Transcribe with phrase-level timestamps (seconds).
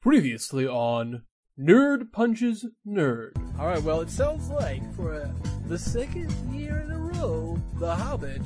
[0.00, 1.22] Previously on
[1.58, 3.32] Nerd Punches Nerd.
[3.58, 3.82] All right.
[3.82, 5.28] Well, it sounds like for uh,
[5.66, 8.42] the second year in a row, The Hobbit,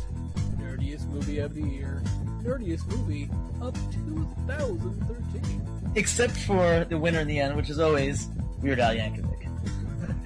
[0.56, 2.02] nerdiest movie of the year,
[2.42, 3.28] nerdiest movie
[3.60, 5.92] of 2013.
[5.94, 8.28] Except for the winner in the end, which is always
[8.62, 9.28] Weird Al Yankovic.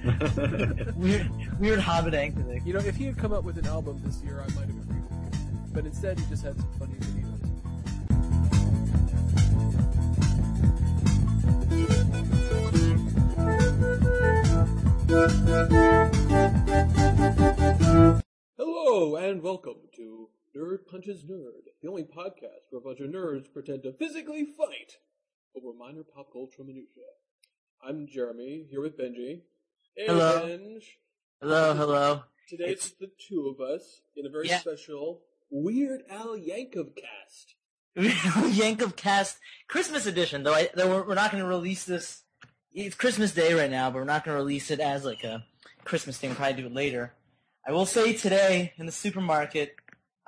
[0.95, 2.65] weird, weird Hobbit Yankovic.
[2.65, 4.77] You know, if he had come up with an album this year, I might have
[4.77, 5.59] agreed with him.
[5.73, 7.26] But instead, he just had some funny videos.
[18.57, 23.45] Hello and welcome to Nerd Punches Nerd, the only podcast where a bunch of nerds
[23.53, 24.97] pretend to physically fight
[25.55, 27.05] over minor pop culture minutia.
[27.81, 29.43] I'm Jeremy, here with Benji.
[29.95, 30.57] And Hello.
[31.41, 32.23] Hello, hello.
[32.49, 34.59] Today it's the two of us in a very Yeah.
[34.59, 37.55] special Weird Al Yankov cast.
[37.97, 39.37] Yankov Cast
[39.69, 40.43] Christmas edition.
[40.43, 42.23] Though, I, though we're not going to release this.
[42.79, 45.43] It's Christmas Day right now, but we're not going to release it as like a
[45.83, 46.29] Christmas thing.
[46.29, 47.11] We'll probably do it later.
[47.67, 49.75] I will say today in the supermarket,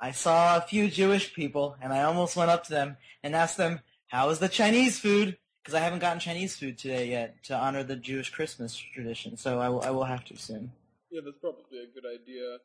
[0.00, 3.56] I saw a few Jewish people, and I almost went up to them and asked
[3.56, 7.54] them, "How is the Chinese food?" Because I haven't gotten Chinese food today yet to
[7.56, 9.36] honor the Jewish Christmas tradition.
[9.36, 10.72] So I will, I will have to soon.
[11.08, 12.56] Yeah, that's probably a good idea.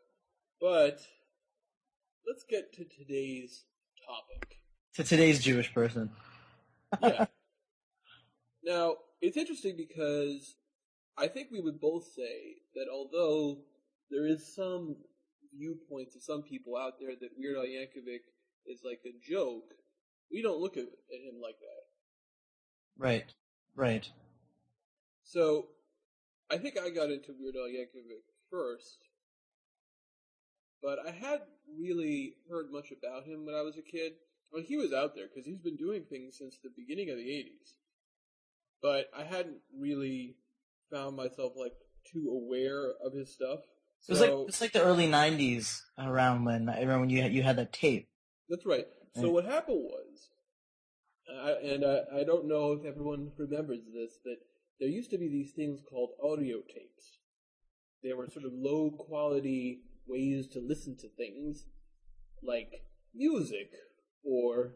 [0.59, 1.05] But
[2.27, 3.65] let's get to today's
[4.03, 4.57] topic.
[4.95, 6.09] To today's Jewish person.
[7.03, 7.27] Yeah.
[8.63, 10.55] now, it's interesting because
[11.17, 13.59] I think we would both say that although
[14.11, 14.97] there is some
[15.57, 18.25] viewpoints of some people out there that Weird Al Yankovic
[18.65, 19.73] is like a joke,
[20.31, 21.85] we don't look at, at him like that.
[22.97, 23.33] Right.
[23.75, 24.09] Right.
[25.23, 25.67] So,
[26.51, 28.99] I think I got into Weird Al Yankovic first,
[30.81, 34.13] but I hadn't really heard much about him when I was a kid.
[34.51, 37.27] Well, he was out there because he's been doing things since the beginning of the
[37.27, 37.73] '80s,
[38.85, 40.35] but I hadn't really
[40.91, 41.73] found myself like
[42.13, 43.61] too aware of his stuff.
[44.07, 47.33] It was like it's like the early '90s around when I remember when you had,
[47.33, 48.07] you had that tape.
[48.47, 48.85] That's right.
[49.15, 50.29] So what happened was,
[51.27, 54.35] I, and I, I don't know if everyone remembers this, but
[54.79, 57.21] there used to be these things called audio tapes.
[58.03, 61.65] They were sort of low quality ways to listen to things,
[62.43, 62.69] like
[63.15, 63.71] music
[64.23, 64.75] or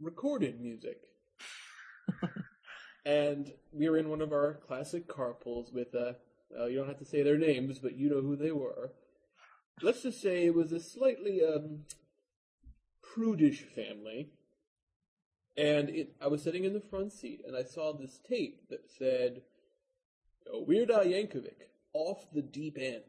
[0.00, 0.96] recorded music.
[3.04, 7.04] and we were in one of our classic carpools with Uh, you don't have to
[7.04, 8.92] say their names, but you know who they were.
[9.82, 11.84] Let's just say it was a slightly um
[13.02, 14.30] prudish family.
[15.56, 18.90] And it, I was sitting in the front seat, and I saw this tape that
[18.90, 19.42] said,
[20.52, 23.02] "Oh, Weird Al Yankovic, off the deep end.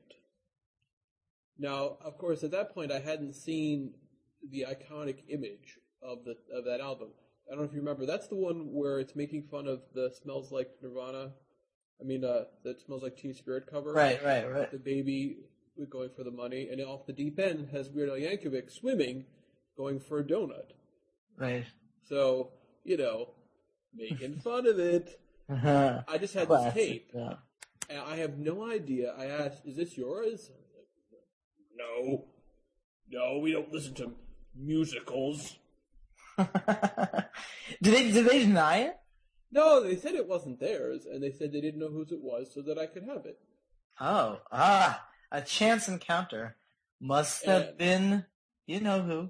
[1.57, 3.93] Now, of course, at that point, I hadn't seen
[4.47, 7.09] the iconic image of the of that album.
[7.47, 8.05] I don't know if you remember.
[8.05, 11.31] That's the one where it's making fun of the "Smells Like Nirvana."
[12.01, 13.93] I mean, uh, that "Smells Like Teen Spirit" cover.
[13.93, 14.71] Right, right, right.
[14.71, 15.37] The baby
[15.89, 19.25] going for the money, and off the deep end has Weird Al Yankovic swimming,
[19.77, 20.71] going for a donut.
[21.37, 21.65] Right.
[22.07, 22.51] So,
[22.83, 23.31] you know,
[23.93, 25.19] making fun of it.
[25.49, 26.01] Uh-huh.
[26.07, 27.33] I just had Classic, this tape, yeah.
[27.89, 29.13] and I have no idea.
[29.17, 30.49] I asked, "Is this yours?"
[31.77, 32.25] No,
[33.09, 34.13] no, we don't listen to
[34.55, 35.57] musicals.
[37.81, 38.97] did they did they deny it?
[39.51, 42.53] No, they said it wasn't theirs, and they said they didn't know whose it was,
[42.53, 43.39] so that I could have it.
[44.01, 46.57] Oh, ah, a chance encounter
[46.99, 48.25] must have been
[48.65, 49.29] you know who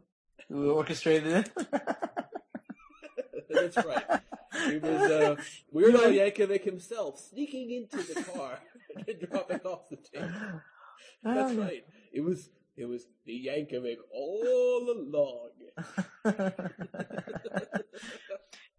[0.49, 1.51] who orchestrated it.
[3.49, 4.21] That's right.
[4.67, 5.35] It was uh,
[5.71, 8.59] Weird Al Yankovic himself sneaking into the car
[9.07, 10.29] and dropping off the tape.
[11.23, 11.85] That's Oh, right.
[12.13, 15.49] It was it was the Yankovic all along.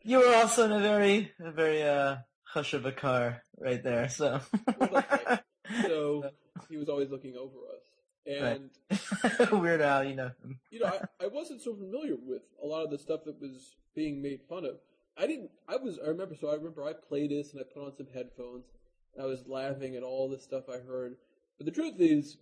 [0.02, 4.08] you were also in a very a very uh hush of a car right there.
[4.08, 4.40] So.
[5.82, 6.30] So
[6.68, 7.82] he was always looking over us.
[8.26, 10.30] And Weird Al, you know.
[10.70, 13.76] you know, I, I wasn't so familiar with a lot of the stuff that was
[13.94, 14.78] being made fun of.
[15.16, 15.50] I didn't.
[15.68, 15.98] I was.
[16.04, 16.34] I remember.
[16.34, 18.64] So I remember I played this and I put on some headphones.
[19.14, 21.16] And I was laughing at all the stuff I heard.
[21.56, 22.36] But the truth is,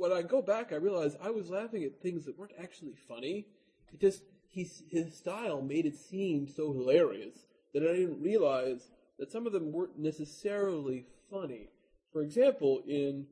[0.00, 3.44] when I go back, I realize I was laughing at things that weren't actually funny.
[3.92, 7.44] It just he's, his style made it seem so hilarious
[7.74, 8.88] that I didn't realize
[9.18, 11.68] that some of them weren't necessarily funny.
[12.14, 13.26] For example, in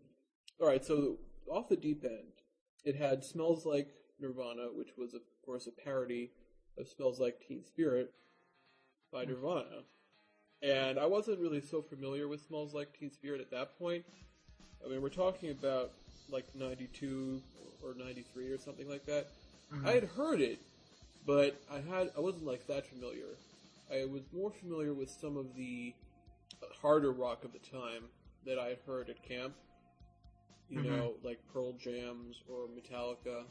[0.61, 1.17] all right, so
[1.51, 2.43] off the deep end,
[2.85, 3.89] it had "Smells Like
[4.21, 6.33] Nirvana," which was of course a parody
[6.77, 8.13] of "Smells Like Teen Spirit"
[9.11, 9.85] by Nirvana.
[10.61, 14.05] And I wasn't really so familiar with Smells Like Teen Spirit at that point.
[14.85, 15.93] I mean, we're talking about
[16.31, 17.41] like 92
[17.83, 19.27] or 93 or something like that.
[19.85, 20.61] I had heard it,
[21.27, 23.27] but I had I wasn't like that familiar.
[23.93, 25.95] I was more familiar with some of the
[26.81, 28.05] harder rock of the time
[28.47, 29.55] that I had heard at camp.
[30.71, 30.85] You Mhm.
[30.85, 33.45] know, like Pearl Jams or Metallica.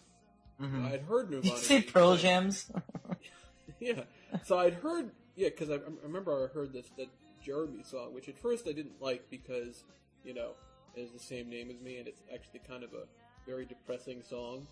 [0.60, 0.86] Mhm.
[0.92, 2.16] I'd heard Did you say Pearl.
[2.16, 2.72] Jams?
[3.80, 4.04] Yeah.
[4.44, 7.10] So I'd heard, yeah, because I, I remember I heard this that
[7.44, 9.84] Jeremy song, which at first I didn't like because
[10.24, 10.52] you know
[10.98, 13.04] has the same name as me, and it's actually kind of a
[13.46, 14.68] very depressing song.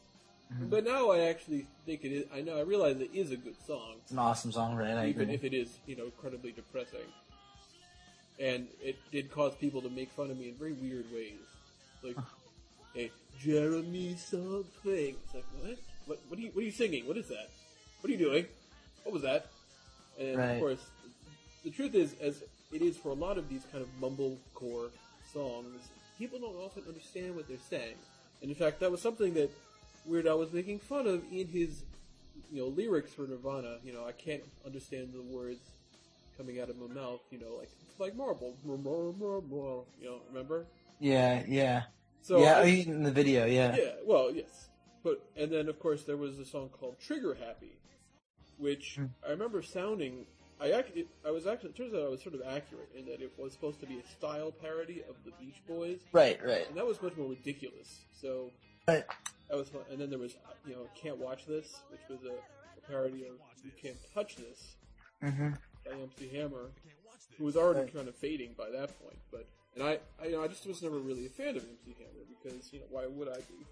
[0.54, 0.69] Mhm.
[0.69, 2.25] But now I actually think it is.
[2.33, 4.95] I know I realize it is a good song, It's an awesome song, right?
[4.95, 7.12] I even if it is you know incredibly depressing.
[8.38, 11.39] And it did cause people to make fun of me in very weird ways,
[12.04, 12.18] like,
[12.94, 15.78] "Hey, Jeremy something." It's like what?
[16.06, 16.19] What?
[16.28, 16.51] What are you?
[16.51, 17.07] What are you singing?
[17.07, 17.50] What is that?
[18.01, 18.45] What are you doing?
[19.04, 19.48] What was that?
[20.19, 20.51] And Right.
[20.51, 20.86] of course,
[21.63, 24.92] the truth is, as it is for a lot of these kind of mumblecore
[25.31, 27.95] songs, people don't often understand what they're saying.
[28.41, 29.50] And in fact, that was something that
[30.06, 31.83] Weird Al was making fun of in his,
[32.51, 33.77] you know, lyrics for Nirvana.
[33.83, 35.59] You know, I can't understand the words
[36.38, 37.21] coming out of my mouth.
[37.31, 40.65] You know, like it's like marble, you know, remember?
[41.00, 41.83] Yeah, yeah.
[42.21, 43.75] So yeah, I- oh, in the video, yeah.
[43.75, 44.69] yeah, well, yes.
[45.03, 47.77] But and then of course there was a song called Trigger Happy,
[48.57, 49.06] which Hmm.
[49.25, 50.25] I remember sounding.
[50.62, 51.69] I actually, I was actually.
[51.72, 54.00] It turns out I was sort of accurate in that it was supposed to be
[54.00, 56.68] a style parody of the Beach Boys, Right, right.
[56.68, 58.00] and that was much more ridiculous.
[58.22, 58.52] So
[58.88, 59.04] Right.
[59.50, 59.81] that was fun.
[59.92, 60.36] And then there was,
[60.66, 63.34] you know, Can't Watch This, which was a, a parody of
[63.66, 64.75] You Can't Touch This
[65.22, 65.50] hmm
[65.86, 66.69] by MC Hammer,
[67.38, 67.94] who was already Right.
[67.94, 69.18] kind of fading by that point.
[69.31, 71.96] But and I, I, you know, I just was never really a fan of MC
[72.00, 73.66] Hammer because you know why would I be?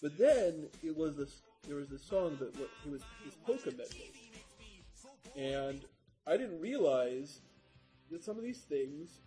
[0.00, 1.42] But then it was this.
[1.66, 4.12] There was this song that what it was this polka medley,
[5.36, 5.80] and
[6.28, 7.40] I didn't realize
[8.10, 9.20] that some of these things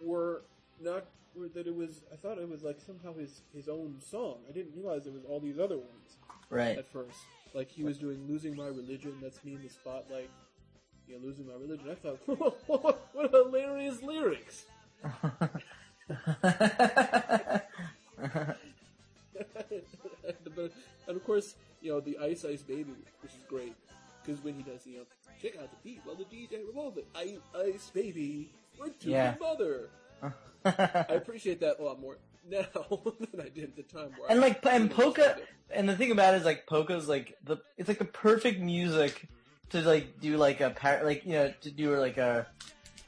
[0.00, 0.42] were
[0.80, 2.02] not were, that it was.
[2.12, 4.38] I thought it was like somehow his his own song.
[4.48, 6.16] I didn't realize it was all these other ones
[6.48, 6.78] Right.
[6.78, 7.18] at first.
[7.54, 10.30] Like he was doing "Losing My Religion." That's me in the spotlight.
[11.06, 11.90] You know, losing my religion.
[11.90, 12.20] I thought,
[13.12, 14.64] what hilarious lyrics!
[20.58, 20.68] Uh,
[21.08, 23.74] and of course, you know the Ice Ice Baby, which is great
[24.24, 25.04] because when he does, you know,
[25.40, 27.06] check out the beat while the DJ revolves it.
[27.14, 29.34] Ice Ice Baby, went to Yeah.
[29.38, 29.90] your mother.
[30.64, 32.64] I appreciate that a lot more now
[33.32, 34.10] than I did at the time.
[34.16, 35.38] Where and I like and polka
[35.70, 39.28] and the thing about it is like polka's like the it's like the perfect music
[39.70, 42.46] to like do like a par- like you know to do like a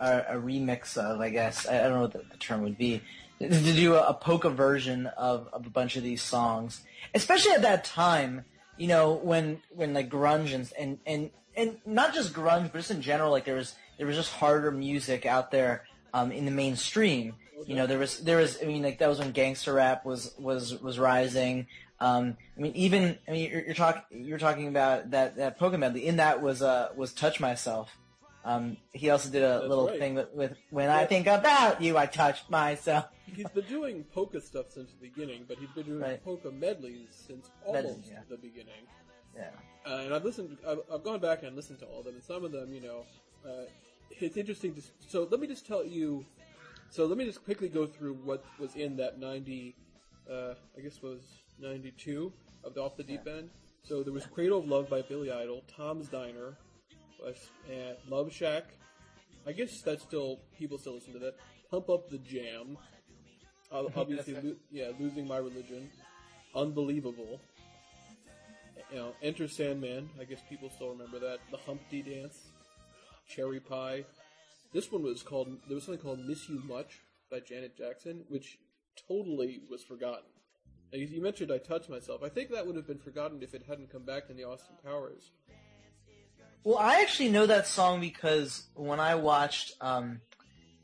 [0.00, 2.76] a, a remix of I guess I, I don't know what the, the term would
[2.78, 3.00] be
[3.40, 6.81] to do a, a polka version of, of a bunch of these songs
[7.14, 8.44] especially at that time
[8.76, 12.91] you know when when like grunge and and and, and not just grunge but just
[12.91, 16.50] in general like there was there was just harder music out there um, in the
[16.50, 17.35] mainstream
[17.67, 20.35] you know, there was there was I mean like that was when gangster rap was
[20.38, 21.67] was was rising.
[22.00, 26.00] Um, I mean even I mean you're, you're talking you're talking about that that Pokemon.
[26.00, 27.97] In that was uh was touch myself.
[28.44, 29.99] Um, he also did a That's little right.
[29.99, 33.06] thing with, with when I think about you, I touch myself.
[33.25, 36.23] He's been doing polka stuff since the beginning, but he's been doing Right.
[36.23, 38.20] polka medleys since Medleys, almost yeah.
[38.29, 38.85] the beginning.
[39.35, 39.49] Yeah.
[39.87, 42.23] Uh, and I've listened, I've, I've gone back and listened to all of them, and
[42.23, 43.06] some of them, you know,
[43.46, 43.64] uh,
[44.11, 44.75] it's interesting.
[44.75, 46.25] To, so let me just tell you.
[46.91, 49.75] So let me just quickly go through what was in that ninety,
[50.31, 51.23] uh, I guess was
[51.58, 52.32] ninety two
[52.62, 53.50] of the Off the Deep End.
[53.82, 56.56] So there was Cradle of Love by Billy Idol, Tom's Diner,
[57.71, 58.65] and Love Shack.
[59.47, 61.35] I guess that's still people still listen to that.
[61.70, 62.79] Pump Up the Jam.
[63.70, 65.91] Uh, obviously, lo- yeah, losing my religion.
[66.55, 67.41] Unbelievable.
[68.91, 70.08] You know, Enter Sandman.
[70.20, 71.39] I guess people still remember that.
[71.51, 72.39] The Humpty Dance.
[73.29, 74.05] Cherry Pie.
[74.72, 75.48] This one was called.
[75.67, 78.58] There was something called "Miss You Much" by Janet Jackson, which
[79.08, 80.25] totally was forgotten.
[80.93, 83.91] You mentioned "I Touch Myself." I think that would have been forgotten if it hadn't
[83.91, 85.32] come back in the Austin Powers.
[86.65, 90.23] Well, I actually know that song because when I watched, um,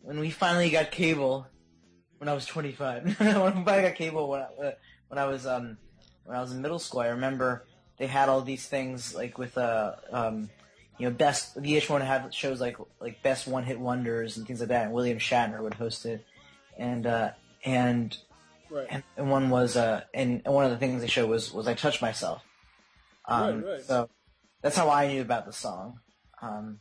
[0.03, 1.47] when we finally got cable,
[2.19, 4.75] when I was 25, when I finally got cable when I,
[5.09, 5.79] when I was um,
[6.25, 7.65] when I was in middle school, I remember
[7.99, 10.51] they had all these things like with uh, um,
[10.99, 14.61] you know, best VH1 would have shows like like best one hit wonders and things
[14.61, 16.25] like that, and William Shatner would host it,
[16.79, 17.31] and uh,
[17.65, 18.17] and
[18.69, 18.87] Right.
[18.89, 21.67] and, and one was uh, and, and one of the things they showed was was
[21.67, 22.43] I touched myself.
[23.27, 23.85] Um, Right, right.
[23.85, 24.11] So
[24.63, 25.99] that's how I knew about the song.
[26.43, 26.81] Um,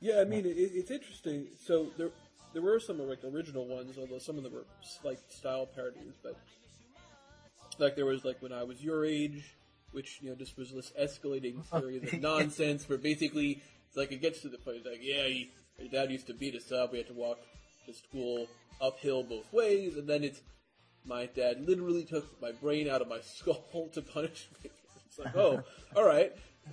[0.00, 1.48] Yeah, I mean, it, it's interesting.
[1.64, 2.10] So there,
[2.52, 4.66] there were some like original ones, although some of them were
[5.02, 6.14] like style parodies.
[6.22, 6.36] But
[7.78, 9.56] like there was like when I was your age,
[9.92, 12.88] which you know just was this escalating series of nonsense.
[12.88, 16.10] Where basically it's like it gets to the point it's like, yeah, he, your dad
[16.10, 16.92] used to beat us up.
[16.92, 17.38] We had to walk
[17.86, 18.48] to school
[18.80, 20.40] uphill both ways, and then it's
[21.04, 24.70] my dad literally took my brain out of my skull to punish me.
[25.16, 25.62] It's like, oh,
[25.94, 26.32] all right.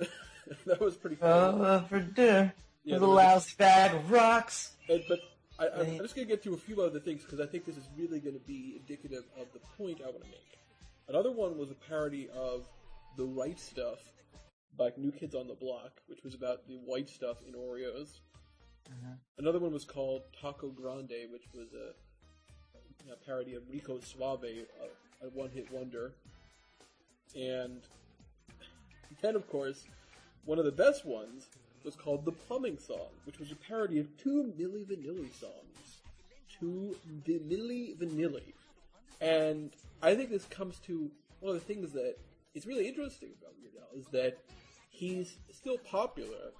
[0.66, 1.64] that was pretty funny.
[1.64, 4.74] Uh, for dinner, Yeah, with a there was- lousy bag of rocks.
[4.90, 5.20] And, but
[5.60, 7.66] I, I'm, I'm just going to get to a few other things because I think
[7.66, 10.58] this is really going to be indicative of the point I want to make.
[11.08, 12.66] Another one was a parody of
[13.18, 14.00] The Right Stuff
[14.78, 18.20] by New Kids on the Block, which was about the white stuff in Oreos.
[19.38, 25.26] Another one was called Taco Grande, which was a, a parody of Rico Suave, a,
[25.26, 26.12] a one-hit wonder.
[27.36, 27.82] And
[29.22, 29.86] then, of course,
[30.46, 31.48] one of the best ones
[31.84, 36.02] was called The Plumbing Song, which was a parody of two Milli Vanilli songs.
[36.60, 36.96] Two
[37.28, 38.54] Milli Vanilli.
[39.20, 42.16] And I think this comes to one of the things that
[42.54, 44.38] is really interesting about Weird is that
[44.90, 46.52] he's still popular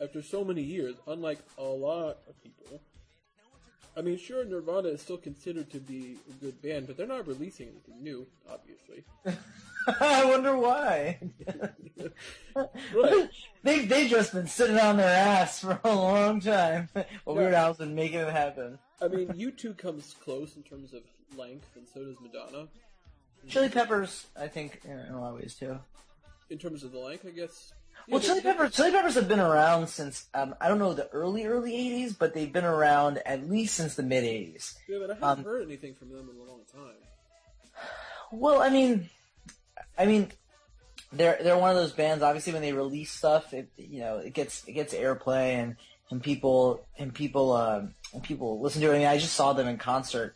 [0.00, 2.80] after so many years, unlike a lot of people.
[3.96, 7.26] I mean, sure, Nirvana is still considered to be a good band, but they're not
[7.26, 9.04] releasing anything new, obviously.
[10.00, 11.18] I wonder why.
[12.94, 13.30] Right.
[13.62, 16.88] They've they just been sitting on their ass for a long time.
[17.24, 17.36] Well.
[17.36, 18.78] Weird Al's been making it happen.
[19.00, 21.02] I mean, U2 comes close in terms of
[21.36, 22.68] length, and so does Madonna.
[23.48, 25.78] Chili Peppers, I think, in a lot of ways too.
[26.50, 27.72] In terms of the length, I guess.
[28.08, 31.46] Well, Chili Peppers, Chili Peppers have been around since um, I don't know the early
[31.46, 34.74] early '80s, but they've been around at least since the mid '80s.
[34.88, 36.96] Yeah, but I haven't um, heard anything from them in a long time.
[38.32, 39.08] Well, I mean,
[40.02, 40.32] I mean,
[41.12, 42.24] they're they're one of those bands.
[42.24, 45.76] Obviously, when they release stuff, it you know it gets it gets airplay and
[46.10, 47.82] and people and people uh,
[48.12, 48.96] and people listen to it.
[48.96, 50.34] I mean, I just saw them in concert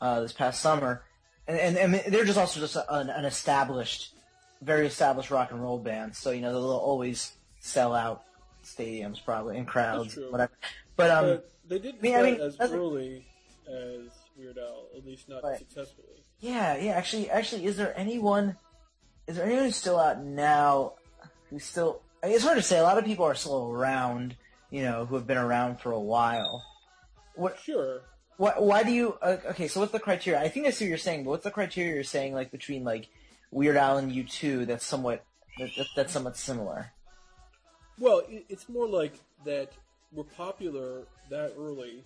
[0.00, 1.04] uh, this past summer,
[1.46, 4.12] and, and and they're just also just an, an established,
[4.60, 6.16] very established rock and roll band.
[6.16, 8.24] So you know they'll always sell out
[8.64, 10.52] stadiums probably and crowds, whatever.
[10.96, 13.24] But um, but they didn't I mean- as early
[13.68, 16.08] as Weird Al, at least not successfully.
[16.40, 16.92] Yeah, yeah.
[16.92, 18.56] Actually, actually, is there anyone?
[19.26, 20.94] Is there anyone still out now?
[21.50, 22.00] Who's still?
[22.22, 22.78] I mean, it's hard to say.
[22.78, 24.36] A lot of people are still around.
[24.70, 26.64] You know, who have been around for a while.
[27.34, 27.58] What?
[27.58, 28.02] Sure.
[28.36, 29.16] Why, why do you?
[29.22, 30.40] Uh, okay, so what's the criteria?
[30.40, 32.34] I think I see what you're saying, but what's the criteria you're saying?
[32.34, 33.08] Like between like
[33.50, 35.24] Weird Al and you two, that's somewhat
[35.58, 36.92] that, that, that's somewhat similar.
[37.98, 39.14] Well, it, it's more like
[39.44, 39.72] that
[40.12, 42.04] we're popular that early,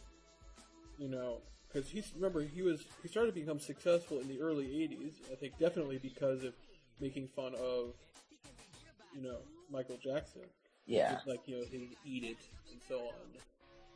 [0.98, 1.38] you know,
[1.72, 5.32] because he's remember he was he started to become successful in the early '80s.
[5.32, 6.54] I think definitely because of
[7.00, 7.94] making fun of,
[9.14, 9.38] you know,
[9.70, 10.42] Michael Jackson.
[10.86, 12.38] Yeah, With, like you know his "Eat It"
[12.72, 13.14] and so on,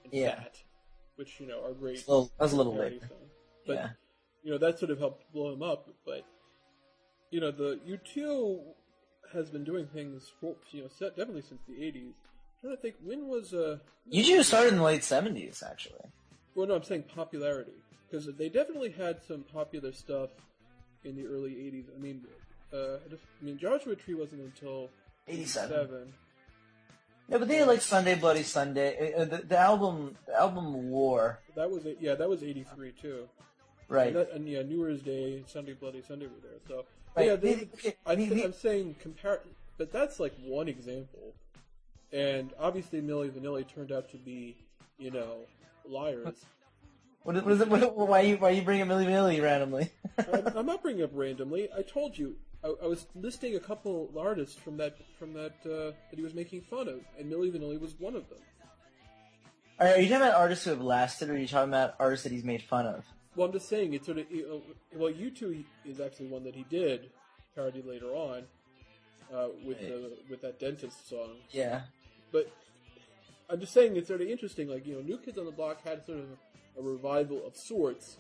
[0.05, 0.37] and Yeah.
[0.37, 0.63] Fat,
[1.17, 1.99] which you know are great.
[1.99, 3.03] It's a little- that was a little songs.
[3.67, 3.91] But yeah.
[4.45, 5.89] you know that sort of helped blow him up.
[6.05, 6.25] But
[7.31, 8.75] you know the U2
[9.33, 12.13] has been doing things for you know definitely since the '80s.
[12.13, 15.99] I'm trying to think when was uh You two started in the late '70s, actually.
[16.55, 17.73] well no I'm saying popularity
[18.09, 20.31] because they definitely had some popular stuff
[21.03, 21.87] in the early '80s.
[21.95, 22.25] I mean,
[22.73, 24.91] uh, I, mean Joshua Tree wasn't until
[25.29, 25.71] 87.
[25.77, 26.13] 87.
[27.29, 29.15] No, but they had like Sunday Bloody Sunday.
[29.15, 31.97] Uh, the, the album, the album War, That was it.
[32.01, 33.29] Yeah, that was '83 too.
[33.89, 34.09] right?
[34.09, 36.59] And, that, and yeah, New Year's Day, Sunday Bloody Sunday were there.
[36.69, 36.85] So
[37.17, 37.27] Right.
[37.29, 39.41] yeah, they, The- okay, I mean, I'm saying compare,
[39.79, 41.33] but that's like one example.
[42.13, 44.57] And obviously, Milli Vanilli turned out to be,
[44.99, 45.39] you know,
[45.89, 46.45] liars.
[47.25, 47.69] What is, what is it?
[47.69, 49.91] What, why you why you bring up Milli Vanilli randomly?
[50.33, 51.69] I'm, I'm not bringing up randomly.
[51.77, 52.37] I told you.
[52.63, 56.35] I, I was listing a couple artists from that from that uh, that he was
[56.35, 58.39] making fun of, and Milli Vanilli was one of them.
[59.81, 62.25] Are, are you talking about artists who have lasted, or are you talking about artists
[62.25, 63.05] that he's made fun of?
[63.35, 64.27] Well, I'm just saying it's sort of
[64.95, 67.11] well, you two is actually one that he did
[67.55, 68.43] parody later on
[69.35, 71.37] uh, with the, with that dentist song.
[71.51, 71.83] Yeah.
[72.33, 72.51] But
[73.49, 74.69] I'm just saying it's sort of interesting.
[74.69, 76.27] Like you know, New Kids on the Block had sort of
[76.79, 78.17] a revival of sorts,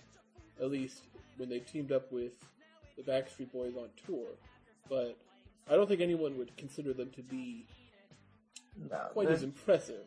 [0.61, 1.02] at least
[1.37, 2.32] when they teamed up with
[2.96, 4.28] the Backstreet Boys on tour.
[4.88, 5.16] But
[5.68, 7.66] I don't think anyone would consider them to be
[8.90, 10.04] No, quite as impressive.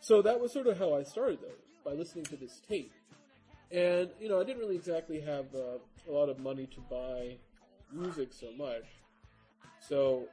[0.00, 2.92] So that was sort of how I started, though, by listening to this tape.
[3.70, 5.78] And you know, I didn't really exactly have uh,
[6.08, 7.36] a lot of money to buy
[7.92, 8.84] music so much,
[9.80, 10.28] so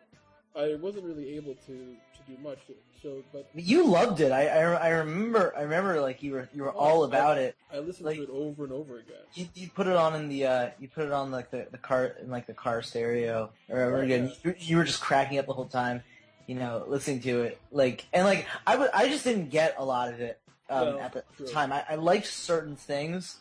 [0.56, 1.96] I wasn't really able to
[2.26, 2.60] to do much.
[3.02, 4.32] So, but you loved it.
[4.32, 7.38] I, I I remember I remember like you were you were Oh, all I- about
[7.38, 7.56] it.
[7.74, 9.16] I listened Like- to it over and over again.
[9.34, 11.78] You, you put it on in the uh you put it on like the, the
[11.78, 14.32] car in like the car stereo or whatever Oh, again.
[14.44, 14.52] yeah.
[14.52, 16.02] You, you were just cracking up the whole time,
[16.48, 17.60] you know, listening to it.
[17.72, 20.40] Like and like I would I just didn't get a lot of it
[20.70, 21.48] um, No, at the true.
[21.48, 21.74] time.
[21.74, 23.38] I, I liked certain things,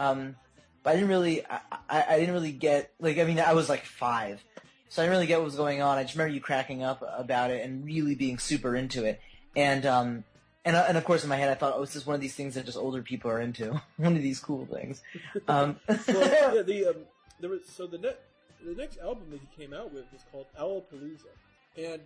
[0.00, 0.34] um,
[0.82, 3.68] but I didn't really I, I, I didn't really get like I mean I was
[3.68, 4.42] like five,
[4.88, 5.98] so I didn't really get what was going on.
[5.98, 9.20] I just remember you cracking up about it and really being super into it,
[9.54, 10.24] and um.
[10.64, 12.20] And, uh, and of course, in my head, I thought, "Oh, this is one of
[12.20, 13.80] these things that just older people are into.
[13.98, 15.00] one of these cool things."
[15.46, 16.96] Um, well, yeah, the um,
[17.38, 18.18] there was so the net
[18.64, 21.30] the next album that he came out with was called Alapalooza,
[21.76, 22.02] and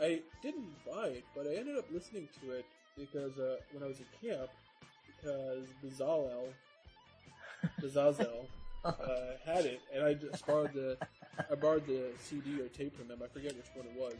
[0.00, 2.64] I didn't buy it, but I ended up listening to it
[2.98, 4.50] because uh, when I was at camp,
[5.06, 6.48] because Bezalel,
[7.80, 8.48] Bezazel,
[8.84, 8.94] uh,
[9.44, 10.96] had it, and I just borrowed the
[11.50, 13.20] I borrowed the CD or tape from them.
[13.22, 14.18] I forget which one it was.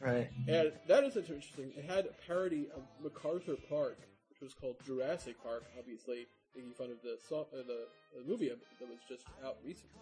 [0.00, 0.30] Right.
[0.48, 1.72] And that is interesting.
[1.76, 6.90] It had a parody of MacArthur Park, which was called Jurassic Park, obviously making fun
[6.90, 10.00] of the song, uh, the, the movie that was just out recently,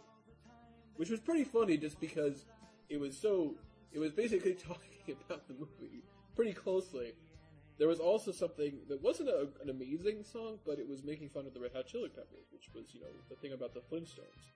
[0.96, 2.44] which was pretty funny just because
[2.88, 3.54] it was so.
[3.92, 6.02] It was basically talking about the movie
[6.34, 7.12] pretty closely.
[7.82, 11.46] There was also something that wasn't a, an amazing song, but it was making fun
[11.48, 14.52] of the Red Hot Chili Peppers, which was you know the thing about the Flintstones.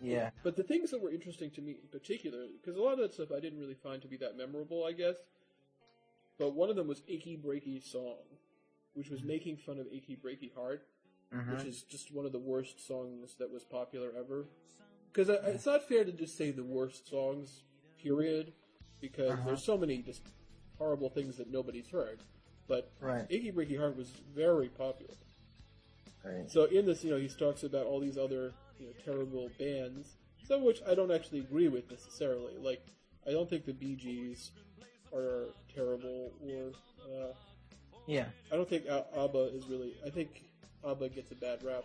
[0.00, 0.30] Yeah.
[0.42, 3.14] But the things that were interesting to me in particular, because a lot of that
[3.14, 5.14] stuff I didn't really find to be that memorable, I guess.
[6.40, 8.16] But one of them was Achy Breaky Song,
[8.94, 10.84] which was making fun of Achy Breaky Heart,
[11.32, 11.52] Mhm.
[11.56, 14.48] which is just one of the worst songs that was popular ever.
[15.12, 17.62] Because it's not fair to just say the worst songs,
[17.96, 18.52] period,
[19.00, 19.42] because Uh-huh.
[19.46, 20.22] there's so many just
[20.78, 22.18] horrible things that nobody's heard.
[22.70, 23.26] But Right.
[23.28, 25.16] Achy Breaky Heart was very popular.
[26.24, 26.48] Right.
[26.48, 30.14] So in this, you know, he talks about all these other, you know, terrible bands,
[30.46, 32.56] some of which I don't actually agree with necessarily.
[32.58, 32.80] Like,
[33.26, 34.52] I don't think the Bee Gees
[35.12, 36.72] are terrible, or
[37.04, 37.32] uh,
[38.06, 38.26] Yeah.
[38.52, 39.94] I don't think ABBA is really.
[40.06, 40.44] I think
[40.84, 41.82] ABBA gets a bad rap,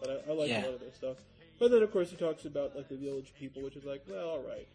[0.00, 0.62] but I, I like Yeah.
[0.62, 1.18] a lot of their stuff.
[1.60, 4.30] But then, of course, he talks about like the Village People, which is like, well,
[4.30, 4.66] all right,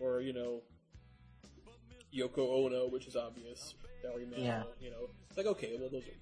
[0.00, 0.60] or you know,
[2.16, 3.74] Yoko Ono, which is obvious.
[4.02, 4.62] Barry Manilow, Yeah.
[4.80, 6.12] you know, it's like okay, well, those are.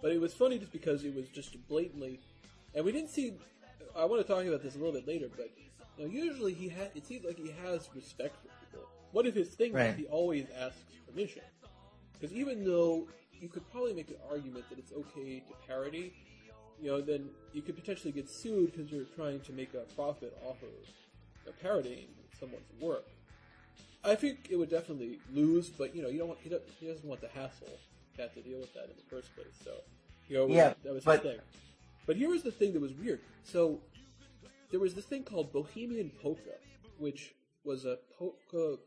[0.00, 2.20] But it was funny just because it was just blatantly,
[2.74, 3.34] and we didn't see.
[3.96, 5.50] I want to talk about this a little bit later, but
[5.98, 6.90] you know, usually he had.
[6.94, 8.88] It seems like he has respect for people.
[9.12, 9.90] One of his things Right.
[9.90, 11.42] is he always asks permission.
[12.14, 16.12] Because even though you could probably make an argument that it's okay to parody,
[16.80, 20.36] you know, then you could potentially get sued because you're trying to make a profit
[20.44, 22.06] off of you know, parodying
[22.38, 23.06] someone's work.
[24.04, 27.20] I think it would definitely lose, but you know, you don't want, he, doesn't want
[27.20, 27.68] the hassle
[28.16, 29.54] to have to deal with that in the first place.
[29.64, 29.70] So,
[30.28, 31.40] you know, Yeah, that was but- his thing.
[32.04, 33.20] But here was the thing that was weird.
[33.44, 33.80] So
[34.72, 36.58] there was this thing called Bohemian Polka,
[36.98, 37.32] which
[37.64, 38.78] was a polka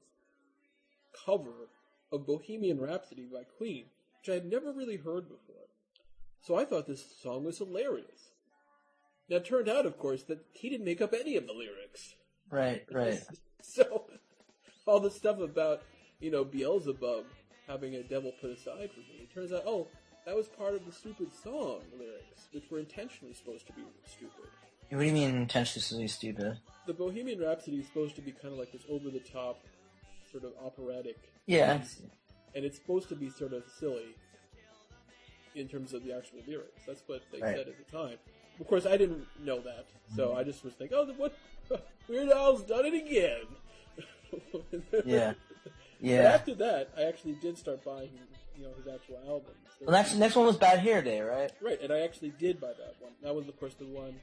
[1.25, 1.69] cover
[2.11, 3.85] of Bohemian Rhapsody by Queen,
[4.19, 5.69] which I had never really heard before.
[6.41, 8.31] So I thought this song was hilarious.
[9.29, 12.15] Now it turned out, of course, that he didn't make up any of the lyrics.
[12.51, 12.85] Right.
[12.91, 13.21] Right.
[13.67, 14.05] So
[14.91, 15.83] all the stuff about,
[16.19, 17.25] you know, Beelzebub
[17.67, 19.87] having a devil put aside for me, it turns out, oh,
[20.25, 24.31] that was part of the stupid song lyrics, which were intentionally supposed to be stupid.
[24.89, 26.59] What do you mean intentionally stupid?
[26.85, 29.59] The Bohemian Rhapsody is supposed to be kind of like this over the top,
[30.31, 31.17] sort of operatic
[31.47, 31.81] Yeah.
[32.53, 34.15] and it's supposed to be sort of silly
[35.55, 36.81] in terms of the actual lyrics.
[36.85, 37.55] That's what they Right.
[37.55, 38.17] said at the time.
[38.59, 40.37] Of course, I didn't know that, so mm-hmm.
[40.37, 41.33] I just was thinking, "Oh, what
[42.07, 43.47] Weird Al's done it again."
[45.05, 45.33] Yeah.
[45.63, 46.33] But Yeah.
[46.33, 48.09] after that, I actually did start buying,
[48.57, 49.55] you know, his actual albums.
[49.81, 51.51] Well, next next one was Bad Hair Day, right?
[51.61, 53.11] right, and I actually did buy that one.
[53.23, 54.15] That was, of course, the one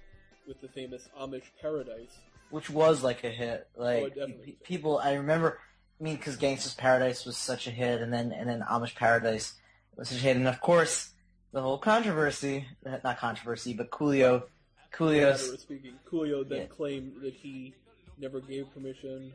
[0.46, 2.16] with the famous Amish Paradise.
[2.50, 3.68] Which was like a hit.
[3.76, 5.58] Like Oh, pe- people, I remember.
[6.00, 9.54] I mean, because Gangsta's Paradise was such a hit, and then and then Amish Paradise
[9.96, 11.10] was such a hit, and of course
[11.52, 12.66] the whole controversy,
[13.04, 14.44] not controversy, but Coolio,
[14.92, 15.66] Coolio's
[16.10, 16.66] Coolio then Yeah.
[16.66, 17.74] claimed that he
[18.18, 19.32] never gave permission,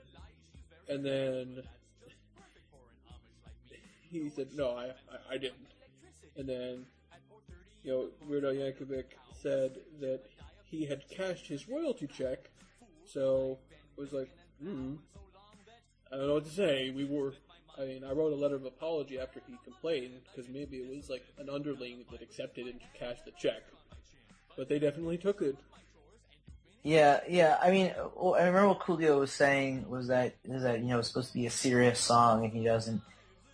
[0.90, 1.64] and then
[4.10, 5.68] he said, "No, I, I, I didn't."
[6.36, 6.86] And then,
[7.84, 9.06] you know, Weird Al Yankovic
[9.42, 10.22] said that
[10.64, 12.50] he had cashed his royalty check,
[13.06, 13.58] so
[13.98, 14.30] it was like,
[14.62, 14.96] hmm,
[16.12, 16.92] I don't know what to say.
[16.92, 17.34] We were.
[17.80, 21.12] I mean, I wrote a letter of apology after he complained because maybe it was
[21.12, 23.62] like an underling that accepted and cashed the check,
[24.56, 25.58] but they definitely took it.
[26.88, 27.58] Yeah, yeah.
[27.62, 31.10] I mean, I remember what Coolio was saying was that is that you know it's
[31.10, 33.02] supposed to be a serious song, and he doesn't,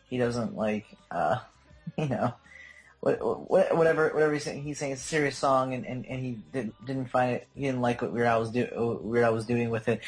[0.07, 1.37] he doesn't like, uh,
[1.97, 2.35] you know,
[2.99, 4.61] what, what, whatever, whatever he's saying.
[4.61, 7.47] He's saying it's a serious song, and, and, and he did, didn't find it.
[7.55, 10.01] He didn't like what Weird Al was do, what Weird Al was doing with it.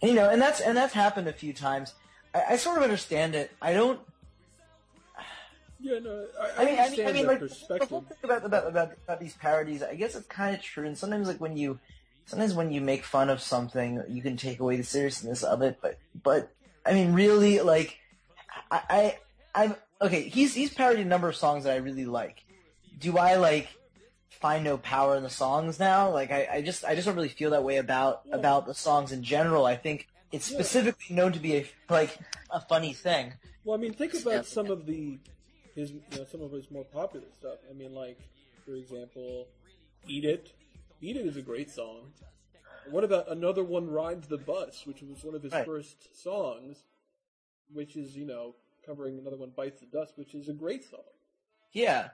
[0.00, 1.94] And, you know, and that's and that's happened a few times.
[2.32, 3.50] I, I sort of understand it.
[3.60, 3.98] I don't.
[5.80, 8.68] Yeah, no, I, I, mean, I mean, I mean, like the whole thing about, about
[8.68, 9.82] about about these parodies.
[9.82, 10.86] I guess it's kind of true.
[10.86, 11.80] And sometimes, like when you,
[12.30, 15.78] sometimes when you make fun of something, you can take away the seriousness of it.
[15.82, 16.52] But but
[16.86, 17.98] I mean, really, like
[18.70, 19.18] I, I
[19.54, 20.28] I'm okay.
[20.28, 22.44] He's he's parodied a number of songs that I really like.
[22.98, 23.68] Do I like
[24.30, 26.10] find no power in the songs now?
[26.10, 28.36] Like I, I just I just don't really feel that way about Yeah.
[28.36, 29.66] about the songs in general.
[29.66, 30.58] I think it's Yeah.
[30.58, 32.16] specifically known to be a like
[32.50, 33.34] a funny thing.
[33.64, 35.18] Well, I mean, think about some of the
[35.74, 37.58] his, you know, some of his more popular stuff.
[37.68, 38.18] I mean, like
[38.64, 39.48] for example,
[40.06, 40.52] "Eat It."
[41.00, 42.12] "Eat It" is a great song.
[42.86, 43.88] What about another one?
[43.90, 45.64] "Ride the Bus," which was one of his Right.
[45.66, 46.84] first songs.
[47.72, 51.04] which is you know covering another one, "Bites the Dust," which is a great song.
[51.72, 52.10] Yeah.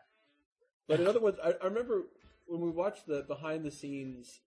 [0.87, 2.03] But in other words, I, I remember
[2.47, 4.41] when we watched the behind the scenes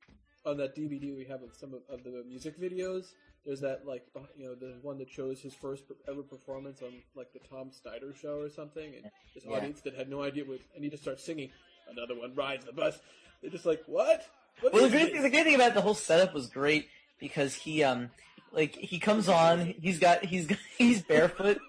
[0.46, 3.14] on that DVD we have of some of, of the music videos.
[3.44, 4.06] There's that like
[4.38, 8.14] you know the one that shows his first ever performance on like the Tom Snyder
[8.14, 9.54] show or something, and this Yeah.
[9.58, 11.52] audience that had no idea what, and he just starts singing.
[11.92, 13.00] Another one rides the bus.
[13.42, 14.26] They're just like, what?
[14.62, 17.54] What Well, the great thing, the great thing about the whole setup was great because
[17.54, 18.10] he um
[18.52, 21.60] like he comes on, he's got he's got, he's barefoot,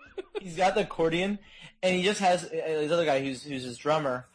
[0.40, 1.38] he's got the accordion,
[1.82, 4.26] and he just has uh, this other guy who's who's his drummer,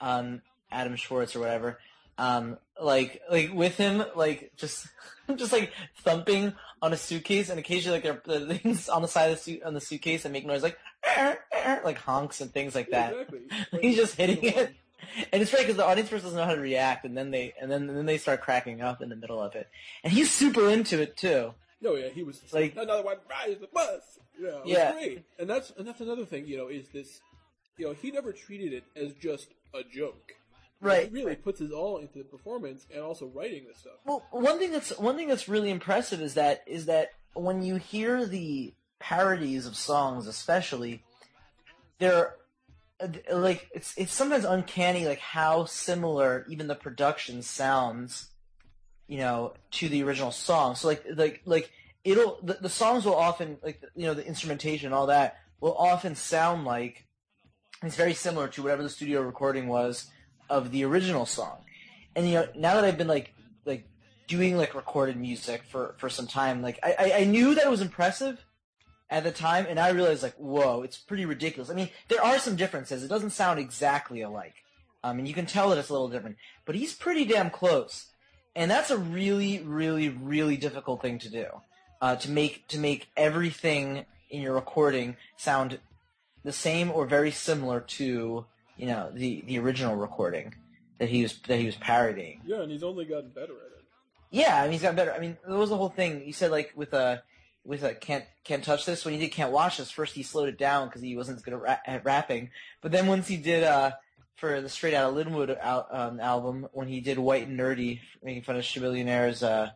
[0.00, 1.78] um Adam Schwartz or whatever,
[2.18, 4.86] um like like with him like just
[5.36, 6.52] just like thumping
[6.82, 9.62] on a suitcase, and occasionally like there the things on the side of the suit
[9.62, 10.78] on the suitcase and make noise like
[11.84, 13.12] like honks and things like that.
[13.12, 13.80] exactly.
[13.80, 14.74] He's just hitting it.
[15.32, 17.52] And it's funny because the audience first doesn't know how to react, and then they
[17.60, 19.68] and then and then they start cracking up in the middle of it,
[20.04, 21.54] and he's super into it too.
[21.80, 24.18] No, yeah, he was just Like- like another one rides the bus.
[24.38, 24.92] You know, it was Yeah.
[24.92, 25.24] great.
[25.38, 26.46] And that's and that's another thing.
[26.46, 27.20] You know, is this?
[27.78, 30.32] You know, he never treated it as just a joke.
[30.80, 31.08] Right.
[31.08, 33.94] He really puts his all into the performance and also writing this stuff.
[34.04, 37.76] Well, one thing that's one thing that's really impressive is that is that when you
[37.76, 41.02] hear the parodies of songs, especially,
[41.98, 42.36] they're
[43.02, 48.30] Uh, like it's it's sometimes uncanny like how similar even the production sounds,
[49.08, 50.74] you know, to the original song.
[50.74, 51.70] So like like like
[52.04, 55.76] it'll the, the songs will often like you know the instrumentation and all that will
[55.76, 57.06] often sound like
[57.82, 60.10] it's very similar to whatever the studio recording was
[60.48, 61.58] of the original song.
[62.14, 63.32] And you know, now that I've been like
[63.64, 63.88] like
[64.28, 67.70] doing like recorded music for for some time, like I I, I knew that it
[67.70, 68.44] was impressive
[69.12, 71.68] at the time, and I realized like, whoa, it's pretty ridiculous.
[71.68, 73.04] I mean, there are some differences.
[73.04, 74.54] It doesn't sound exactly alike.
[75.04, 78.06] Um, and you can tell that it's a little different, but he's pretty damn close.
[78.56, 81.46] And that's a really, really, really difficult thing to do.
[82.00, 85.78] Uh, to make to make everything in your recording sound
[86.42, 88.44] the same or very similar to
[88.76, 90.52] you know the the original recording
[90.98, 92.40] that he was that he was parodying.
[92.44, 93.84] Yeah, and he's only gotten better at it.
[94.30, 95.12] Yeah, I mean he's gotten better.
[95.12, 96.24] I mean that was the whole thing.
[96.26, 97.22] You said like with a
[97.64, 99.90] with a can't can't touch this when he did can't watch this.
[99.90, 102.50] First he slowed it down because he wasn't as good at, ra- at rapping.
[102.80, 103.92] But then once he did uh
[104.36, 108.42] for the Straight Outta Lynwood al- um, album when he did White and Nerdy making
[108.42, 109.70] fun of Chamillionaire's uh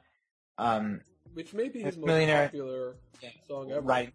[0.58, 1.00] um
[1.34, 2.96] Which may be his most popular
[3.48, 3.80] song ever.
[3.80, 4.12] right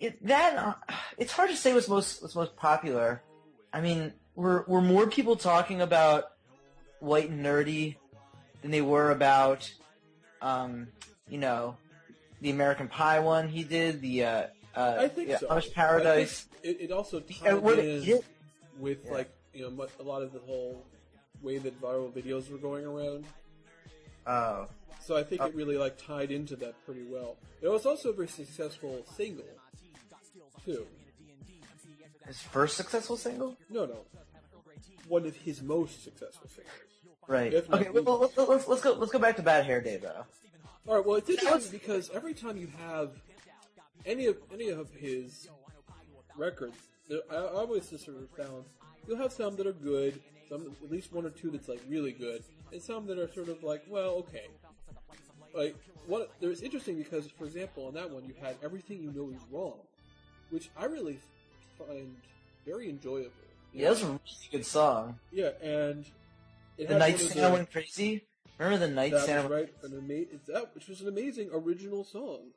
[0.00, 0.74] it, that uh,
[1.18, 3.22] it's hard to say what's most what's most popular.
[3.72, 6.32] I mean, were were more people talking about
[7.00, 7.96] White and Nerdy
[8.62, 9.70] than they were about,
[10.42, 10.88] um,
[11.28, 11.76] you know,
[12.40, 15.48] the American Pie one he did, the uh, uh, I think yeah, so.
[15.48, 16.46] Amish I Paradise.
[16.62, 18.16] It, it also Uh, tied what- in yeah.
[18.78, 19.12] with Yeah.
[19.12, 20.84] like you know a lot of the whole
[21.42, 23.24] way that viral videos were going around.
[24.26, 24.68] Oh,
[25.00, 25.46] So I think Oh.
[25.46, 27.36] it really like tied into that pretty well.
[27.62, 29.44] It was also a very successful single,
[30.64, 30.84] too.
[32.26, 34.04] his first successful single, No, no,
[35.08, 36.74] one of his most successful singles.
[37.28, 37.54] right?
[37.54, 40.24] Okay, well, let's let's go let's go back to Bad Hair Day though.
[40.86, 41.04] All right.
[41.04, 43.10] Well, it's interesting because every time you have
[44.04, 45.48] any of any of his
[46.36, 46.76] records,
[47.08, 48.64] there, I, I always just sort of found
[49.06, 52.12] you'll have some that are good, some at least one or two that's like really
[52.12, 54.46] good, and some that are sort of like, well, okay.
[55.54, 55.74] Like
[56.06, 56.30] what?
[56.40, 59.78] There's interesting because, for example, on that one you had everything you know is wrong,
[60.50, 61.18] which I really
[61.78, 62.14] find
[62.64, 63.30] very enjoyable.
[63.72, 64.20] Yeah, that was a really
[64.52, 65.18] good song.
[65.32, 66.04] yeah, and
[66.78, 68.24] it The had night one of Santa the- went crazy.
[68.58, 69.48] Remember the night that Santa?
[69.48, 72.52] was right, an ama- that which was an amazing original song.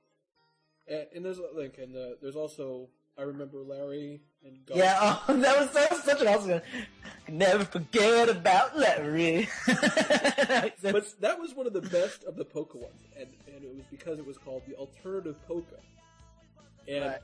[0.88, 4.60] And, and there's like, and uh, there's also I remember Larry and.
[4.74, 6.62] Yeah, oh, that was that was such an awesome.
[7.28, 9.50] Never forget about Larry.
[9.68, 13.84] but that was one of the best of the polka ones, and and it was
[13.92, 15.76] because it was called the alternative polka.
[16.88, 17.20] And Right.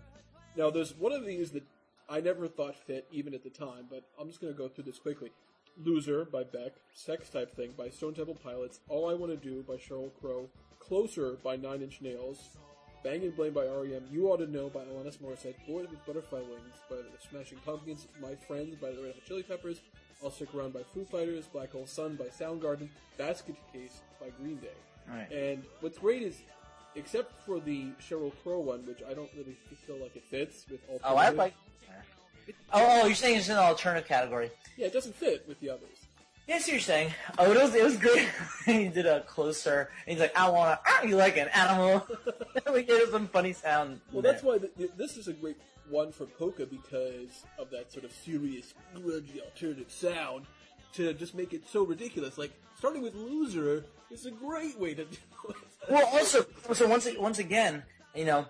[0.58, 1.64] now there's one of these that
[2.10, 4.84] I never thought fit even at the time, but I'm just going to go through
[4.84, 5.32] this quickly.
[5.84, 9.64] Loser by Beck, Sex Type Thing by Stone Temple Pilots, All I Want to Do
[9.64, 12.58] by Sheryl Crow, Closer by Nine Inch Nails,
[13.04, 16.40] Bang and Blame by REM, You Ought to Know by Alanis Morissette, Boy with Butterfly
[16.40, 19.82] Wings by the Smashing Pumpkins, My Friends by the Red Hot Chili Peppers,
[20.24, 24.58] I'll Stick Around by Foo Fighters, Black Hole Sun by Soundgarden, Basket Case by Green
[24.58, 24.68] Day.
[25.08, 25.32] Right.
[25.32, 26.42] And what's great is,
[26.96, 30.80] except for the Sheryl Crow one, which I don't really feel like it fits with
[30.90, 31.00] all.
[31.04, 31.54] Oh, I alternative.
[32.74, 34.52] Oh, oh, you're saying it's in the alternative category.
[34.78, 36.06] Yeah, it doesn't fit with the others.
[36.48, 37.14] Yeah, I see what you're saying.
[37.40, 38.30] Oh, it was it was great.
[38.66, 39.90] he did a closer.
[40.06, 40.80] And he's like, I wanna.
[40.86, 42.06] Ah, you like an animal?
[42.74, 44.02] we gave some funny sound.
[44.12, 45.58] Well, that's why th- th- this is a great
[45.90, 50.46] one for polka because of that sort of serious, grudgy alternative sound.
[50.94, 55.04] To just make it so ridiculous, like starting with "Loser" is a great way to
[55.04, 55.18] do
[55.50, 55.56] it.
[55.90, 57.84] Well, also, so once once again,
[58.16, 58.46] you know,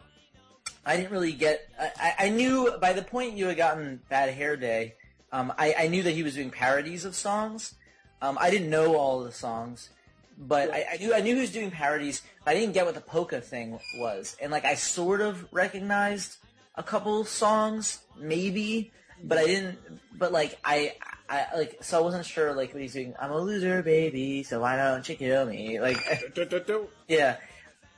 [0.86, 1.68] I didn't really get.
[1.80, 4.94] I, I knew by the point you had gotten Bad Hair Day,
[5.32, 7.74] um, I, I knew that he was doing parodies of songs.
[8.22, 9.90] Um, I didn't know all of the songs,
[10.38, 12.22] but I, I knew I knew he was doing parodies.
[12.46, 16.38] I didn't get what the polka thing was, and like I sort of recognized
[16.76, 18.92] a couple songs, maybe,
[19.24, 19.80] but I didn't.
[20.18, 20.96] But like I,
[21.28, 23.16] I like so I wasn't sure like what he's doing.
[23.20, 25.80] I'm a loser, baby, so why don't you kill me?
[25.82, 25.98] Like,
[27.08, 27.38] yeah,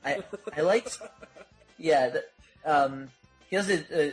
[0.05, 0.23] I
[0.55, 0.99] I liked.
[1.77, 2.23] Yeah, the,
[2.65, 3.09] um,
[3.49, 4.11] he has a, uh,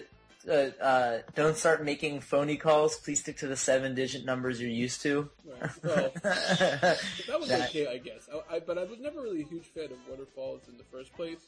[0.51, 2.97] uh, uh, don't start making phony calls.
[2.97, 5.29] Please stick to the seven-digit numbers you're used to.
[5.47, 5.71] Right.
[5.83, 7.01] Well, that
[7.41, 8.29] was That- okay, I guess.
[8.51, 11.13] I, I, but I was never really a huge fan of Waterfalls in the first
[11.15, 11.39] place.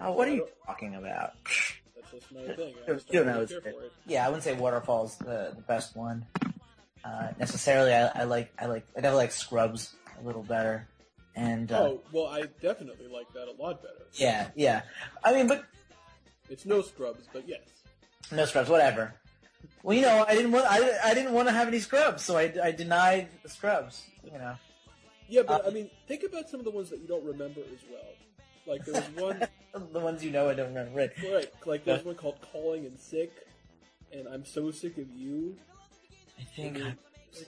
[0.00, 1.32] Oh, what are you talking about?
[1.94, 2.74] That's just my thing.
[2.86, 3.46] I You just don't don't know.
[3.46, 3.92] care for it.
[4.06, 6.24] yeah, I wouldn't say Waterfall's the, the best one.
[7.04, 10.86] Uh, necessarily, I, I like I like I definitely like Scrubs a little better.
[11.34, 14.04] And uh, Oh, well, I definitely like that a lot better.
[14.14, 14.82] yeah, yeah.
[15.24, 15.64] I mean, but
[16.52, 17.60] It's no scrubs, but yes.
[18.30, 19.14] no Scrubs, whatever.
[19.82, 22.36] Well, you know, I didn't want I, I didn't want to have any Scrubs, so
[22.36, 24.04] I, I denied the Scrubs.
[24.22, 24.54] You know.
[25.28, 27.60] Yeah, but Uh, I mean, think about some of the ones that you don't remember
[27.60, 28.12] as well.
[28.66, 29.48] Like there was one,
[29.92, 30.96] the ones you know I don't remember.
[30.96, 31.10] Right.
[31.32, 31.52] right?
[31.64, 33.32] Like there's one called "Calling and Sick,"
[34.12, 35.56] and "I'm so sick of you."
[36.38, 36.96] I think like,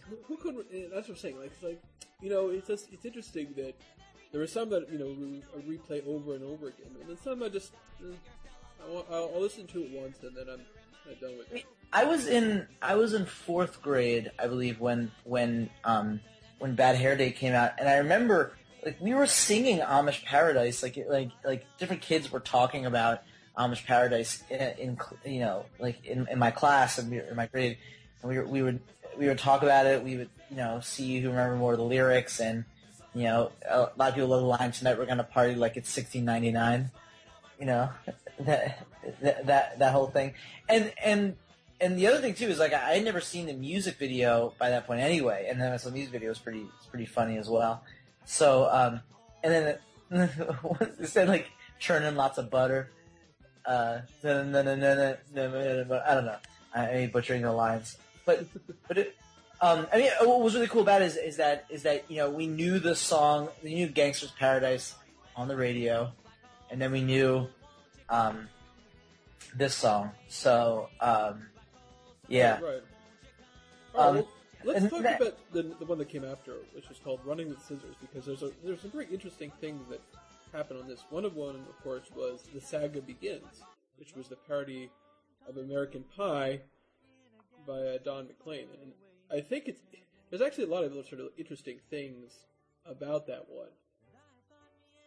[0.08, 0.64] who, who could?
[0.92, 1.38] That's what I'm saying.
[1.38, 1.82] Like, it's like
[2.22, 3.74] you know, it's just, it's interesting that
[4.32, 7.42] there are some that you know re- replay over and over again, and then some
[7.42, 8.14] I just mm,
[8.84, 10.60] I'll, I'll, listen to it once and then I'm,
[11.08, 11.64] I'm done with it.
[11.92, 16.20] I was in I was in fourth grade, I believe, when when um
[16.58, 18.52] when Bad Hair Day came out, and I remember
[18.84, 23.22] like we were singing Amish Paradise, like like like different kids were talking about
[23.56, 27.78] Amish Paradise in, in you know like in, in my class and in my grade,
[28.22, 28.80] and we were, we would
[29.16, 30.02] we would talk about it.
[30.02, 32.64] We would you know see who remember more of the lyrics, and
[33.14, 34.98] you know a lot of people love the line tonight.
[34.98, 36.90] We're gonna party like it's sixteen ninety nine,
[37.58, 37.88] you know
[38.40, 38.86] that,
[39.20, 40.34] that that whole thing
[40.68, 41.36] and and
[41.80, 44.70] and the other thing too is like I had never seen the music video by
[44.70, 47.82] that point anyway, and then so the music video was pretty pretty funny as well.
[48.24, 49.00] So um,
[49.42, 49.80] and then it,
[51.00, 52.90] it said like churning lots of butter.
[53.66, 56.36] Uh, I don't know.
[56.74, 58.46] I am butchering the lines, but
[58.88, 59.16] but it,
[59.60, 62.16] um, I mean, what was really cool about it is, is that is that you
[62.18, 64.94] know we knew the song, we knew Gangsta's Paradise
[65.36, 66.12] on the radio,
[66.70, 67.46] and then we knew
[68.08, 68.48] um,
[69.56, 70.10] this song.
[70.28, 71.46] So um,
[72.28, 72.82] yeah, Right.
[73.94, 74.26] All Um, right,
[74.64, 77.48] well, let's talk that- about the, the one that came after, which is called "Running
[77.48, 80.00] with Scissors," because there's a there's some very interesting things that
[80.52, 81.04] happened on this.
[81.10, 83.62] One of one, of course, was "The Saga Begins,"
[83.98, 84.90] which was the parody
[85.48, 86.60] of American Pie
[87.66, 88.92] by uh, Don McLean, and
[89.30, 89.80] I think it's
[90.30, 92.32] there's actually a lot of sort of interesting things
[92.86, 93.68] about that one.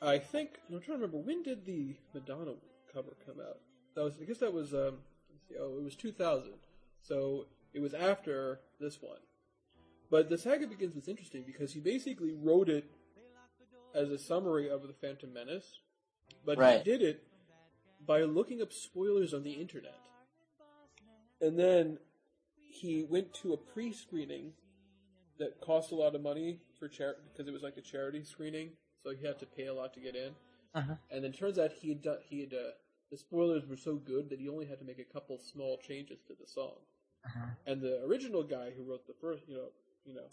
[0.02, 2.54] I think I'm trying to remember when did the Madonna
[2.94, 3.60] cover come out.
[3.96, 5.00] That was I guess that was um
[5.32, 6.54] let's see, oh it was 2000.
[7.02, 9.20] So it was after this one.
[10.10, 12.86] But the saga begins was interesting because he basically wrote it
[13.94, 15.80] as a summary of the Phantom Menace,
[16.46, 16.78] but Right.
[16.78, 17.24] he did it
[18.06, 20.00] by looking up spoilers on the internet.
[21.42, 22.00] And then
[22.56, 24.54] he went to a pre-screening
[25.40, 28.72] that cost a lot of money for charity because it was like a charity screening,
[29.08, 30.32] so he had to pay a lot to get in.
[30.76, 30.96] Uh-huh.
[31.12, 32.72] And then turns out he had done, he had uh,
[33.10, 36.20] the spoilers were so good that he only had to make a couple small changes
[36.28, 36.76] to the song.
[37.26, 37.46] Uh-huh.
[37.66, 39.68] And the original guy who wrote the first, you know,
[40.06, 40.28] you know,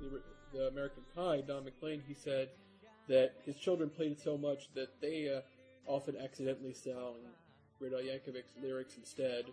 [0.00, 0.20] the,
[0.52, 2.48] the American Pie, Don McLean, he said
[3.08, 5.40] that his children played it so much that they uh,
[5.90, 7.16] often accidentally sang
[7.80, 9.46] Weird Al Yankovic's lyrics instead.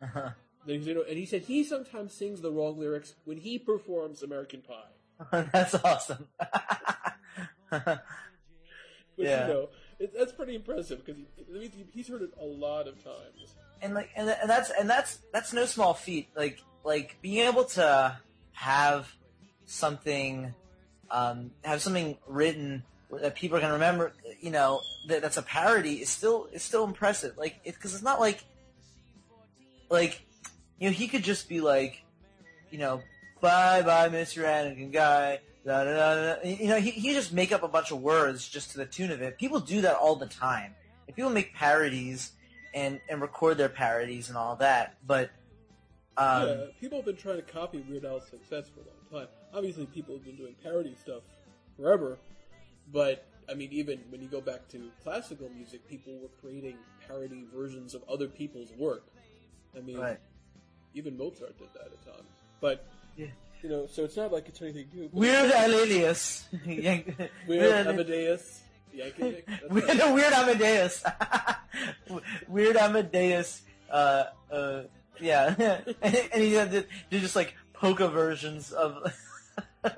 [0.00, 0.30] Uh-huh.
[0.66, 4.22] Then he said, and he said he sometimes sings the wrong lyrics when he performs
[4.22, 5.48] American Pie.
[5.52, 6.28] that's awesome.
[9.16, 9.46] Which, Yeah.
[9.48, 13.02] you know, it, that's pretty impressive because he, it he's heard it a lot of
[13.02, 13.56] times.
[13.82, 17.64] and like and, and that's and that's that's no small feat like like being able
[17.64, 18.16] to
[18.52, 19.12] have
[19.66, 20.54] something
[21.10, 25.42] um have something written that people are going to remember you know that that's a
[25.42, 28.44] parody is still is still impressive like it because it's not like
[29.90, 30.20] like
[30.78, 32.02] you know he could just be like
[32.70, 33.00] you know
[33.40, 37.62] bye bye mr anakin guy da, da, da, you know he, he just make up
[37.62, 40.26] a bunch of words just to the tune of it people do that all the
[40.26, 40.74] time
[41.06, 42.32] and people make parodies
[42.74, 44.96] and and record their parodies and all that.
[45.06, 45.30] But
[46.16, 49.34] um, yeah, people have been trying to copy Weird Al's success for a long time.
[49.54, 51.22] Obviously, people have been doing parody stuff
[51.76, 52.18] forever,
[52.92, 57.46] but I mean, even when you go back to classical music, people were creating parody
[57.54, 59.04] versions of other people's work.
[59.76, 60.18] I mean, right.
[60.94, 62.28] even Mozart did that at times.
[62.60, 63.26] But Yeah.
[63.62, 65.08] You know, so it's not like it's anything new.
[65.12, 66.48] Weird Al Alias.
[66.66, 67.14] Weird
[67.46, 68.62] Weird- Amadeus.
[68.94, 69.70] Yankovic.
[69.70, 70.14] Weird, right.
[70.14, 71.04] Weird Amadeus.
[72.48, 73.62] Weird Amadeus.
[73.90, 74.82] Uh, uh,
[75.20, 75.54] yeah,
[76.02, 79.12] and, and he did, did just like polka versions of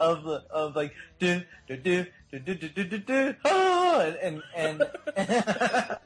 [0.00, 4.82] of of like do do do do do do do do do oh, and and
[5.16, 5.98] and,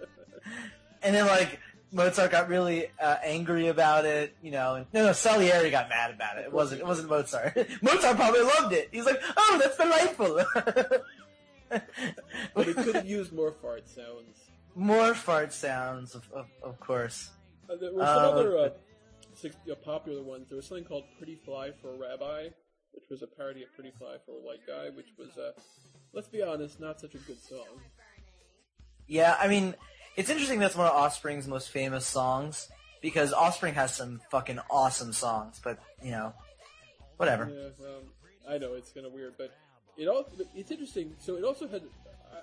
[1.02, 1.58] and then like
[1.94, 4.74] Mozart got really uh, angry about it, you know.
[4.74, 6.44] And, no, no, Salieri got mad about it.
[6.44, 6.80] It wasn't.
[6.80, 7.56] It wasn't Mozart.
[7.82, 8.88] Mozart probably loved it.
[8.90, 10.44] He's like, oh, that's delightful.
[12.54, 14.50] But he could have used more fart sounds.
[14.74, 17.30] More fart sounds, of of, of course.
[17.70, 18.68] Uh, there were some Uh, other uh,
[19.34, 20.48] six, uh, popular ones.
[20.48, 22.48] There was something called "Pretty Fly for a Rabbi,"
[22.92, 25.52] which was a parody of "Pretty Fly for a White Guy," which was, uh,
[26.12, 27.80] let's be honest, not such a good song.
[29.06, 29.74] Yeah, I mean,
[30.16, 32.68] it's interesting that's one of Offspring's most famous songs
[33.00, 36.32] because Offspring has some fucking awesome songs, but you know,
[37.16, 37.50] whatever.
[37.52, 38.02] Yeah, um,
[38.48, 39.54] I know it's kind of weird, but
[39.96, 41.14] it all it's interesting.
[41.18, 41.82] So it also had.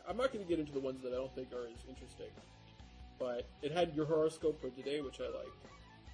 [0.07, 2.31] I'm not going to get into the ones that I don't think are as interesting,
[3.19, 5.57] but it had your horoscope for today, which I liked,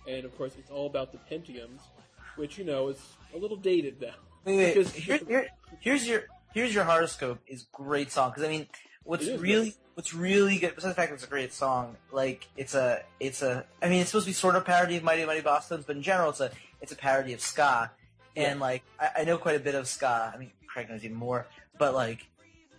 [0.08, 1.80] and of course it's all about the Pentiums,
[2.36, 3.00] which you know is
[3.34, 4.10] a little dated now.
[4.46, 5.48] Wait, wait, Because- here, here,
[5.80, 6.24] here's your
[6.58, 8.66] here's your horoscope is great song because I mean,
[9.04, 9.78] what's really great.
[9.94, 13.44] what's really good besides the fact that it's a great song, like it's a it's
[13.44, 15.96] a I mean it's supposed to be sort of parody of Mighty Mighty Bosstones, but
[15.96, 16.50] in general it's a
[16.82, 17.92] it's a parody of ska,
[18.36, 20.32] and like I, I know quite a bit of ska.
[20.34, 21.46] I mean, Craig knows even more,
[21.78, 22.26] but like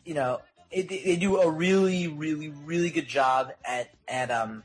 [0.05, 0.41] you know,
[0.73, 4.65] it, they they do a really really really good job at at um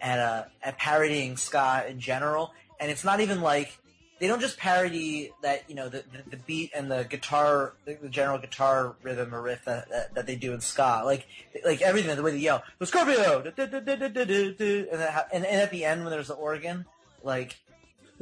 [0.00, 3.76] at uh at parodying ska in general, and it's not even like
[4.18, 7.94] they don't just parody that you know the, the, the beat and the guitar the,
[7.94, 11.02] the general guitar rhythm or riff that, that, that they do in ska.
[11.04, 11.26] Like
[11.64, 13.42] like everything the way they yell the Scorpio!
[13.42, 15.02] Du- du- du- du- du- du- du- du," and,
[15.32, 16.84] and and at the end when there's the organ
[17.22, 17.56] like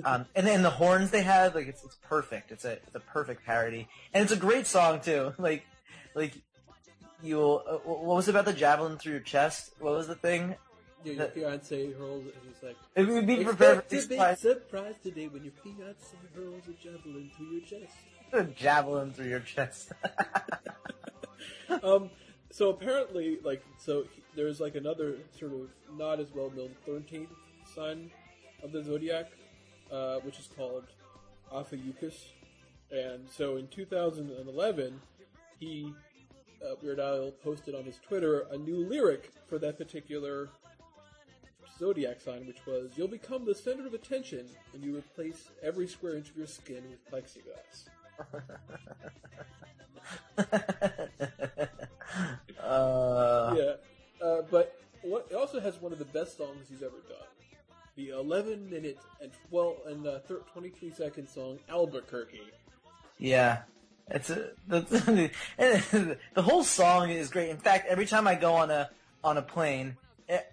[0.04, 2.52] um and then the horns they have like it's it's perfect.
[2.52, 3.88] It's a it's a perfect parody.
[4.12, 5.32] And it's a great song too.
[5.38, 5.66] Like
[6.14, 6.34] like
[7.22, 9.72] you'll uh, what was it about the javelin through your chest?
[9.78, 10.56] What was the thing
[11.04, 14.36] Yeah, your fiance hurls, and he's like, it would be prepared "Expect for to be
[14.40, 17.96] surprised today when your fiance hurls a javelin through your chest."
[18.32, 19.92] a javelin through your chest
[21.84, 22.10] um,
[22.50, 27.30] so apparently, like, so he- there's like another sort of not as well known thirteenth
[27.74, 28.10] sign
[28.62, 29.26] of the zodiac,
[29.92, 30.84] uh, which is called
[31.52, 32.32] Ophiuchus.
[32.90, 35.00] And so in 2011,
[35.58, 35.92] he
[36.64, 40.48] uh, Weird Al posted on his Twitter a new lyric for that particular
[41.78, 46.16] zodiac sign, which was "You'll become the center of attention when you replace every square
[46.16, 47.88] inch of your skin with plexiglass."
[52.62, 53.74] uh, yeah,
[54.24, 57.18] uh, but what, it also has one of the best songs he's ever done.
[57.96, 62.42] The 11 minute and 12 and uh, thir- 23 second song Albuquerque.
[63.18, 63.62] Yeah,
[64.08, 64.80] it's a, the,
[66.34, 67.50] the whole song is great.
[67.50, 68.90] In fact, every time I go on a
[69.24, 69.96] on a plane,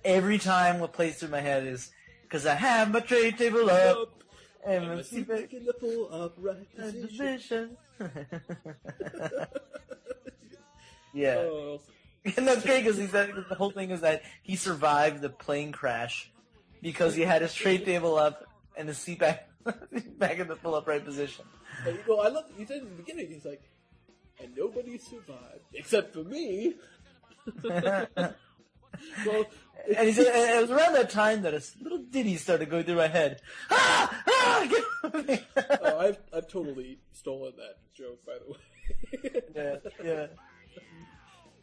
[0.03, 1.91] every time what plays through my head is
[2.23, 4.23] because I have my tray table up
[4.65, 7.77] and my seat back in the full upright position.
[11.13, 11.79] yeah, Oh,
[12.37, 15.71] and that's great because he said the whole thing is that he survived the plane
[15.71, 16.31] crash
[16.81, 18.45] because he had his tray table up
[18.77, 19.49] and the seat back
[20.17, 21.45] back in the full upright position.
[21.85, 22.45] and, well, I love.
[22.57, 23.61] He said in the beginning, he's like,
[24.41, 26.75] "And nobody survived except for me."
[29.25, 29.45] well,
[29.97, 32.83] And he said, and it was around that time that a little ditty started going
[32.85, 33.41] through my head.
[33.71, 34.23] Ah!
[34.27, 34.67] Ah!
[34.69, 35.39] Get off me!
[35.81, 39.41] oh, I've I've totally stolen that joke, by the way.
[39.55, 40.27] yeah, yeah.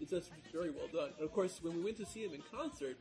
[0.00, 1.10] It's just very well done.
[1.18, 2.98] And of course, when we went to see him in concert,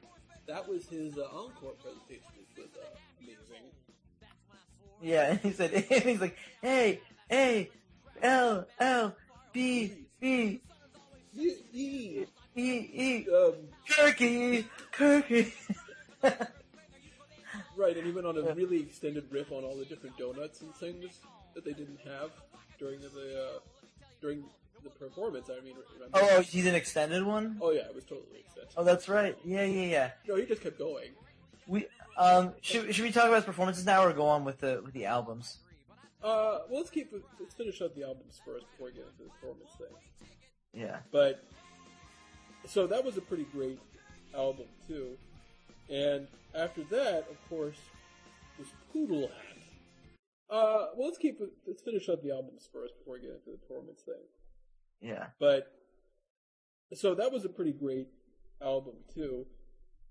[0.47, 3.71] that was his uh, encore presentation, which was uh, amazing.
[5.01, 6.99] Yeah, and he said, and he's like, hey,
[11.33, 13.53] He, he, E, E, um,
[13.89, 15.53] Kirky, Kirky.
[17.77, 20.73] right, and he went on a really extended riff on all the different donuts and
[20.75, 21.19] things
[21.55, 22.31] that they didn't have
[22.77, 23.59] during the uh,
[24.21, 24.43] during
[24.83, 25.49] the performance.
[25.49, 26.19] I mean, remember?
[26.19, 27.57] Oh, oh, he's an extended one?
[27.61, 28.73] Oh, yeah, it was totally extended.
[28.77, 29.37] Oh, that's right.
[29.43, 30.11] Yeah, yeah, yeah.
[30.27, 31.09] No, he just kept going.
[31.67, 31.85] We,
[32.17, 34.93] um, should, should we talk about his performances now or go on with the, with
[34.93, 35.57] the albums?
[36.21, 39.29] Uh, well, let's keep let's finish up the albums first before we get into the
[39.29, 39.87] performance thing.
[40.73, 40.97] Yeah.
[41.11, 41.45] But
[42.65, 43.79] so that was a pretty great
[44.35, 45.17] album too.
[45.89, 47.77] And after that, of course,
[48.57, 49.57] was Poodle Hat.
[50.49, 53.51] Uh, well, let's keep it, let's finish up the albums first before we get into
[53.51, 54.15] the performance thing.
[55.01, 55.27] Yeah.
[55.39, 55.71] But
[56.93, 58.07] so that was a pretty great
[58.61, 59.45] album too.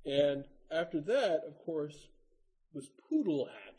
[0.07, 1.96] And after that, of course,
[2.72, 3.74] was Poodle Hat.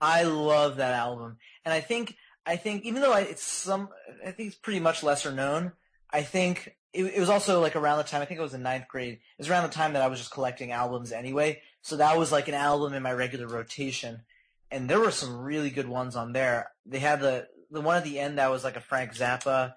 [0.00, 3.88] I love that album, and I think I think even though I, it's some,
[4.24, 5.72] I think it's pretty much lesser known.
[6.10, 8.62] I think it, it was also like around the time I think it was in
[8.62, 9.14] ninth grade.
[9.14, 11.60] It was around the time that I was just collecting albums anyway.
[11.82, 14.22] So that was like an album in my regular rotation,
[14.70, 16.70] and there were some really good ones on there.
[16.84, 19.74] They had the the one at the end that was like a Frank Zappa,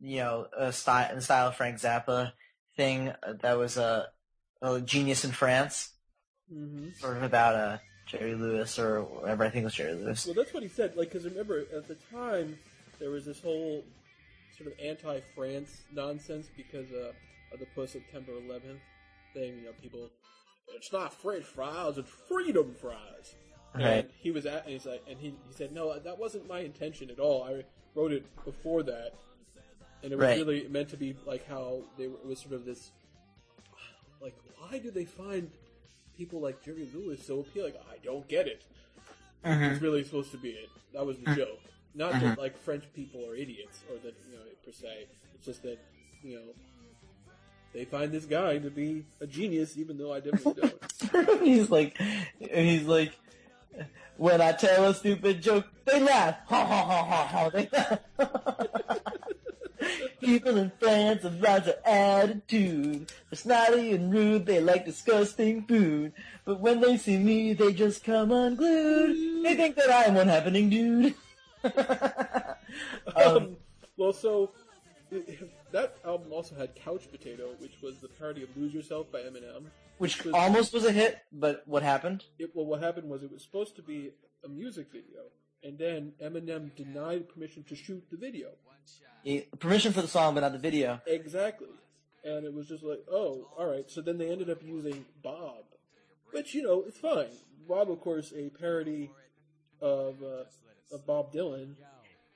[0.00, 2.32] you know, a style in style of Frank Zappa
[2.76, 3.10] thing.
[3.10, 4.08] uh, That was a,
[4.62, 5.92] a genius in France,
[6.52, 9.44] hmm sort of about uh, Jerry Lewis or whatever.
[9.44, 10.26] I think it was Jerry Lewis.
[10.26, 10.96] Well, that's what he said.
[10.96, 12.58] Like, because remember, at the time,
[12.98, 13.84] there was this whole
[14.56, 17.12] sort of anti-France nonsense because uh,
[17.52, 18.78] of the post-September 11th
[19.34, 19.58] thing.
[19.58, 20.08] You know, people,
[20.74, 23.34] it's not French fries, it's freedom fries.
[23.74, 23.82] Right.
[23.84, 26.60] And he was at, and he's like, and he, he said, no, that wasn't my
[26.60, 27.44] intention at all.
[27.44, 27.62] I
[27.94, 29.12] wrote it before that,
[30.02, 30.38] and it was Right.
[30.38, 32.92] really meant to be like how they were, it was sort of this,
[34.22, 35.50] like, why do they find
[36.16, 37.74] people like Jerry Lewis so appealing?
[37.92, 38.62] I don't get it.
[39.44, 39.72] Mhm.
[39.72, 40.70] It's really supposed to be it.
[40.94, 41.60] That was the joke.
[41.96, 42.26] Not mm-hmm.
[42.26, 45.06] that like French people are idiots or that you know per se.
[45.34, 45.78] It's just that
[46.22, 46.42] you know
[47.72, 50.72] they find this guy to be a genius, even though I definitely
[51.12, 51.42] don't.
[51.42, 51.98] he's like,
[52.38, 53.12] he's like,
[54.18, 56.36] when I tell a stupid joke, they laugh.
[56.46, 57.50] Ha ha ha ha ha.
[57.50, 57.98] They laugh.
[60.20, 63.12] People in France have lots of attitude.
[63.30, 64.46] They're snotty and rude.
[64.46, 66.12] They like disgusting food.
[66.44, 69.44] But when they see me, they just come unglued.
[69.44, 71.14] They think that I'm one happening dude.
[71.64, 73.56] um, um,
[73.96, 74.52] well, so
[75.72, 79.66] that album also had Couch Potato, which was the parody of "Lose Yourself" by Eminem.
[79.98, 82.24] which was- almost was a hit, but what happened?
[82.38, 84.10] It, well, what happened was it was supposed to be
[84.44, 85.22] a music video,
[85.62, 88.48] and then Eminem denied permission to shoot the video.
[89.24, 91.00] Eh, Permission for the song, but not the video.
[91.06, 91.68] Exactly.
[92.24, 93.88] And it was just like, oh, all right.
[93.90, 95.64] So then they ended up using Bob,
[96.32, 97.26] which you know it's fine.
[97.68, 99.10] Bob, of course, a parody
[99.80, 100.44] of uh,
[100.92, 101.74] of Bob Dylan.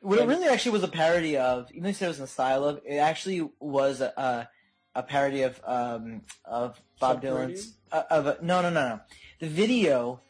[0.01, 2.25] What it really actually was a parody of, even though you said it was in
[2.25, 4.49] the style of, it actually was a, a,
[4.95, 7.75] a parody of um, of Bob Dylan's.
[7.93, 9.01] Uh, of a, no, no, no, no.
[9.41, 10.21] The video,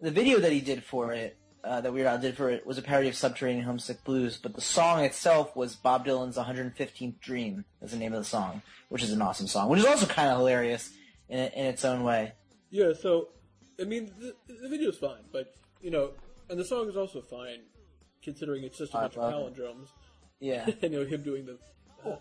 [0.00, 2.78] the video that he did for it, uh, that Weird Al did for it, was
[2.78, 4.38] a parody of Subterranean Homesick Blues.
[4.42, 7.64] But the song itself was Bob Dylan's 115th Dream.
[7.80, 10.30] Is the name of the song, which is an awesome song, which is also kind
[10.30, 10.92] of hilarious
[11.28, 12.32] in in its own way.
[12.70, 12.92] Yeah.
[13.00, 13.28] So,
[13.80, 16.10] I mean, the, the video's fine, but you know,
[16.52, 17.60] and the song is also fine,
[18.22, 19.88] considering it's just a I bunch of love palindromes.
[20.38, 20.66] Yeah.
[20.82, 21.58] and you know him doing the.
[22.04, 22.18] Oh,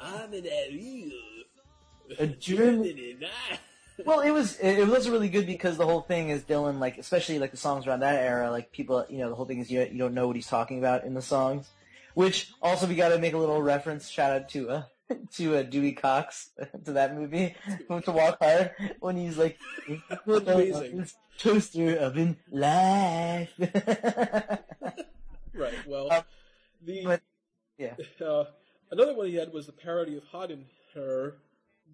[0.00, 1.10] I'm an Ariel.
[2.18, 3.20] A German-
[4.06, 6.96] Well, it was it it was really good because the whole thing is Dylan like
[6.96, 9.70] especially like the songs around that era like people you know the whole thing is
[9.70, 11.68] you you don't know what he's talking about in the songs,
[12.14, 14.82] which also we got to make a little reference shout out to uh
[15.36, 16.50] to uh, Dewey Cox
[16.84, 17.54] to that movie
[18.04, 19.58] to Walk Hard when he's like
[20.26, 21.06] Amazing.
[21.38, 23.50] toaster oven life.
[25.54, 25.74] Right.
[25.86, 26.22] Well, Um,
[26.84, 27.22] the but-
[27.78, 27.94] yeah.
[28.24, 28.44] uh,
[28.90, 31.36] another one he had was the parody of "Hot in Her"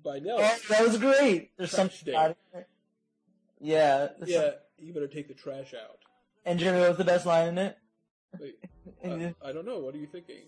[0.05, 0.39] by Nell.
[0.41, 1.51] Oh, that was great.
[1.57, 2.35] There's Trash something day.
[3.61, 4.09] Yeah.
[4.25, 5.99] yeah, some- you better take the trash out.
[6.45, 7.79] And Jimmy was the best line in it.
[8.39, 8.57] Wait,
[9.05, 9.79] uh, I don't know.
[9.81, 10.43] What are you thinking?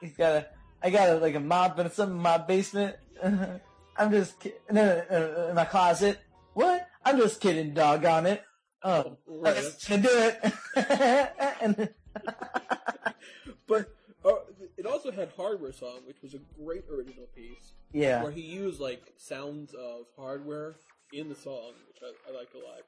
[0.00, 0.46] He's got a,
[0.82, 2.96] I got a, like a mop and something in my basement.
[3.22, 4.58] I'm just kidding.
[4.70, 6.20] No, no, no, in my closet.
[6.54, 6.88] What?
[7.04, 8.42] I'm just kidding, doggone it.
[8.82, 9.56] Oh, I'm right.
[9.56, 10.52] just gonna do it.
[11.60, 11.88] and,
[13.66, 13.88] But
[14.24, 14.30] uh,
[14.76, 18.80] it also had "Hardware Song," which was a great original piece, yeah, where he used
[18.80, 20.74] like sounds of hardware
[21.12, 22.82] in the song, which I, I liked a lot.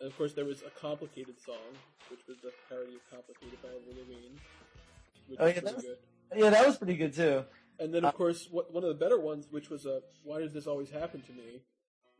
[0.00, 1.72] And of course, there was a complicated song,
[2.10, 4.36] which was the parody of "Complicated" by Lavigne,
[5.28, 5.96] which Oh, yeah, was- good.
[6.34, 7.44] Yeah, that was pretty good too.
[7.78, 10.52] And then, of course, what, one of the better ones, which was a "Why Does
[10.52, 11.62] This Always Happen to Me,"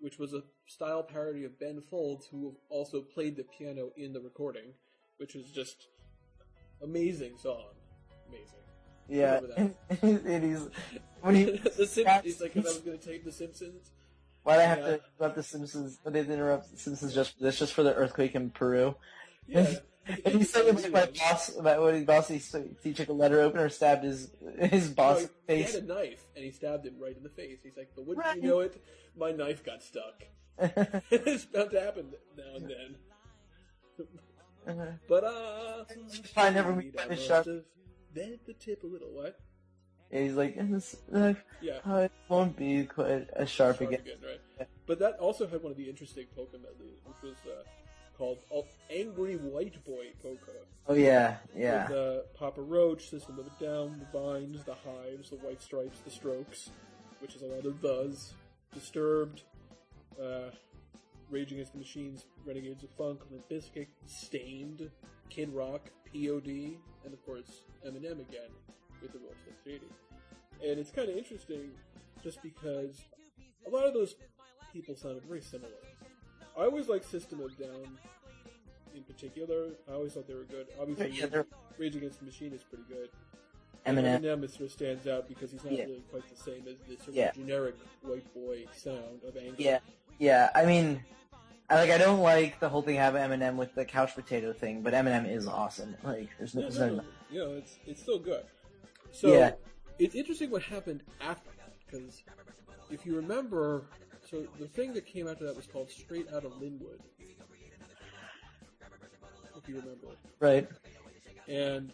[0.01, 4.21] which was a style parody of Ben Folds, who also played the piano in the
[4.21, 4.73] recording,
[5.19, 5.89] which is just
[6.83, 7.65] amazing song,
[8.29, 8.61] amazing.
[9.09, 10.69] Yeah, and, and he's
[11.21, 11.45] when he.
[11.77, 12.23] the Simpsons.
[12.25, 13.91] He's like, if I was going to take the Simpsons.
[14.43, 14.85] Why'd I have Yeah.
[14.87, 15.99] to interrupt the Simpsons?
[16.07, 18.95] I didn't interrupt the Simpsons just this, just for the earthquake in Peru.
[19.47, 19.75] Yeah.
[20.25, 22.41] And he said about my boss, about when his boss, he,
[22.83, 25.75] he took a letter opener, stabbed his his boss No, he face.
[25.75, 27.59] had a knife and he stabbed him right in the face.
[27.63, 28.37] He's like, but wouldn't Right.
[28.37, 28.83] you know it?
[29.17, 30.23] My knife got stuck.
[31.11, 32.97] it's bound to happen now and then.
[35.09, 35.85] But uh,
[36.37, 36.73] I never
[37.09, 37.47] must shot.
[37.47, 37.63] have
[38.15, 39.11] bent the tip a little.
[39.13, 39.39] What?
[40.13, 41.79] And he's like, "And this knife Yeah.
[41.89, 44.01] uh, it won't be quite as sharp, Sharp again.
[44.01, 44.17] again,
[44.59, 44.69] right?
[44.87, 47.63] But that also had one of the interesting medleys, which was uh,
[48.21, 48.39] called
[48.95, 50.53] "Angry White Boy Polka."
[50.87, 51.89] Oh yeah, yeah.
[51.89, 56.01] With uh, Papa Roach, System of a Down, the Vines, the Hives, the White Stripes,
[56.01, 56.71] the Strokes,
[57.21, 58.35] which is a lot of those,
[58.75, 59.43] Disturbed,
[60.23, 60.51] uh,
[61.31, 64.91] Rage Against the Machines, Renegades of Funk, Limp Bizkit, Staind,
[65.31, 68.51] Kid Rock, P.O.D., and of course Eminem again
[69.01, 69.87] with the Roll 680.
[70.69, 71.71] And it's kind of interesting
[72.23, 73.01] just because
[73.67, 74.15] a lot of those
[74.73, 75.71] people sounded very similar.
[76.59, 77.99] I always like System of Down
[78.95, 79.71] in particular.
[79.89, 80.69] I always thought they were good.
[80.81, 81.47] Obviously, Yeah, they're-
[81.79, 83.11] Rage Against the Machine is pretty good.
[83.87, 84.21] Eminem.
[84.21, 85.85] Eminem sort of stands out because he's not Yeah.
[85.85, 87.31] really quite the same as the sort Yeah.
[87.31, 89.55] of generic white boy sound of anger.
[89.59, 89.79] Yeah,
[90.19, 90.51] yeah.
[90.55, 91.03] I mean,
[91.71, 91.91] I like.
[91.91, 95.27] I don't like the whole thing having Eminem with the couch potato thing, but Eminem
[95.31, 95.97] is awesome.
[96.03, 98.45] Like, there's no, Yeah, there's no, no, you know, it's it's still good.
[99.13, 99.55] So Yeah.
[99.99, 102.23] it's interesting what happened after that because
[102.91, 103.87] if you remember,
[104.31, 107.01] so the thing that came after that was called Straight Outta Lynwood.
[109.57, 110.07] If you remember,
[110.39, 110.67] right.
[111.49, 111.93] and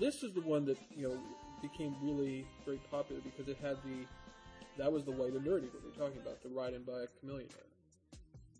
[0.00, 1.18] this is the one that you know
[1.62, 4.06] became really very popular because it had the
[4.76, 7.48] that was the white and nerdy that we're talking about, the riding by a chameleon.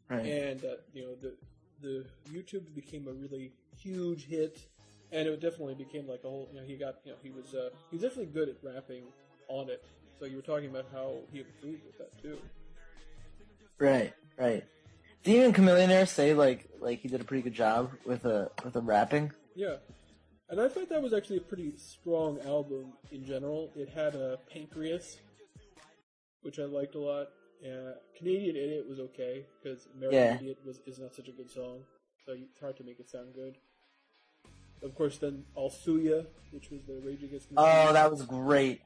[0.09, 0.25] Right.
[0.25, 1.35] and uh, you know the
[1.83, 4.59] the YouTube became a really huge hit,
[5.11, 6.49] and it definitely became like a whole.
[6.53, 9.05] You know, he got you know he was uh, he's definitely good at rapping
[9.49, 9.85] on it.
[10.19, 12.39] So you were talking about how he improved with that too.
[13.79, 14.65] Right, right.
[15.23, 18.73] Did even Chamillionaire say like like he did a pretty good job with a with
[18.75, 19.33] the rapping?
[19.55, 19.77] Yeah,
[20.49, 23.71] and I thought that was actually a pretty strong album in general.
[23.77, 25.19] It had a pancreas,
[26.43, 27.27] which I liked a lot.
[27.65, 30.35] Uh, Canadian Idiot was okay because American Yeah.
[30.37, 31.81] Idiot was is not such a good song,
[32.25, 33.57] so it's hard to make it sound good.
[34.83, 38.83] Of course, then All Suya, which was the Rage Against the Oh, that was great.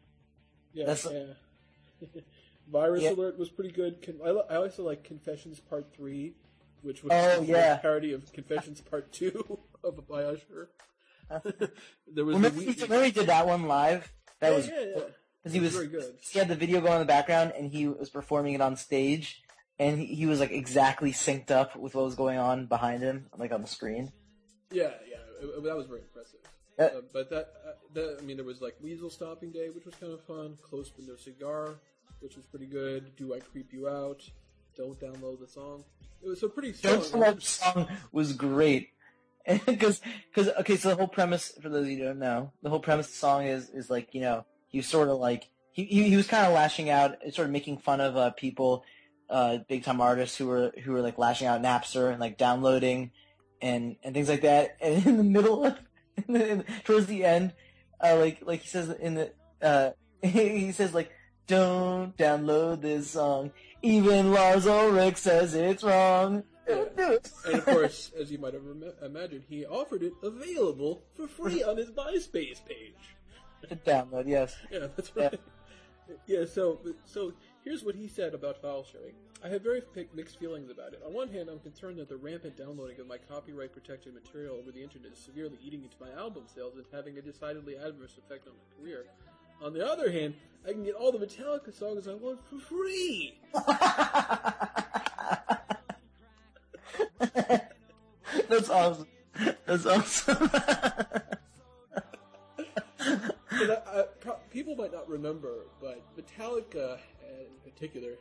[0.73, 2.07] Yeah, That's- yeah.
[2.71, 3.11] Virus Yeah.
[3.11, 4.01] Alert was pretty good.
[4.03, 6.35] Con- I, li- I also like Confessions Part Three,
[6.83, 7.77] which was Oh, a yeah.
[7.79, 10.71] parody of Confessions Part Two of by Usher.
[11.31, 14.13] there was Remember, the he, we- remember he did that one live?
[14.41, 15.03] That yeah, was yeah, yeah.
[15.43, 16.15] because he was was very good.
[16.21, 19.43] He had the video going in the background, and he was performing it on stage,
[19.79, 23.27] and he, he was like exactly synced up with what was going on behind him,
[23.37, 24.13] like on the screen.
[24.71, 26.39] Yeah, yeah, it- it- that was very impressive.
[26.81, 29.85] Uh, Uh, but that, uh, that, I mean, there was like Weasel Stomping Day, which
[29.85, 30.57] was kind of fun.
[30.63, 31.75] Close no cigar,
[32.21, 33.15] which was pretty good.
[33.17, 34.23] Do I creep you out?
[34.77, 35.85] Don't download the song.
[36.23, 36.73] It was so pretty.
[36.73, 37.23] Don't strong.
[37.23, 38.89] Love song was great.
[39.67, 40.01] Because,
[40.33, 42.79] because, okay, so the whole premise, for those of you who don't know, the whole
[42.79, 45.85] premise of the song is, is like, you know, he was sort of like, he,
[45.87, 48.85] he, he was kind of lashing out, sort of making fun of, uh, people,
[49.31, 53.13] uh, big time artists who were, who were like lashing out Napster and like downloading
[53.63, 54.77] and, and things like that.
[54.83, 55.79] And in the middle of,
[56.85, 57.53] towards the end,
[58.03, 59.91] uh, like, like he says in the, uh,
[60.23, 61.11] he says like,
[61.47, 63.51] don't download this song.
[63.83, 66.45] Even Lars Ulrich says it's wrong.
[66.67, 67.31] Don't do it.
[67.45, 71.63] And of course, as you might have rem- imagined, he offered it available for free
[71.65, 72.95] on his MySpace page.
[73.69, 74.57] To download, yes.
[74.71, 75.41] Yeah, that's right.
[76.27, 77.33] Yeah, so so
[77.65, 79.15] here's what he said about file sharing.
[79.43, 79.83] I have very
[80.15, 81.03] mixed feelings about it.
[81.07, 84.71] On one hand, I'm concerned that the rampant downloading of my copyright protected material over
[84.71, 88.47] the internet is severely eating into my album sales and having a decidedly adverse effect
[88.47, 89.07] on my career.
[89.63, 90.35] On the other hand,
[90.69, 93.39] I can get all the Metallica songs I want for free.
[98.49, 99.07] That's awesome.
[99.65, 100.51] That's awesome.
[103.01, 106.99] I, I, pro- people might not remember, but Metallica, uh,
[107.65, 108.17] in particular,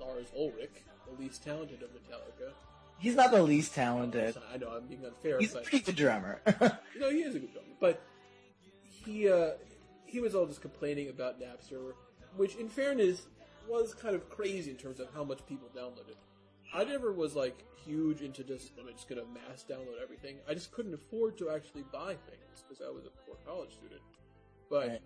[0.00, 2.52] Lars Ulrich, the least talented of Metallica.
[2.98, 4.36] He's not the least talented.
[4.52, 6.40] I know I'm being unfair, He's a but pretty good drummer.
[6.98, 7.68] no, he is a good drummer.
[7.80, 8.00] But
[8.82, 9.50] he uh,
[10.06, 11.92] he was all just complaining about Napster,
[12.36, 13.26] which, in fairness,
[13.68, 16.16] was kind of crazy in terms of how much people downloaded.
[16.72, 20.36] I never was like huge into just I'm just gonna mass download everything.
[20.48, 24.00] I just couldn't afford to actually buy things because I was a poor college student.
[24.70, 25.00] But Right.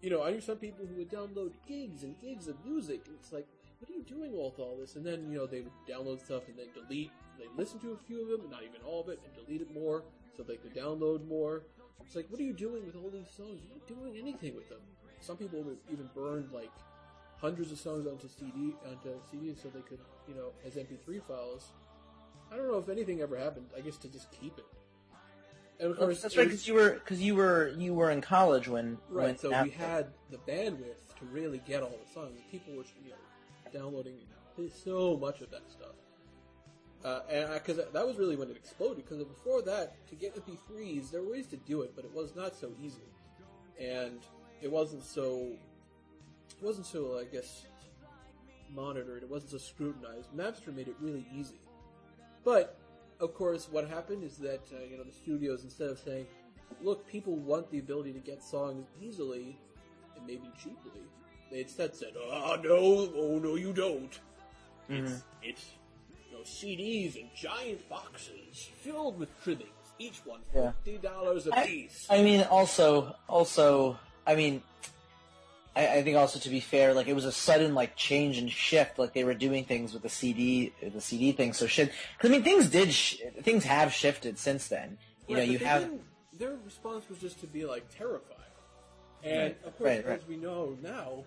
[0.00, 3.16] you know, I knew some people who would download gigs and gigs of music, and
[3.20, 3.46] it's like,
[3.78, 4.96] what are you doing with all this?
[4.96, 7.10] And then you know they would download stuff and then delete.
[7.38, 9.74] They listen to a few of them, not even all of it, and delete it
[9.74, 10.04] more
[10.36, 11.62] so they could download more.
[12.04, 13.60] It's like, what are you doing with all these songs?
[13.64, 14.78] You're not doing anything with them.
[15.20, 16.70] Some people would even burned like
[17.38, 19.98] hundreds of songs onto CD onto CDs so they could,
[20.28, 21.72] you know, as MP3 files.
[22.52, 23.66] I don't know if anything ever happened.
[23.76, 24.64] I guess to just keep it.
[25.78, 28.66] And of course, That's right, because you were because you were you were in college
[28.66, 32.40] when Right, when so we had the bandwidth to really get all the songs.
[32.50, 33.16] People were, you know,
[33.72, 34.18] downloading
[34.84, 35.94] so much of that stuff.
[37.04, 39.04] Uh, and because that was really when it exploded.
[39.04, 42.34] Because before that, to get MP3s, there were ways to do it, but it was
[42.34, 43.06] not so easy,
[43.80, 44.20] and
[44.60, 45.52] it wasn't so.
[46.58, 47.66] It wasn't so, I guess,
[48.74, 49.22] monitored.
[49.22, 50.32] It wasn't so scrutinized.
[50.34, 51.60] Napster made it really easy,
[52.44, 52.78] but
[53.20, 56.26] of course, what happened is that uh, you know the studios instead of saying,
[56.82, 59.58] "Look, people want the ability to get songs easily
[60.16, 61.02] and maybe cheaply,"
[61.52, 64.18] instead said, "Oh no, oh no, you don't.
[64.88, 65.16] It's mm-hmm.
[65.42, 65.70] it's
[66.30, 70.72] you know, CDs and giant boxes filled with trimmings, each one Yeah.
[70.84, 74.62] fifty dollars a I- piece." I mean, also, also, I mean,
[75.74, 78.50] I, I think also to be fair, like it was a sudden like change and
[78.50, 78.98] shift.
[78.98, 81.52] Like they were doing things with the CD, the CD thing.
[81.52, 81.92] So shit.
[82.18, 84.98] Cause I mean, things did, sh- things have shifted since then.
[85.28, 85.90] You Right, know, you have.
[86.38, 88.36] their response was just to be like terrified,
[89.24, 90.06] and Right, of course, right.
[90.06, 91.24] as we know now,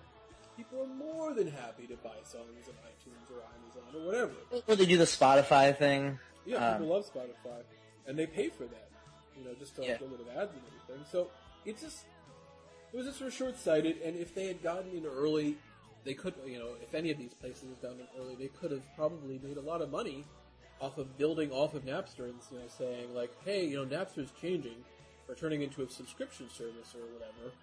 [0.59, 4.31] people are more than happy to buy songs on iTunes or Amazon or whatever.
[4.67, 6.19] Well, they do the Spotify thing.
[6.45, 7.61] Yeah, Um, people love Spotify,
[8.07, 8.89] and they pay for that.
[9.37, 9.97] You know, just to Yeah.
[9.97, 11.05] get rid of ads and everything.
[11.11, 11.31] So
[11.65, 12.05] it just
[12.91, 14.01] it was just sort of short sighted.
[14.01, 15.57] And if they had gotten in early,
[16.03, 16.33] they could.
[16.45, 19.39] You know, if any of these places had gotten in early, they could have probably
[19.41, 20.25] made a lot of money
[20.81, 24.31] off of building off of Napster and you know saying like, hey, you know, Napster's
[24.41, 24.83] changing
[25.29, 27.53] or turning into a subscription service or whatever.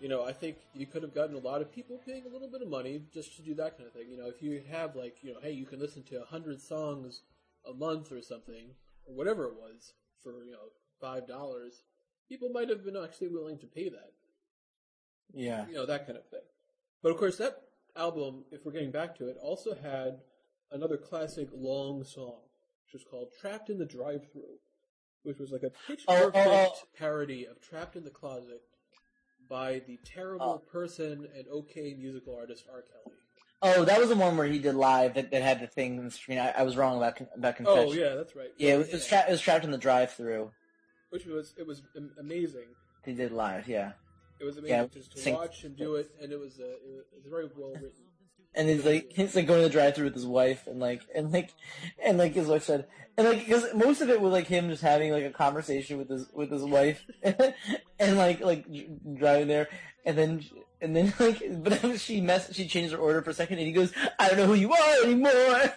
[0.00, 2.50] You know, I think you could have gotten a lot of people paying a little
[2.50, 4.10] bit of money just to do that kind of thing.
[4.10, 6.60] You know, if you have like, you know, hey, you can listen to a hundred
[6.60, 7.22] songs
[7.68, 8.70] a month or something,
[9.06, 9.92] or whatever it was,
[10.22, 11.82] for you know five dollars,
[12.28, 14.12] people might have been actually willing to pay that.
[15.32, 15.66] Yeah.
[15.68, 16.40] You know that kind of thing.
[17.02, 17.62] But of course, that
[17.96, 20.20] album, if we're getting back to it, also had
[20.72, 22.40] another classic long song,
[22.84, 24.58] which was called "Trapped in the Drive-Through,"
[25.22, 26.30] which was like a pitch Oh, oh, oh.
[26.30, 26.88] perfect oh.
[26.98, 28.62] parody of "Trapped in the Closet"
[29.48, 30.70] by the terrible Oh.
[30.70, 32.82] person and okay musical artist R.
[32.82, 33.16] Kelly.
[33.62, 36.04] Oh, that was the one where he did live that, that had the thing on
[36.04, 36.38] the screen.
[36.38, 37.88] I, I was wrong about con- about confession.
[37.88, 38.50] Oh yeah, that's right.
[38.58, 40.50] Yeah, it was, it was, tra- it was trapped in the drive-through.
[41.10, 41.82] which was it was
[42.18, 42.66] amazing.
[43.04, 43.92] He did live, yeah.
[44.40, 46.64] It was amazing Yeah, just to sing- watch him do it, and it was uh,
[46.64, 47.90] it was very well written.
[48.54, 51.32] And he's like, he's like going to the drive-through with his wife, and like, and
[51.32, 51.50] like,
[52.04, 52.86] and like his wife said,
[53.16, 56.08] and like, because most of it was like him just having like a conversation with
[56.08, 58.64] his with his wife, and like like
[59.16, 59.68] driving there,
[60.04, 60.44] and then
[60.80, 63.72] and then like, but she mess she changed her order for a second, and he
[63.72, 65.72] goes, I don't know who you are anymore.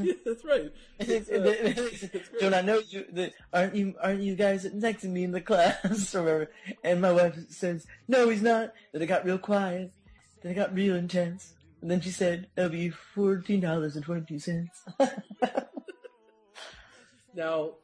[0.00, 0.72] Yeah, that's right.
[0.98, 1.54] It's, uh,
[2.12, 3.04] it's I know you?
[3.12, 3.94] The, aren't you?
[4.02, 6.50] Aren't you guys next to me in the class or whatever?
[6.82, 9.92] And my wife says, "No, he's not." Then it got real quiet.
[10.42, 11.54] Then it got real intense.
[11.80, 14.84] And then she said, "That'll be fourteen dollars and twenty cents."
[17.34, 17.74] Now,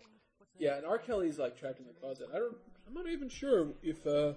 [0.59, 0.99] yeah, and R.
[0.99, 2.29] Kelly's like trapped in the closet.
[2.35, 2.57] I don't.
[2.89, 4.33] I'm not even sure if uh,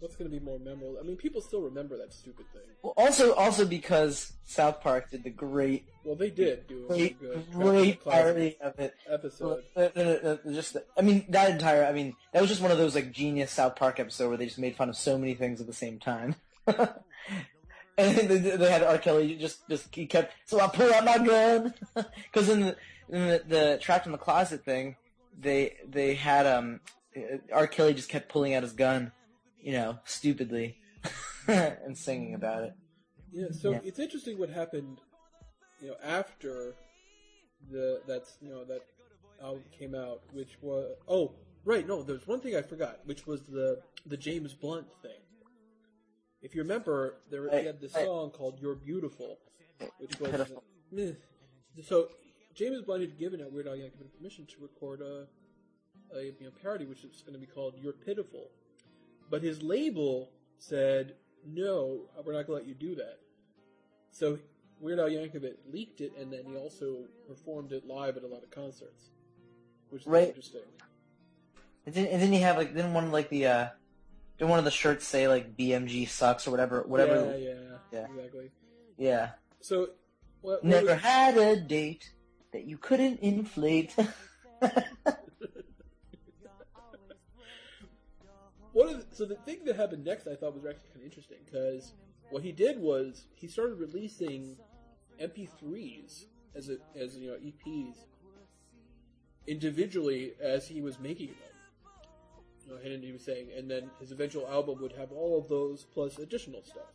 [0.00, 0.98] what's going to be more memorable.
[1.00, 2.62] I mean, people still remember that stupid thing.
[2.82, 7.20] well, also, also because South Park did the great, Well, they did do a great,
[7.20, 8.94] good Trapped in the great parody of it.
[9.10, 9.62] episode.
[9.76, 11.84] Uh, uh, uh, Just, I mean, that entire.
[11.84, 14.46] I mean, that was just one of those like genius South Park episode where they
[14.46, 16.34] just made fun of so many things at the same time.
[16.66, 18.98] and they, they had R.
[18.98, 20.34] Kelly just, just he kept.
[20.44, 21.74] So I pull out my gun
[22.32, 22.76] because in the
[23.08, 24.96] in the, the trapped in the closet thing,
[25.38, 26.80] they they had um
[27.16, 27.66] uh, R.
[27.66, 29.12] Kelly just kept pulling out his gun,
[29.64, 30.76] you know, stupidly,
[31.48, 32.72] and singing about it.
[33.32, 33.80] Yeah, so Yeah.
[33.84, 35.00] it's interesting what happened,
[35.80, 36.74] you know, after
[37.70, 38.82] the that's you know that
[39.42, 41.32] album came out, which was oh
[41.64, 45.20] right no, there's one thing I forgot, which was the the James Blunt thing.
[46.42, 49.38] If you remember, there Right, he had this song called "You're Beautiful,"
[49.98, 50.52] which was
[50.92, 51.12] meh.
[51.82, 52.08] so
[52.54, 55.26] James Blunt had given out Weird Al Yankovic permission to record a
[56.14, 58.50] a you know, parody, which is going to be called "You're Pitiful,"
[59.30, 61.14] but his label said
[61.46, 63.18] no, we're not going to let you do that.
[64.12, 64.38] So
[64.80, 68.42] Weird Al Yankovic leaked it, and then he also performed it live at a lot
[68.42, 69.10] of concerts,
[69.90, 70.28] which is Right.
[70.28, 70.62] interesting.
[71.86, 73.68] And then, and then you have like then one of like the uh,
[74.38, 77.36] did one of the shirts say like BMG sucks or whatever whatever.
[77.38, 78.06] Yeah, yeah, Yeah.
[78.14, 78.50] exactly.
[78.96, 79.30] yeah.
[79.60, 79.90] So,
[80.40, 82.10] what, what Never was- had a date
[82.52, 83.94] that you couldn't inflate.
[88.74, 91.04] One of the, so the thing that happened next, I thought was actually kind of
[91.04, 91.94] interesting because
[92.30, 94.56] what he did was he started releasing
[95.22, 96.24] MP3s
[96.56, 97.94] as a, as you know EPs
[99.46, 101.36] individually as he was making them.
[102.66, 105.48] You know, and he was saying, and then his eventual album would have all of
[105.48, 106.94] those plus additional stuff.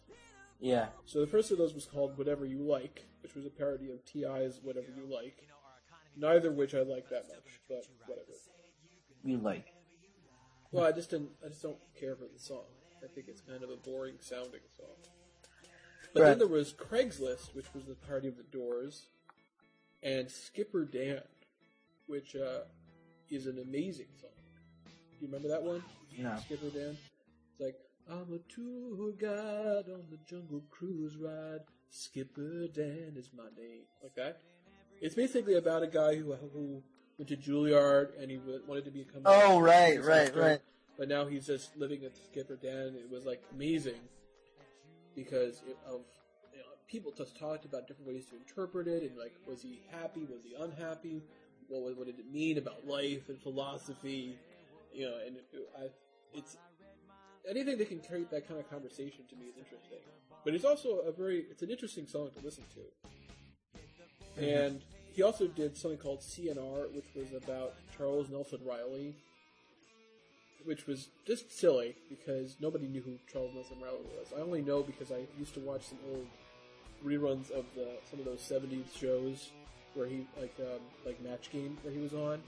[0.60, 0.88] yeah.
[1.06, 4.04] So the first of those was called Whatever You Like, which was a parody of
[4.06, 5.48] T.I.'s Whatever You Like.
[6.18, 8.32] Neither of which I like that much, but whatever.
[9.24, 9.74] You like.
[10.72, 11.32] Well, I just didn't.
[11.44, 12.66] I just don't care for the song.
[13.04, 14.96] I think it's kind of a boring sounding song.
[16.14, 16.30] But Right.
[16.30, 19.08] then there was Craigslist, which was the party of the Doors,
[20.04, 21.22] and Skipper Dan,
[22.08, 22.62] which uh,
[23.30, 24.30] is an amazing song.
[24.86, 24.92] Do
[25.22, 25.84] you remember that one?
[26.18, 26.36] No.
[26.46, 26.98] Skipper Dan.
[27.52, 27.76] It's like
[28.10, 31.62] I'm a tour guide on the jungle cruise ride.
[31.90, 33.84] Skipper Dan is my name.
[34.04, 34.42] Like that.
[35.02, 36.84] It's basically about a guy who who
[37.20, 39.22] went to Juilliard and he wa- wanted to become.
[39.26, 40.60] Oh, a Oh right, right, right.
[40.98, 42.96] But now he's just living at Skipper Dan.
[42.96, 44.00] It was like amazing
[45.16, 46.02] because it, of
[46.54, 49.82] you know, people just talked about different ways to interpret it and like was he
[49.92, 50.22] happy?
[50.22, 51.22] Was he unhappy?
[51.68, 54.38] What what did it mean about life and philosophy?
[54.94, 55.46] You know, and it,
[55.78, 55.90] I
[56.34, 56.58] it's
[57.50, 60.00] anything that can create that kind of conversation to me is interesting.
[60.46, 64.40] But it's also a very it's an interesting song to listen to.
[64.42, 64.44] Mm-hmm.
[64.44, 64.82] And
[65.14, 69.16] he also did something called CNR, which was about Charles Nelson Reilly,
[70.66, 74.28] which was just silly because nobody knew who Charles Nelson Reilly was.
[74.36, 76.28] I only know because I used to watch some old
[77.06, 79.50] reruns of the some of those '70s shows
[79.94, 82.42] where he like um, like Match Game where he was on.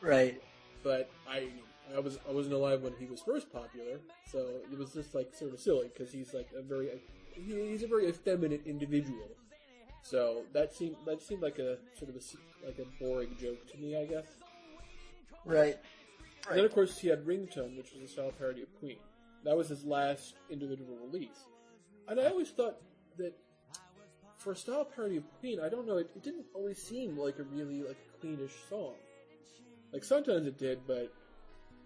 [0.00, 0.40] Right.
[0.82, 1.48] But I
[1.94, 4.38] I was I wasn't alive when he was first popular, so
[4.70, 6.90] it was just like sort of silly because he's like a very
[7.34, 9.28] he's a very effeminate individual.
[10.02, 13.78] So that seemed that seemed like a sort of a like a boring joke to
[13.78, 14.26] me, I guess.
[15.44, 15.76] Right.
[16.48, 18.96] And then of course he had Ringtone, which was a style parody of Queen.
[19.44, 21.44] That was his last individual release.
[22.08, 22.76] And I always thought
[23.18, 23.34] that
[24.38, 27.38] for a style parody of Queen, I don't know, it, it didn't always seem like
[27.38, 28.94] a really like a Queenish song.
[29.92, 31.12] Like sometimes it did, but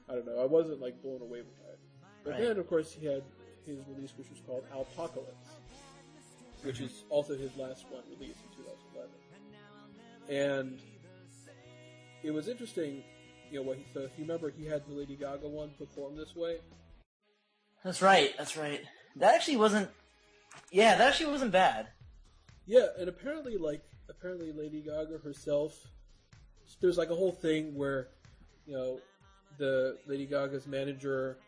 [0.09, 1.79] I don't know, I wasn't like blown away by it.
[2.25, 2.41] But Right.
[2.43, 3.23] then of course he had
[3.67, 5.57] his release which was called Alpocalypse,
[6.63, 9.11] which is also his last one released in 2011.
[10.29, 10.81] And
[12.23, 13.03] it was interesting,
[13.51, 16.17] you know, what he, so if you remember, he had the Lady Gaga one perform
[16.17, 16.59] this way.
[17.85, 18.31] That's right.
[18.39, 18.81] That's right.
[19.17, 19.91] That actually wasn't.
[20.71, 21.89] Yeah, that actually wasn't bad.
[22.67, 25.77] Yeah, and apparently, like, apparently Lady Gaga herself,
[26.81, 28.09] there's like a whole thing where,
[28.67, 29.01] you know,
[29.59, 31.39] the Lady Gaga's manager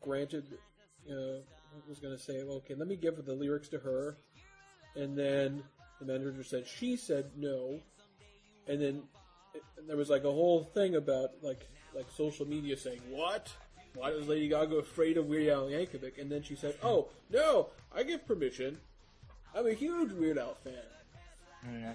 [0.00, 0.46] granted,
[1.06, 1.40] you know,
[1.88, 4.16] was going to say, okay, let me give the lyrics to her,
[4.96, 5.62] and then
[6.00, 7.80] the manager said she said no,
[8.66, 9.02] and then
[9.54, 13.50] it, and there was like a whole thing about like like social media saying what.
[13.94, 16.20] Why is Lady Gaga afraid of Weird Al Yankovic?
[16.20, 18.78] And then she said, "Oh no, I give permission.
[19.56, 20.74] I'm a huge Weird Al fan."
[21.66, 21.94] Mm.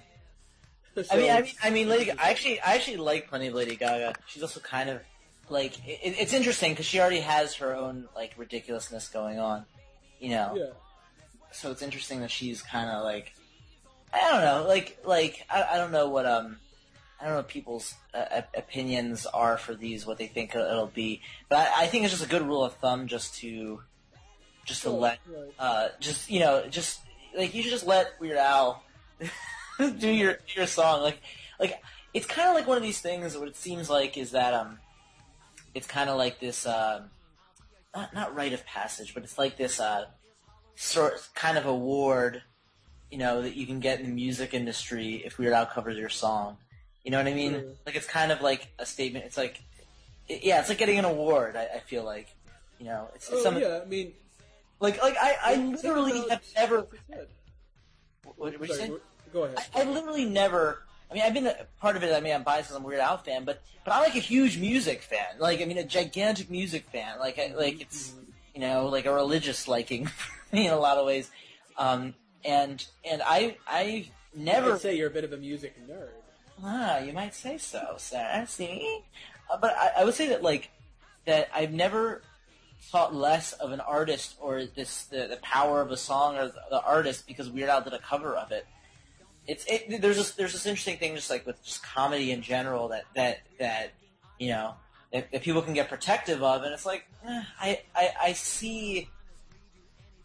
[0.95, 2.05] So- I mean, I mean, I mean, Lady.
[2.05, 4.15] Ga- I actually, I actually like plenty of Lady Gaga.
[4.27, 5.01] She's also kind of
[5.49, 9.65] like it, it's interesting because she already has her own like ridiculousness going on,
[10.19, 10.53] you know.
[10.55, 10.71] yeah,
[11.51, 13.33] So it's interesting that she's kind of like,
[14.13, 16.57] I don't know, like like I, I don't know what um.
[17.21, 20.87] I don't know what people's uh, opinions are for these, what they think it'll, it'll
[20.87, 23.81] be, but I, I think it's just a good rule of thumb just to,
[24.65, 25.53] just to Oh, let right.
[25.57, 26.99] uh, just you know, just
[27.37, 28.83] like you should just let Weird Al
[29.99, 31.01] do your your song.
[31.01, 31.21] Like,
[31.61, 31.81] like
[32.13, 33.37] it's kind of like one of these things.
[33.37, 34.79] What it seems like is that um,
[35.73, 37.09] it's kind of like this um,
[37.95, 40.05] not not rite of passage, but it's like this uh,
[40.75, 42.41] sort kind of award,
[43.11, 46.09] you know, that you can get in the music industry if Weird Al covers your
[46.09, 46.57] song.
[47.03, 47.51] You know what I mean?
[47.51, 47.63] Sure.
[47.85, 49.25] Like it's kind of like a statement.
[49.25, 49.61] It's like,
[50.27, 51.55] it, yeah, it's like getting an award.
[51.55, 52.27] I, I feel like,
[52.79, 54.13] you know, it's, it's Oh something yeah, I mean,
[54.79, 56.87] like like I, I literally have never.
[58.23, 58.59] what.
[58.59, 58.97] What, you saying?
[59.33, 59.57] Go ahead.
[59.75, 60.83] I, I literally never.
[61.13, 62.11] I mean, I've been a part of it.
[62.11, 64.19] I mean, I'm biased because I'm a Weird Al fan, but but I'm like a
[64.19, 65.37] huge music fan.
[65.39, 67.19] Like, I mean, a gigantic music fan.
[67.19, 68.13] Like, I, like it's
[68.55, 70.09] you know like a religious liking
[70.51, 71.29] in a lot of ways.
[71.77, 76.09] Um, and and I I never I'd say you're a bit of a music nerd.
[76.63, 78.45] Ah, you might say so, sir.
[78.47, 79.01] See,
[79.51, 80.71] uh, but I, I would say that like
[81.25, 82.23] that I've never
[82.81, 86.61] thought less of an artist or this the, the power of a song or the,
[86.71, 88.65] the artist because Weird Al did a cover of it.
[89.47, 92.89] It's it, there's this there's this interesting thing just like with just comedy in general
[92.89, 93.91] that that that
[94.39, 94.75] you know
[95.11, 99.09] that, that people can get protective of, and it's like eh, I, I I see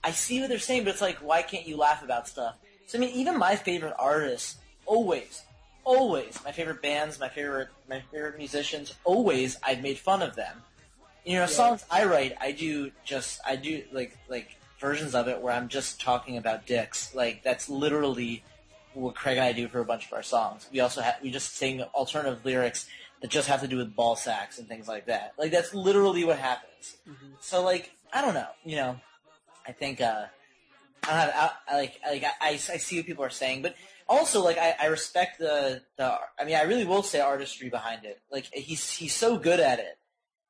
[0.05, 2.57] I see what they're saying, but it's like why can't you laugh about stuff?
[2.87, 4.57] So I mean, even my favorite artists
[4.87, 5.43] always
[5.89, 8.95] always my favorite bands, my favorite my favorite musicians.
[9.05, 10.63] Always I've made fun of them.
[11.25, 15.41] You know, songs I write, I do just I do like like versions of it
[15.41, 17.15] where I'm just talking about dicks.
[17.15, 18.45] Like that's literally
[18.99, 20.69] what Craig and I do for a bunch of our songs.
[20.73, 22.89] We also have we just sing alternative lyrics
[23.21, 25.35] that just have to do with ball sacks and things like that.
[25.39, 26.97] Like that's literally what happens.
[27.41, 29.01] So like I don't know, you know,
[29.67, 30.27] I think uh,
[31.05, 33.75] I don't have, I, I like like I, I see what people are saying, but
[34.09, 38.05] also like I, I respect the the I mean I really will say artistry behind
[38.05, 38.21] it.
[38.31, 39.99] Like he's he's so good at it,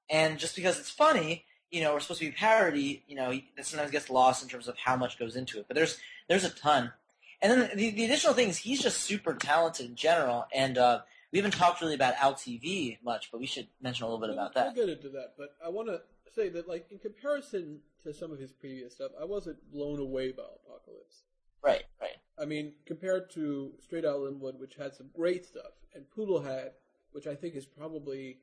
[0.08, 3.66] and just because it's funny, you know, we're supposed to be parody, you know, that
[3.66, 5.66] sometimes gets lost in terms of how much goes into it.
[5.68, 6.92] But there's there's a ton,
[7.40, 11.00] and then the, the additional thing is he's just super talented in general, and uh,
[11.32, 14.30] we haven't talked really about Al TV much, but we should mention a little bit
[14.30, 14.74] about that.
[14.74, 14.92] We'll that.
[14.92, 16.00] get into that, but I want to
[16.34, 20.32] say that, like, in comparison to some of his previous stuff, I wasn't blown away
[20.32, 21.22] by Alpocalypse.
[21.62, 22.16] Right, right.
[22.40, 26.74] I mean, compared to Straight Out Lynwood, which had some great stuff, and Poodle Hat,
[27.12, 28.38] which I think is probably,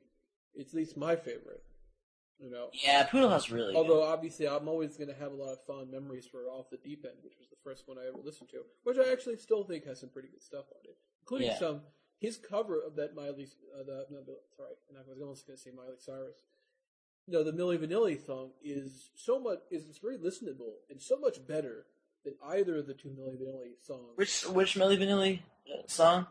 [0.54, 1.62] it's at least my favorite.
[2.38, 3.72] You know, Yeah, Poodle House really.
[3.72, 3.78] good.
[3.78, 6.76] although obviously I'm always going to have a lot of fond memories for Off the
[6.76, 9.64] Deep End, which was the first one I ever listened to, which I actually still
[9.64, 11.58] think has some pretty good stuff on it, including Yeah.
[11.58, 11.80] some
[12.18, 13.46] his cover of that Miley,
[13.78, 14.22] uh, the, no,
[14.56, 16.44] sorry, I was almost going to say Miley Cyrus,
[17.28, 21.44] no, the Milli Vanilli song is so much is it's very listenable and so much
[21.46, 21.86] better
[22.24, 24.12] than either of the two Milli Vanilli songs.
[24.16, 25.40] Which which Milli Vanilli
[25.72, 26.26] uh, song?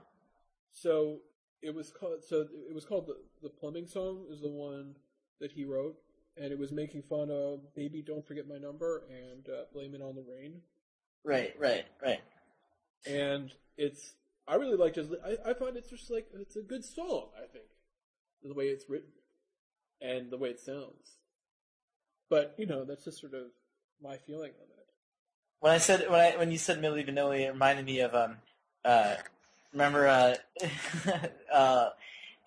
[0.72, 1.20] So
[1.62, 4.96] it was called so it was called the the plumbing song is the one
[5.40, 5.96] that he wrote,
[6.38, 10.02] and it was making fun of "Baby Don't Forget My Number" and uh, "Blame It
[10.02, 10.62] on the Rain."
[11.24, 12.22] Right, right, right.
[13.06, 14.14] And it's
[14.48, 15.08] I really like his.
[15.26, 17.30] I, I find it's just like it's a good song.
[17.36, 17.66] I think
[18.44, 19.10] the way it's written
[20.02, 21.18] and the way it sounds.
[22.30, 23.48] But you know that's just sort of
[24.02, 24.88] my feeling on it.
[25.60, 28.38] When I said when I when you said Milli Vanilli, it reminded me of um
[28.84, 29.16] uh
[29.72, 30.36] remember uh
[31.54, 31.90] uh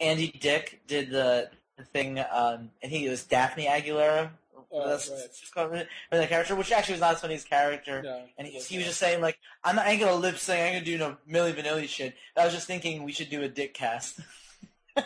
[0.01, 1.51] Andy Dick did the
[1.85, 4.31] thing um I think it was Daphne Aguilera.
[4.71, 5.19] Oh, That's right.
[5.41, 8.03] just called or the character, which actually was not as funny as character.
[8.03, 10.61] No, And he, he was just saying like, I'm not I ain't gonna lip sync,
[10.61, 12.15] I ain't gonna do no Milli Vanilli shit.
[12.37, 14.21] I was just thinking we should do a Dick cast.
[14.97, 15.05] I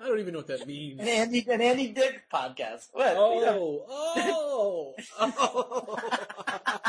[0.00, 0.98] don't even know what that means.
[1.00, 2.88] an Andy an Andy Dick podcast.
[2.92, 3.14] What?
[3.14, 3.84] Know.
[3.88, 5.96] Oh, oh,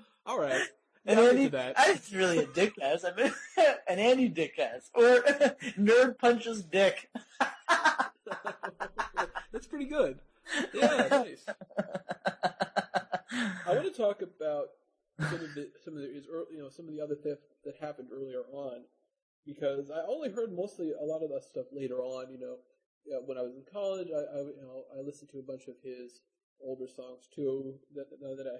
[0.26, 0.62] All right.
[1.06, 1.78] An Yeah, I'm Andy, that.
[1.78, 3.04] I really a dick cast.
[3.04, 3.32] I mean,
[3.88, 5.20] an Andy Dick cast or
[5.78, 7.08] nerd punches dick.
[9.52, 10.18] That's pretty good.
[10.74, 11.46] Yeah, nice.
[13.30, 14.70] I want to talk about
[15.20, 16.08] some of the some of the
[16.50, 18.82] you know some of the other stuff that happened earlier on
[19.46, 22.32] because I only heard mostly a lot of that stuff later on.
[22.32, 22.56] You know,
[23.06, 25.68] yeah, when I was in college, I, I you know I listened to a bunch
[25.68, 26.22] of his
[26.60, 27.74] older songs too.
[27.94, 28.58] That now that I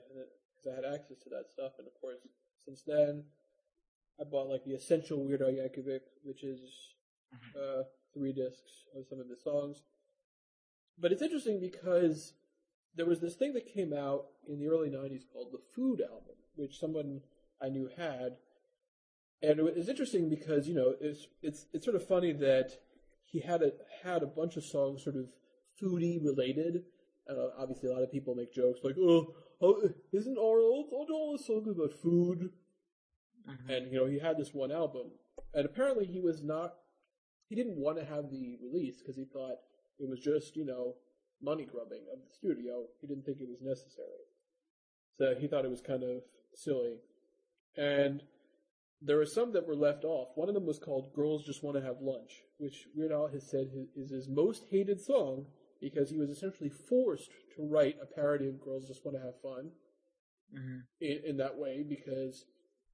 [0.61, 2.21] because I had access to that stuff, and of course
[2.65, 3.25] since then
[4.21, 6.61] I bought like the Essential Weird Al Yankovic, which is
[7.57, 9.83] uh, three discs of some of his songs.
[10.99, 12.35] But it's interesting because
[12.95, 16.37] there was this thing that came out in the early 90s called the Food album,
[16.57, 17.21] which someone
[17.63, 18.37] I knew had.
[19.43, 22.73] And it was interesting because, you know, it's it's it's sort of funny that
[23.25, 23.73] he had a
[24.05, 25.29] had a bunch of songs sort of
[25.81, 26.83] foodie related.
[27.29, 31.07] Uh, obviously, a lot of people make jokes like, "Oh, oh isn't our old, oh,
[31.13, 32.51] all the songs about food?"
[33.49, 33.71] Mm-hmm.
[33.71, 35.13] And you know, he had this one album,
[35.55, 36.75] and apparently he was not.
[37.49, 39.59] He didn't want to have the release because he thought
[39.99, 40.95] it was just you know
[41.43, 42.87] money grubbing of the studio.
[43.01, 44.27] He didn't think it was necessary,
[45.17, 46.23] so he thought it was kind of
[46.55, 46.99] silly.
[47.77, 48.23] And
[49.03, 50.29] there were some that were left off.
[50.35, 53.49] One of them was called "Girls Just Want to Have Lunch," which Weird Al has
[53.49, 55.47] said is his most hated song
[55.81, 59.41] because he was essentially forced to write a parody of "Girls Just Want to Have
[59.41, 59.73] Fun."
[60.55, 60.83] Mhm.
[61.01, 62.45] in, in that way because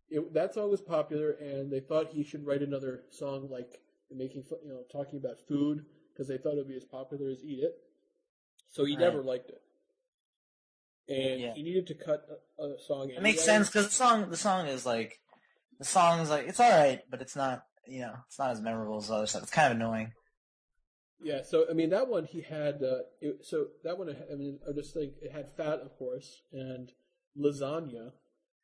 [0.09, 3.81] it, that song was popular and they thought he should write another song like
[4.11, 7.43] making you know talking about food because they thought it would be as popular as
[7.43, 7.75] Eat It.
[8.71, 9.01] So he Right.
[9.01, 9.63] never liked it,
[11.09, 11.55] and Yeah.
[11.55, 12.29] he needed to cut
[12.59, 13.11] a, a song.
[13.11, 15.19] It makes sense because the song the song is like
[15.79, 18.61] the song is like it's all right, but it's not you know it's not as
[18.61, 19.43] memorable as other stuff.
[19.43, 20.13] It's kind of annoying.
[21.23, 22.83] Yeah, so I mean that one he had.
[22.83, 26.43] Uh, it, so that one, I mean, I just think it had fat, of course,
[26.53, 26.93] and
[27.39, 28.13] lasagna,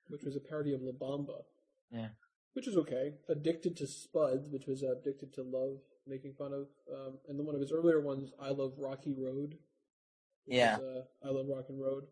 [0.09, 1.43] which was a parody of La Bamba.
[1.91, 2.09] Yeah.
[2.55, 3.15] which is okay.
[3.29, 7.47] Addicted to Spuds, which was uh, addicted to love, making fun of, um, and then
[7.47, 9.59] one of his earlier ones, I love Rocky Road.
[10.47, 10.79] Yeah.
[10.79, 12.05] was, uh, I love Rock and Road.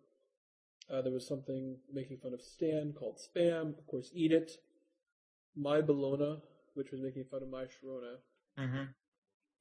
[0.93, 3.79] Uh, there was something making fun of Stan called Spam.
[3.79, 4.53] Of course, Eat It.
[5.57, 6.41] My Bologna,
[6.75, 8.17] which was making fun of My Sharona
[8.59, 8.83] Mm-hmm.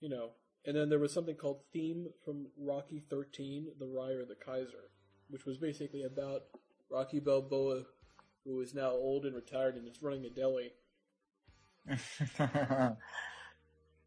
[0.01, 0.29] you know.
[0.65, 4.91] And then there was something called Theme from Rocky 13, The Rye or the Kaiser,
[5.29, 6.43] which was basically about
[6.89, 7.83] Rocky Balboa,
[8.43, 10.71] who is now old and retired and is running a deli.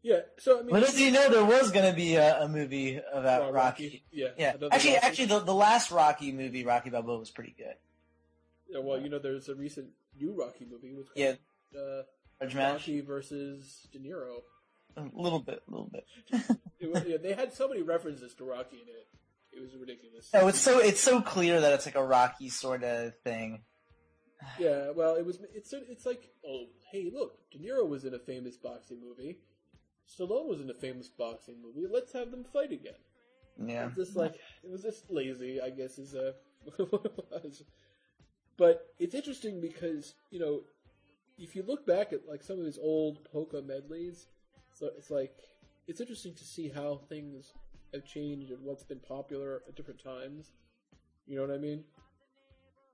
[0.03, 2.49] Yeah, so I mean, Little do you know there was going to be a, a
[2.49, 4.03] movie about uh, Rocky.
[4.11, 5.05] Yeah, Yeah, actually, Rocky.
[5.07, 7.75] actually, the, the last Rocky movie, Rocky Balboa, was pretty good.
[8.69, 9.87] Yeah, well, you know, there's a recent
[10.19, 11.35] new Rocky movie with Yeah,
[11.73, 12.03] uh,
[12.53, 14.41] Rocky versus De Niro.
[14.97, 16.05] A little bit, a little bit.
[16.93, 19.07] Was, yeah, they had so many references to Rocky in it.
[19.55, 20.29] It was ridiculous.
[20.33, 23.61] No, it's so it's so clear that it's like a Rocky sort of thing.
[24.59, 25.39] Yeah, well, it was.
[25.53, 29.37] It's it's like, oh, hey, look, De Niro was in a famous boxing movie.
[30.05, 31.87] Stallone was in a famous boxing movie.
[31.89, 32.99] Let's have them fight again.
[33.57, 36.33] Yeah, It's just like it was just lazy, I guess, is uh,
[36.77, 37.63] what it was.
[38.57, 40.61] But it's interesting because you know,
[41.37, 44.32] if you look back at like some of his old polka medleys, so
[44.97, 45.35] it's like
[45.87, 47.53] it's interesting to see how things
[47.93, 50.51] have changed and what's been popular at different times.
[51.27, 51.83] You know what I mean?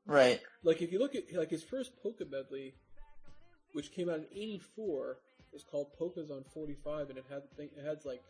[0.05, 0.39] right.
[0.63, 2.73] like if you look at like his first polka medley,
[3.73, 5.17] which came out in '84,
[5.53, 8.23] was called Polkas on 45, and it had thing, it had like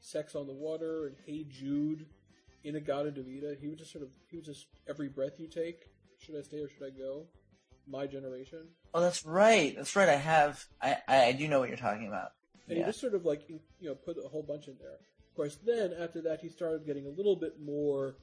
[0.00, 2.06] "Sex on the Water" and "Hey Jude,"
[2.64, 5.88] "In-A-Gadda-Da-Vida." He was just sort of he was just every breath you take.
[6.18, 7.26] Should I stay or should I go?
[7.88, 9.74] My generation, Oh, that's right.
[9.74, 10.08] That's right.
[10.08, 10.64] I have.
[10.80, 12.32] I I, I do know what you're talking about.
[12.68, 12.84] And Yeah.
[12.84, 14.94] he just sort of like you know put a whole bunch in there.
[15.28, 18.16] Of course, then after that, he started getting a little bit more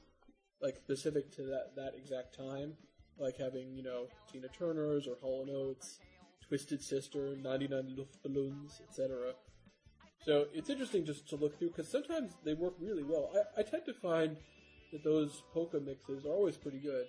[0.61, 2.73] like specific to that that exact time,
[3.17, 5.99] like having you know Tina Turner's or Hall and Oates,
[6.47, 9.33] Twisted Sister, 99 Luftballons, etc.
[10.25, 13.31] So it's interesting just to look through because sometimes they work really well.
[13.57, 14.35] I, I tend to find
[14.91, 17.05] that those polka mixes are always pretty good.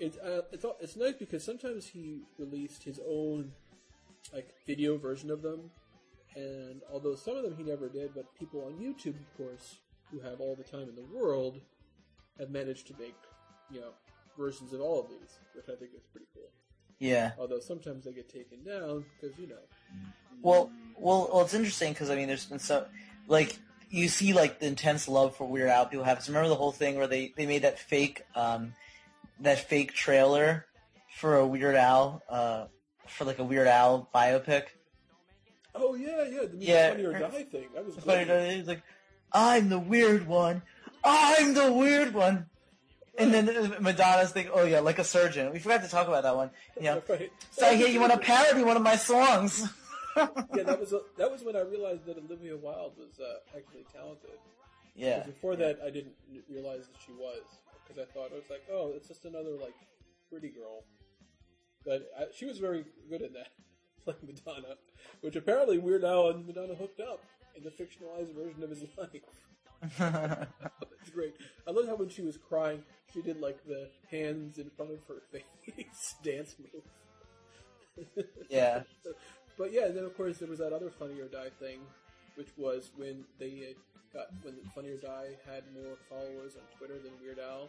[0.00, 3.52] It's uh, it's it's nice because sometimes he released his own
[4.32, 5.70] like video version of them,
[6.36, 9.76] and although some of them he never did, but people on YouTube, of course,
[10.10, 11.60] who have all the time in the world,
[12.38, 13.16] have managed to make
[13.70, 13.90] you know
[14.38, 16.50] versions of all of these, which I think is pretty cool.
[16.98, 17.32] Yeah.
[17.38, 19.62] Although sometimes they get taken down because you know
[20.42, 21.42] Well, well, well.
[21.42, 22.86] It's interesting because I mean, there's been so
[23.28, 23.58] like
[23.90, 26.22] you see like the intense love for Weird Al people have.
[26.22, 28.74] So remember the whole thing where they they made that fake um
[29.40, 30.66] that fake trailer
[31.16, 32.66] for a Weird Al uh
[33.06, 34.64] for like a Weird Al biopic.
[35.74, 36.90] Oh yeah, yeah, the Yeah.
[36.90, 37.68] Funny or Die thing.
[37.74, 38.28] That was But great.
[38.30, 38.82] it's like,
[39.32, 40.62] I'm the weird one.
[41.02, 42.46] I'm the weird one.
[43.16, 43.46] And then
[43.80, 45.52] Madonna's thing, oh yeah, like a surgeon.
[45.52, 46.50] We forgot to talk about that one.
[46.80, 46.98] Yeah.
[47.08, 47.30] Right.
[47.52, 49.68] So I hear you want to parody one of my songs.
[50.16, 54.38] Yeah, that was that was when I realized that Olivia Wilde was uh, actually talented.
[54.94, 55.24] yeah.
[55.26, 56.14] Before that, I didn't
[56.48, 57.42] realize that she was
[57.82, 59.74] because I thought I was like, oh, it's just another like
[60.30, 60.84] pretty girl.
[61.84, 63.48] But I, she was very good at that,
[64.04, 64.74] playing Madonna,
[65.20, 67.20] which apparently Weird Al and Madonna hooked up
[67.56, 69.10] in the fictionalized version of his life.
[71.00, 71.34] It's great.
[71.66, 72.82] I love how when she was crying,
[73.12, 78.08] she did like the hands in front of her face dance move.
[78.48, 78.82] yeah.
[79.56, 81.78] But yeah, then of course there was that other Funny or Die thing,
[82.34, 83.76] which was when they
[84.12, 87.68] got when Funny or Die had more followers on Twitter than Weird Al.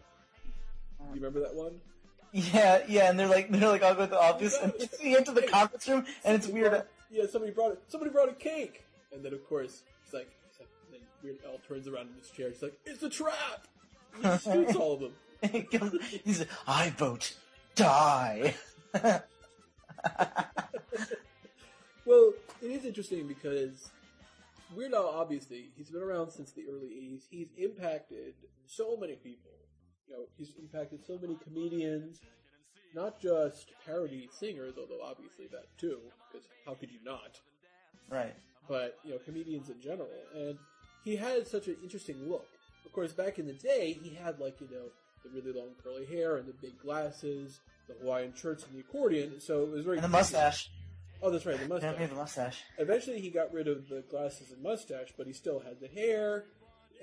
[1.14, 1.80] You remember that one?
[2.38, 5.32] Yeah, yeah, and they're like they're like I'll go to the office and you enter
[5.32, 6.84] the conference room and it's weird.
[7.10, 7.84] yeah, somebody brought it.
[7.88, 8.84] Somebody brought a cake,
[9.14, 12.30] and then of course it's like, it's like then Weird Al turns around in his
[12.32, 12.50] chair.
[12.50, 13.68] He's like, "It's a trap!"
[14.18, 15.14] He just shoots all of them.
[16.26, 17.36] He's like, I vote
[17.76, 18.56] die.
[22.06, 23.90] Well, it is interesting because
[24.76, 27.22] Weird Al, obviously, he's been around since the early 80s.
[27.32, 28.36] He's impacted
[28.68, 29.52] so many people.
[30.08, 32.20] You know, he's impacted so many comedians,
[32.94, 36.00] not just parody singers, although obviously that too,
[36.32, 37.40] because how could you not?
[38.10, 38.36] right.
[38.68, 40.10] But, you know, comedians in general.
[40.36, 40.58] And
[41.04, 42.48] he had such an interesting look.
[42.84, 44.88] Of course, back in the day, he had, like, you know,
[45.24, 49.40] the really long curly hair and the big glasses, the Hawaiian shirts and the accordion,
[49.40, 49.98] so it was very.
[49.98, 50.70] And the mustache.
[51.22, 51.96] Oh, that's right, the mustache.
[51.96, 52.64] he had the mustache.
[52.78, 56.46] Eventually, he got rid of the glasses and mustache, but he still had the hair,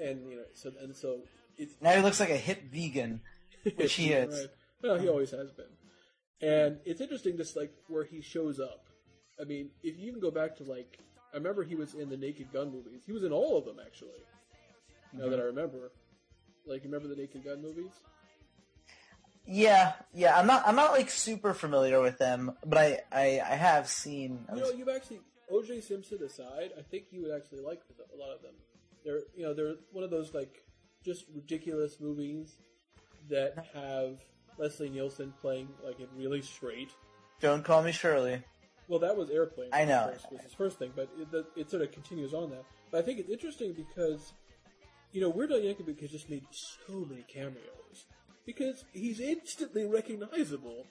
[0.00, 1.20] and you know, so and so
[1.80, 3.20] Now he looks like a hip vegan.
[3.76, 4.34] Which he is.
[4.34, 4.48] Right.
[4.82, 5.66] Well, he um, always has been,
[6.48, 8.86] and it's interesting just like where he shows up.
[9.40, 10.98] I mean, if you even go back to like,
[11.32, 13.02] I remember he was in the Naked Gun movies.
[13.06, 14.10] He was in all of them actually.
[15.12, 15.40] Now that mm-hmm.
[15.40, 15.92] I remember,
[16.66, 17.92] like, you remember the Naked Gun movies?
[19.46, 20.38] Yeah, yeah.
[20.38, 24.46] I'm not I'm not like super familiar with them, but I I, I have seen.
[24.54, 25.80] You know, you've actually O.J.
[25.82, 27.82] Simpson aside, I think you would actually like
[28.14, 28.54] a lot of them.
[29.04, 30.64] They're you know they're one of those like
[31.05, 32.57] just ridiculous movies
[33.28, 34.18] that have
[34.59, 36.90] Leslie Nielsen playing like it really straight.
[37.40, 38.42] Don't call me Shirley.
[38.88, 39.70] Well, that was Airplane.
[39.72, 40.09] I know.
[40.09, 42.64] course, was his first thing, but it, it sort of continues on that.
[42.90, 44.32] But I think it's interesting because
[45.12, 48.05] you know Weird Al Yankovic has just made so many cameos
[48.44, 50.86] because he's instantly recognizable.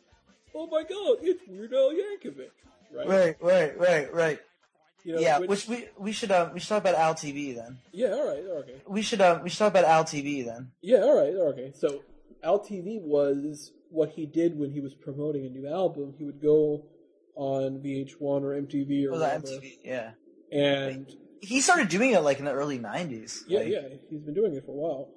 [0.55, 2.51] Oh my God, it's Weird Al Yankovic,
[2.93, 3.07] right?
[3.07, 4.39] Right, right, right, right.
[5.04, 7.56] You know, yeah, which- which we we should uh, we should talk about Al TV
[7.56, 7.80] then.
[7.91, 8.82] yeah, all right, okay.
[8.88, 10.72] We should uh, we should talk about Al TV then.
[10.82, 11.72] Yeah, all right, okay.
[11.76, 12.04] So
[12.43, 16.14] Al TV was what he did when he was promoting a new album.
[16.18, 16.86] He would go
[17.36, 19.78] on VH1 or MTV or Was whatever, MTV?
[19.84, 20.12] Yeah.
[20.52, 21.08] and
[21.41, 23.41] He started doing it like in the early '90s.
[23.47, 25.10] yeah, like, yeah, he's been doing it for a while.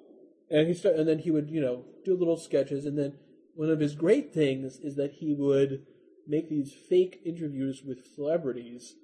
[0.49, 2.85] And he start, and then he would, you know, do little sketches.
[2.85, 3.13] And then
[3.55, 5.85] one of his great things is that he would
[6.27, 8.95] make these fake interviews with celebrities,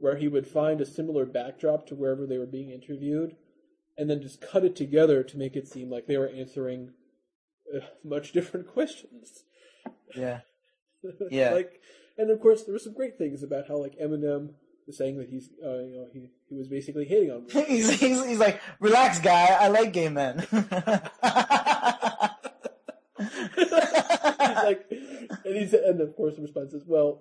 [0.00, 3.36] where he would find a similar backdrop to wherever they were being interviewed,
[3.96, 6.92] and then just cut it together to make it seem like they were answering
[7.74, 9.44] uh, much different questions.
[10.16, 10.40] Yeah.
[11.30, 11.50] Yeah.
[11.50, 11.82] like,
[12.16, 14.54] and of course, there were some great things about how like Eminem
[14.86, 17.46] was saying that he's, uh, you know, he he was basically hating on.
[17.46, 17.64] women.
[17.68, 19.48] he's, he's he's like, relax, guy.
[19.60, 20.46] I like gay men.
[20.50, 20.60] he's
[24.62, 24.86] like,
[25.44, 27.20] and he's, and of course the response is, well,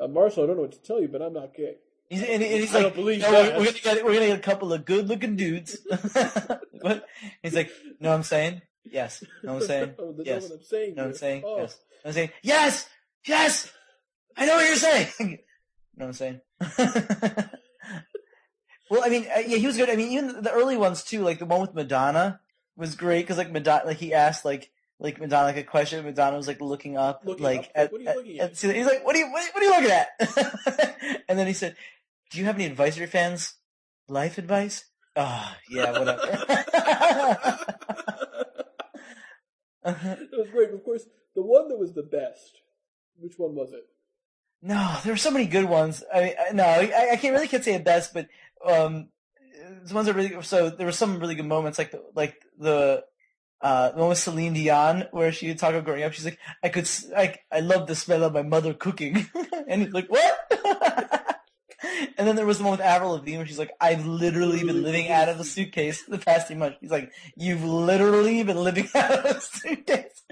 [0.00, 1.76] uh, Marshall, I don't know what to tell you, but I'm not gay.
[2.08, 4.26] He's, and, and he's I like, don't believe "No, that." we're, gonna get we're gonna
[4.26, 5.78] get a couple of good looking dudes.
[6.80, 7.06] what?
[7.42, 7.70] He's like,
[8.00, 8.62] no, I'm saying?
[8.84, 9.22] Yes.
[9.44, 9.94] No, I'm saying?
[9.98, 10.50] Oh, yes.
[10.50, 10.96] I'm saying.
[10.96, 11.42] What I'm saying?
[11.46, 11.58] Oh.
[11.58, 11.78] Yes.
[12.02, 12.30] What I'm saying?
[12.42, 12.88] Yes.
[13.26, 13.72] Yes.
[14.36, 15.08] I know what you're saying.
[15.96, 16.40] know what I'm saying?
[18.90, 19.88] Well, I mean, uh, yeah, he was good.
[19.88, 22.40] I mean, even the early ones too, like the one with Madonna
[22.76, 24.70] was great because like Madonna, like he asked like
[25.00, 26.04] like Madonna like a question.
[26.04, 27.66] Madonna was like looking up, Looking like up?
[27.74, 28.56] at, What are you looking at?
[28.56, 31.52] so he's like, "What are you what, what are you looking at?" and then he
[31.54, 31.74] said,
[32.30, 33.54] "Do you have any advice for your fans?
[34.08, 34.84] Life advice?"
[35.16, 36.20] Oh, yeah, whatever.
[39.84, 40.70] it was great.
[40.70, 42.60] Of course, the one that was the best.
[43.18, 43.84] Which one was it?
[44.62, 46.02] No, there were so many good ones.
[46.14, 48.28] I mean, I- no, I, I can't really can't say it best, but
[48.64, 49.08] um,
[49.84, 53.04] the ones that really so there were some really good moments, like the like the
[53.60, 56.12] uh the one with Celine Dion where she would talk about growing up.
[56.12, 59.26] She's like, I could, I, I love the smell of my mother cooking,
[59.68, 60.36] and he's like, what?
[62.18, 64.82] and then there was the one with Avril Lavigne where she's like, I've literally been
[64.82, 66.78] living out of a suitcase the past few months.
[66.80, 70.22] He's like, you've literally been living out of a suitcase.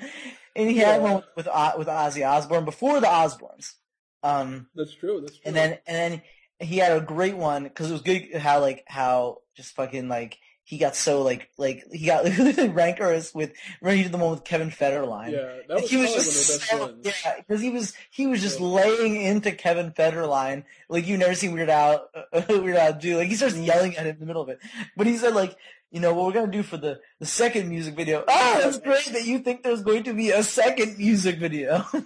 [0.56, 3.74] And he had one with O- with Ozzy Osbourne before the Osbournes.
[4.22, 5.20] Um, That's true.
[5.20, 5.42] That's true.
[5.46, 6.22] and then and then
[6.60, 10.38] he had a great one because it was good how like how just fucking like
[10.68, 12.24] he got so like like he got
[12.74, 15.32] rancorous with remember he did the one with Kevin Federline.
[15.32, 17.24] yeah, that was he was just one of the best so, ones.
[17.24, 18.66] yeah, because he was he was just Yeah.
[18.66, 22.06] laying into Kevin Federline like you've never seen Weird Al
[22.50, 23.16] Weird Al do.
[23.16, 24.58] Like he starts yelling at him in the middle of it,
[24.94, 25.56] but he said like
[25.90, 28.22] you know what we're gonna do for the the second music video.
[28.28, 31.84] Oh, that's great that you think there's going to be a second music video.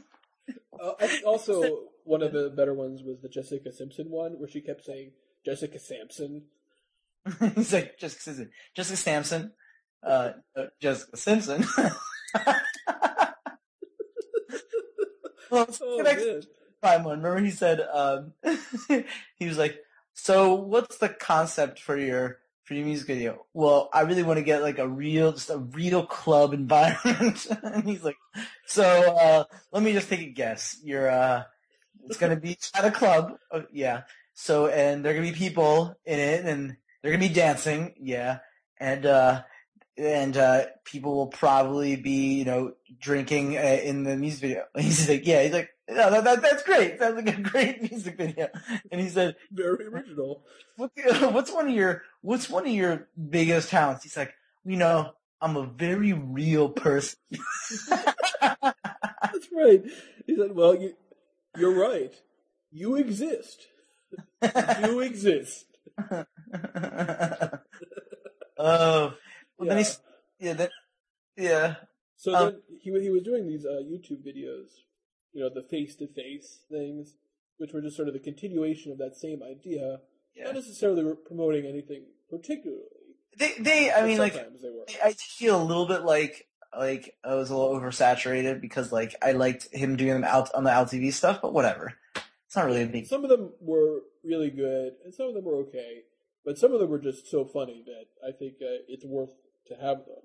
[0.83, 4.49] Uh, I think also one of the better ones was the Jessica Simpson one, where
[4.49, 5.13] she kept saying
[5.45, 6.43] Jessica Sampson.
[7.55, 9.53] He's like Jessica Simpson, Jessica Sampson,
[10.05, 11.65] uh, uh, Jessica Simpson.
[15.51, 16.47] well, Oh next
[16.83, 17.23] time one.
[17.23, 18.33] Remember he said um,
[19.37, 19.79] he was like,
[20.15, 24.45] "So what's the concept for your for your music video?" Well, I really want to
[24.45, 27.47] get like a real, just a real club environment.
[27.63, 28.17] and he's like,
[28.67, 30.79] "So uh, let me just take a guess.
[30.83, 31.45] You're uh,
[32.07, 34.03] it's gonna be at a club, uh, yeah.
[34.35, 38.39] So and there are gonna be people in it, and they're gonna be dancing, yeah,
[38.79, 39.43] and uh,
[39.97, 44.85] and uh, people will probably be, you know, drinking uh, in the music video." And
[44.85, 46.99] he's like, "Yeah." He's like, "No, that, that that's great.
[46.99, 48.49] Sounds like a great music video."
[48.91, 50.45] And he said, very original.
[50.77, 50.93] what,
[51.33, 54.33] "What's one of your What's one of your biggest talents?" He's like,
[54.65, 57.19] "You know, I'm a very real person."
[58.41, 59.83] That's right.
[60.27, 60.95] He said, "Well, you,
[61.57, 62.15] you're right.
[62.71, 63.67] You exist.
[64.41, 65.72] You exist."
[68.59, 69.15] Oh,
[69.59, 69.99] well, then he's
[70.39, 70.71] yeah, that
[71.37, 71.75] yeah.
[72.17, 74.69] So Um, then he he was doing these uh, YouTube videos,
[75.33, 77.15] you know, the face to face things,
[77.59, 80.01] which were just sort of the continuation of that same idea,
[80.37, 80.45] Yeah.
[80.45, 82.83] not necessarily promoting anything particularly.
[83.37, 84.37] They, they, I mean, like.
[85.03, 86.47] I feel a little bit like,
[86.79, 90.65] like I was a little oversaturated because, like, I liked him doing them out on
[90.65, 91.95] the Al TV stuff, but whatever.
[92.47, 93.07] It's not really a big.
[93.07, 96.03] Some of them were really good, and some of them were okay,
[96.45, 99.33] but some of them were just so funny that I think uh, it's worth
[99.69, 100.23] to have them.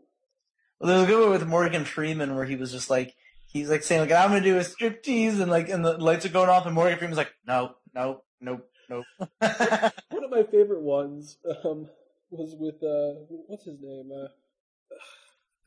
[0.79, 3.69] Well, there was a good one with Morgan Freeman where he was just like, he's
[3.69, 6.29] like saying like, I'm gonna do a strip tease, and like, and the lights are
[6.29, 9.03] going off, and Morgan Freeman's like, no, no, no, no.
[9.17, 11.87] One of my favorite ones um,
[12.29, 14.11] was with uh, what's his name?
[14.11, 14.27] Uh,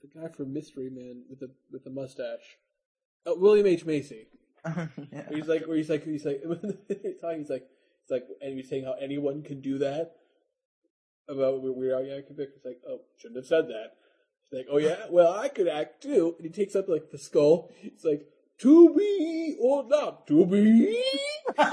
[0.03, 2.59] the guy from Mystery Man with the with the mustache.
[3.27, 4.29] Uh, William H Macy.
[4.67, 4.87] yeah.
[5.31, 6.43] He's like, where he's like, he's like,
[7.21, 7.67] talking, he's like,
[8.11, 10.13] he's like, and he's saying how anyone can do that
[11.29, 12.49] about Weird Al Yankovic.
[12.57, 13.93] It's like, oh, shouldn't have said that.
[14.51, 16.35] He's like, oh yeah, well I could act too.
[16.39, 17.71] And he takes up like the skull.
[17.83, 18.27] It's like,
[18.59, 21.03] to be or not to be.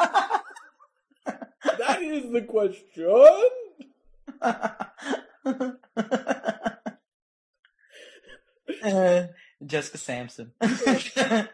[1.78, 3.08] That is the question.
[8.84, 9.28] Uh,
[9.66, 10.52] Jessica Sampson.
[10.62, 11.48] so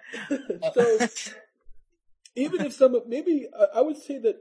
[2.36, 4.36] even if some maybe I would say that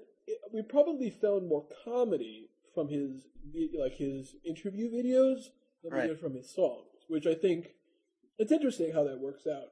[0.52, 3.26] we probably found more comedy from his
[3.78, 5.46] like his interview videos
[5.82, 7.68] than we did from his songs, which I think
[8.38, 9.68] it's interesting how that works out.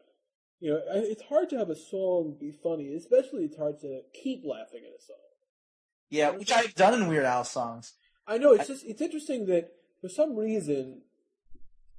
[0.60, 4.42] You know, it's hard to have a song be funny, especially it's hard to keep
[4.44, 5.16] laughing at a song.
[6.10, 7.94] yeah, which I've done in Weird Al songs.
[8.26, 9.70] I know it's just it's interesting that
[10.00, 11.02] for some reason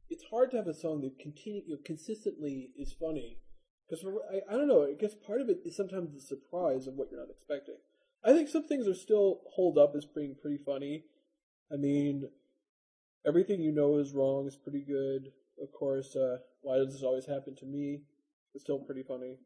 [0.09, 3.37] it's hard to have a song that continue you know, consistently is funny
[3.89, 6.95] because I, I don't know I guess part of it is sometimes the surprise of
[6.95, 7.77] what you're not expecting.
[8.23, 11.05] I think some things are still hold up as being pretty funny.
[11.71, 12.29] I mean,
[13.25, 15.31] everything you know is wrong is pretty good.
[15.61, 18.01] Of course, uh, why does this always happen to me?
[18.53, 19.37] It's still pretty funny.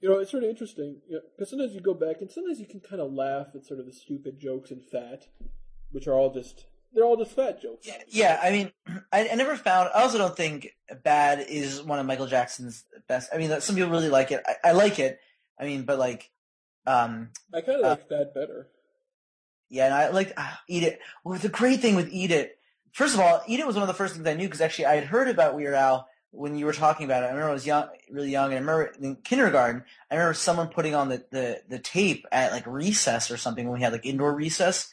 [0.00, 2.80] You know, it's sort of interesting because sometimes you go back and sometimes you can
[2.80, 5.28] kind of laugh at sort of the stupid jokes in Fat,
[5.92, 7.86] which are all just they're all just fat jokes.
[7.86, 8.72] Yeah, yeah, I mean,
[9.12, 9.90] I, I never found.
[9.94, 13.30] I also don't think "Bad" is one of Michael Jackson's best.
[13.32, 14.42] I mean, some people really like it.
[14.46, 15.18] I, I like it.
[15.58, 16.30] I mean, but like,
[16.86, 18.68] um, I kind of Uh, like that better.
[19.68, 21.00] Yeah, and I like ah, Eat It.
[21.24, 22.58] Well, the great thing with Eat It,
[22.92, 24.86] first of all, Eat It was one of the first things I knew because actually
[24.86, 27.26] I had heard about Weird Al when you were talking about it.
[27.26, 30.68] I remember I was young, really young, and I remember in kindergarten, I remember someone
[30.68, 34.06] putting on the, the, the tape at like recess or something when we had like
[34.06, 34.90] indoor recess.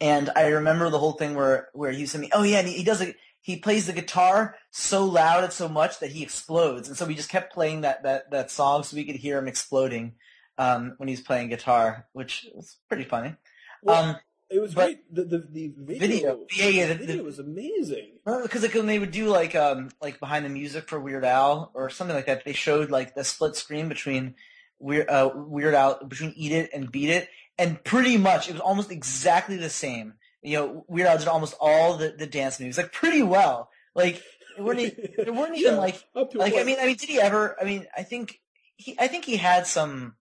[0.00, 2.68] And I remember the whole thing where, where he said to me, oh yeah, and
[2.68, 6.22] he, he does it, he plays the guitar so loud and so much that he
[6.22, 6.86] explodes.
[6.86, 9.48] And so we just kept playing that, that, that song so we could hear him
[9.48, 10.14] exploding,
[10.58, 13.34] um, when he's playing guitar, which was pretty funny.
[13.82, 14.16] Well, um,
[14.50, 15.12] it was great.
[15.14, 16.46] The the, the video, Video.
[16.56, 18.12] Yeah, yeah, the the- video was amazing.
[18.24, 21.70] Because like when they would do like um like behind the music for Weird Al
[21.74, 24.34] or something like that, they showed like the split screen between
[24.78, 27.28] Weird uh, Weird Al between Eat It and Beat It,
[27.58, 30.14] and pretty much it was almost exactly the same.
[30.42, 33.70] You know, Weird Al did almost all the, the dance moves like pretty well.
[33.94, 34.22] Like
[34.56, 34.78] it weren't
[35.16, 37.20] there weren't even Yeah, like up to a like I mean I mean did he
[37.20, 37.56] ever?
[37.60, 38.40] I mean I think
[38.76, 40.14] he I think he had some.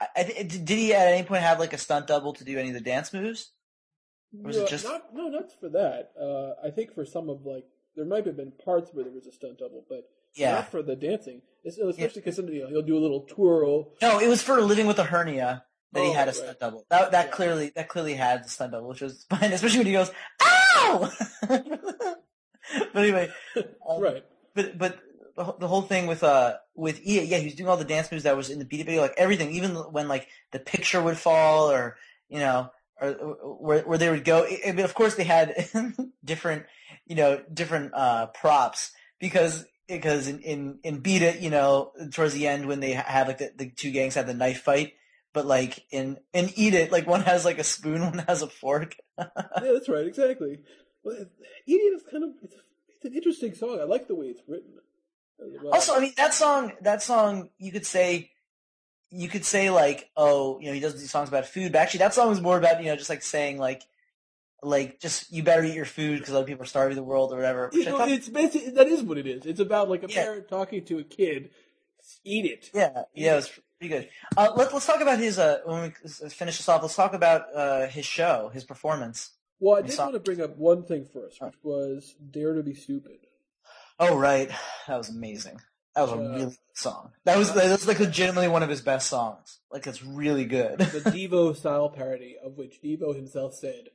[0.00, 2.74] I, did he at any point have like a stunt double to do any of
[2.74, 3.52] the dance moves?
[4.32, 6.12] was it No, just- not no, not for that.
[6.20, 7.64] Uh, I think for some of like
[7.94, 10.04] there might have been parts where there was a stunt double, but
[10.34, 10.52] Yeah.
[10.52, 11.42] not for the dancing.
[11.64, 13.92] It's, especially because know, he'll do a little twirl.
[14.00, 16.36] No, it was for living with a hernia that he Oh, had a right.
[16.36, 16.86] stunt double.
[16.88, 17.32] That that Yeah.
[17.32, 20.10] clearly that clearly had the stunt double, which was fine, especially when he goes,
[20.42, 21.12] "Ow!"
[21.48, 23.30] but anyway,
[23.88, 24.24] um, right.
[24.54, 24.98] But but
[25.36, 28.24] the, whole thing with uh with Ia, yeah, he was doing all the dance moves
[28.24, 31.18] that was in the Beat It video, like everything, even when like the picture would
[31.18, 31.96] fall or
[32.28, 33.10] you know or,
[33.60, 34.44] where where they would go.
[34.44, 35.68] I I mean, of course, they had
[36.24, 36.66] different
[37.06, 39.66] you know different uh props because.
[39.88, 43.26] Because in, in, in Beat It, you know, towards the end when they ha- have
[43.28, 44.94] like the, the two gangs have the knife fight,
[45.34, 48.46] but like in in Eat It, like one has like a spoon, one has a
[48.46, 48.94] fork.
[49.18, 49.26] yeah,
[49.60, 50.06] that's right.
[50.06, 50.60] Exactly.
[51.02, 51.26] Well,
[51.66, 52.54] Eat It is kind of it's,
[52.88, 53.80] it's an interesting song.
[53.80, 54.78] I like the way it's written.
[55.62, 55.74] Well.
[55.74, 58.30] Also, I mean that song, that song, you could say,
[59.10, 61.98] you could say like, oh, you know, he does these songs about food, but actually
[61.98, 63.82] that song is more about you know just like saying like,
[64.62, 67.36] like just you better eat your food because other people are starving the world or
[67.36, 67.68] whatever.
[67.72, 69.44] You know, thought- it's basically that is what it is.
[69.46, 70.22] It's about like a Yeah.
[70.24, 71.50] parent talking to a kid.
[72.24, 72.70] Eat it.
[72.74, 74.08] yeah, yeah, it was pretty good.
[74.36, 76.82] Uh, let, let's talk about his uh when we finish this off.
[76.82, 79.30] Let's talk about uh his show, his performance.
[79.60, 82.74] Well, I did want to bring up one thing first, which was "Dare to Be
[82.74, 83.18] Stupid."
[83.98, 84.50] Oh right,
[84.86, 85.60] that was amazing.
[85.94, 87.12] That was a really good song.
[87.24, 89.58] That was that was like legitimately one of his best songs.
[89.70, 90.78] Like it's really good.
[90.78, 93.88] the Devo style parody, of which Devo himself said,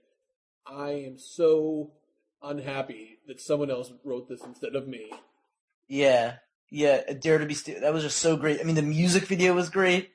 [0.65, 1.91] "I am so
[2.41, 5.11] unhappy that someone else wrote this instead of me."
[5.88, 6.36] Yeah,
[6.69, 7.02] yeah.
[7.14, 8.60] Dare to be Stu- that was just so great.
[8.60, 10.11] I mean, the music video was great.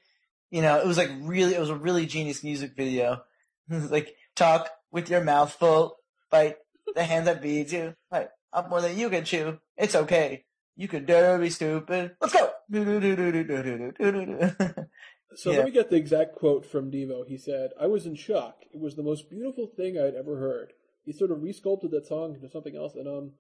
[0.51, 3.23] You know, it was like really, it was a really genius music video.
[3.69, 5.97] like talk with your mouth full,
[6.31, 6.57] bite
[6.95, 9.59] the hand that feeds you, bite up more than you can chew.
[9.77, 10.45] It's okay.
[10.77, 12.17] You can dare be stupid.
[12.21, 12.51] Let's go.
[15.35, 15.59] So Yeah.
[15.59, 17.27] let me get the exact quote from Devo.
[17.27, 18.59] He said, "I was in shock.
[18.71, 20.75] It was the most beautiful thing I'd ever heard."
[21.07, 23.33] He sort of resculpted that song into something else, and um,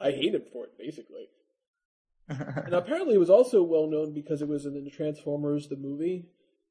[0.00, 1.28] I hate him for it, basically.
[2.30, 6.26] And apparently, it was also well known because it was in the Transformers the movie,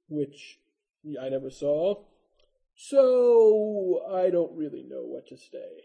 [0.09, 0.59] which
[1.21, 2.03] I never saw.
[2.75, 5.83] So I don't really know what to say.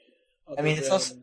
[0.59, 1.17] I mean, it's also-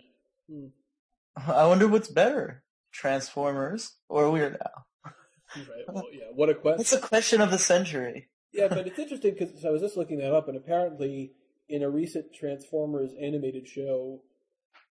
[1.47, 5.13] I wonder what's better, Transformers or Weird Al.
[5.47, 6.81] hmm, right, well, yeah, what a question.
[6.81, 8.29] It's a question of the century.
[8.51, 11.33] Yeah, but it's interesting because I was just looking that up, and apparently,
[11.67, 14.21] in a recent Transformers animated show,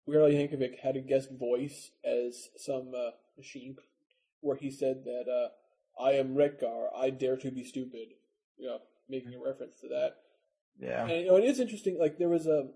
[0.06, 3.76] Weird Al Yankovic had a guest voice as some uh, machine,
[4.40, 8.08] where he said that uh, "I am Wreck-Gar, I dare to be stupid,"
[8.58, 8.78] you know,
[9.08, 10.16] making a reference to that.
[10.78, 11.06] Yeah.
[11.06, 11.98] And you know, it is interesting.
[11.98, 12.68] Like there was a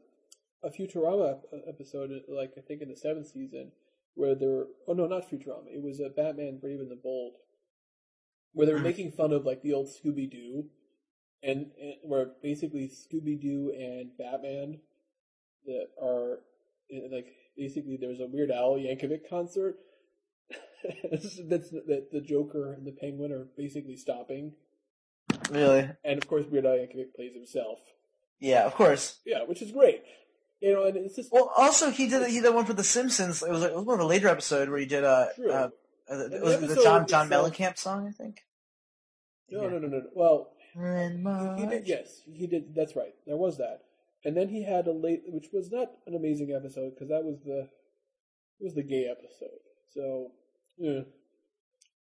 [0.62, 3.72] a Futurama uh, episode, uh, like I think in the seventh season,
[4.14, 5.66] where they Were, oh no, not Futurama.
[5.68, 7.35] It was a Batman Brave and the Bold,
[8.52, 8.89] where they were mm-hmm.
[8.89, 10.66] making fun of like the old Scooby Doo,
[11.43, 14.80] and, and where basically Scooby Doo and Batman
[15.66, 16.40] that are
[16.90, 19.76] eh, like basically there's a Weird Al Yankovic concert.
[21.10, 21.36] that's
[21.70, 24.52] that the Joker and the Penguin are basically stopping,
[25.51, 25.90] Really?
[26.05, 27.78] and of course Weird Al Yankovic plays himself.
[28.40, 29.18] Yeah, of course.
[29.26, 30.02] Yeah, which is great.
[30.60, 33.43] You know, and it's just Well, also he did he did one for The Simpsons.
[33.43, 35.51] It was it was more of a later episode where he did uh, true.
[35.51, 35.68] uh,
[36.10, 38.44] uh the it was the John John Mellencamp song, I think.
[39.51, 40.06] no, no, no, no, no.
[40.14, 41.86] Well, he did.
[41.86, 42.74] Yes, he did.
[42.74, 43.14] That's right.
[43.26, 43.82] There was that,
[44.24, 47.39] and then he had a late, which was not an amazing episode because that was
[47.44, 47.68] the
[48.60, 49.60] it was the gay episode.
[49.94, 50.32] So,
[50.76, 51.01] yeah.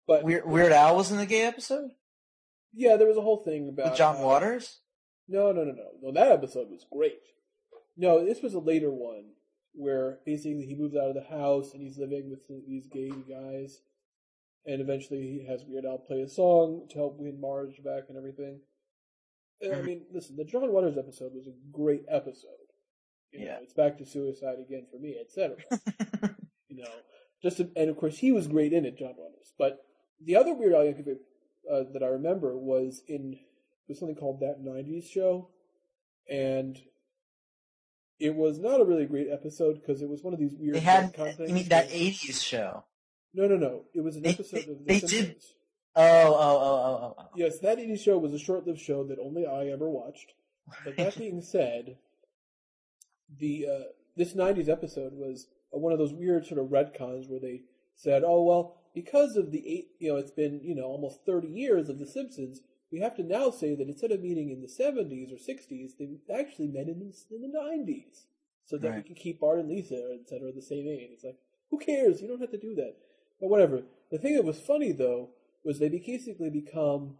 [0.06, 1.90] But Weird, Weird Al was in the gay episode
[2.74, 4.78] yeah, there was a whole thing about with John Waters.
[5.28, 6.12] No, no, no, no, no.
[6.12, 7.20] That episode was great.
[7.98, 9.24] No, this was a later one
[9.74, 13.80] where basically he moves out of the house and he's living with these gay guys,
[14.64, 18.16] and eventually he has Weird Al play a song to help win Marge back and
[18.16, 18.60] everything.
[19.60, 22.50] And, I mean, listen, the John Waters episode was a great episode.
[23.32, 23.58] You know, Yeah.
[23.62, 25.56] it's back to suicide again for me, etc.
[26.68, 26.90] you know,
[27.42, 29.52] just and of course he was great in it, John Waters.
[29.58, 29.84] But
[30.24, 31.18] the other Weird Al Yankovic
[31.70, 33.38] uh, that I remember was in
[33.88, 35.50] was something called that '90s show,
[36.30, 36.78] and
[38.20, 40.80] it was not a really great episode because it was one of these weird They
[40.80, 42.84] had, you mean that '80s show?
[43.34, 43.84] No, no, no.
[43.94, 45.54] It was an They- episode they- of The they did- Simpsons.
[45.96, 47.28] Oh, oh, oh, oh, oh, oh.
[47.34, 50.32] Yes, that 80s show was a short-lived show that only I ever watched.
[50.84, 51.96] But that being said,
[53.38, 53.84] the uh,
[54.16, 57.62] this 90s episode was one of those weird sort of retcons where they
[57.94, 61.48] said, "Oh well, because of the eight, you know, it's been you know almost 30
[61.48, 64.66] years of The Simpsons, we have to now say that instead of meeting in the
[64.66, 68.24] 70s or 60s, they actually met in the, in the 90s,
[68.64, 71.38] so that we can keep Bart and Lisa, etc., the same age." It's like,
[71.70, 72.22] who cares?
[72.22, 72.94] You don't have to do that.
[73.40, 73.82] But whatever.
[74.10, 75.30] The thing that was funny though
[75.64, 77.16] was they basically become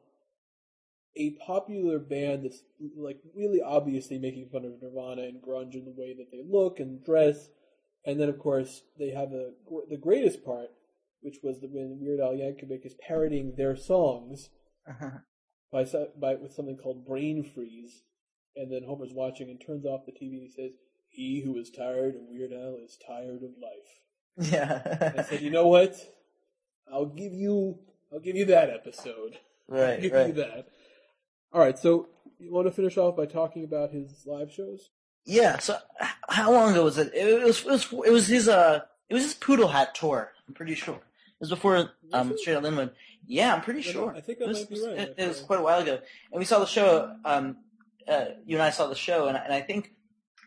[1.17, 2.63] a popular band that's
[2.97, 6.81] like really obviously making fun of Nirvana and grunge in the way that they look
[6.81, 7.51] and dress,
[8.07, 9.55] and then of course they have the
[9.91, 10.69] the greatest part,
[11.21, 14.51] which was the, when Weird Al Yankovic is parodying their songs
[14.89, 15.19] uh-huh.
[15.71, 15.87] By
[16.19, 18.03] by with something called Brain Freeze,
[18.57, 20.73] and then Homer's watching and turns off the TV and he says,
[21.09, 25.13] "He who is tired of Weird Al is tired of life." Yeah.
[25.19, 25.95] I said, "You know what?
[26.91, 27.79] I'll give you
[28.13, 29.39] I'll give you that episode."
[29.69, 30.29] right, give right.
[30.29, 30.69] you that.
[31.53, 32.09] All right, so
[32.39, 34.91] you want to finish off by talking about his live shows?
[35.25, 35.59] Yeah.
[35.59, 35.77] So,
[36.29, 37.13] how long ago was it?
[37.15, 37.61] It was.
[37.61, 37.93] It was.
[38.07, 38.49] It was his.
[38.49, 38.81] Uh.
[39.09, 40.33] It was his Poodle Hat tour.
[40.47, 40.95] I'm pretty sure.
[40.95, 42.37] It was before um?
[42.37, 42.91] Straight Outta Lynwood.
[43.31, 44.15] Yeah, I'm pretty sure.
[44.17, 46.01] I think that it was, might be right, It, it was quite a while ago,
[46.33, 47.15] and we saw the show.
[47.25, 47.59] Um,
[48.09, 49.93] uh, you and I saw the show, and, I- and I think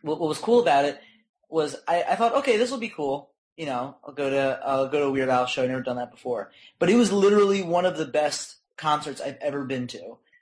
[0.01, 0.99] what, what was cool about it
[1.47, 3.29] was I, I thought, okay, this will be cool.
[3.55, 5.61] You know, I'll go to I'll go to a Weird Al show.
[5.63, 6.49] I've never done that before,
[6.79, 9.99] but it was literally one of the best concerts I've ever been to.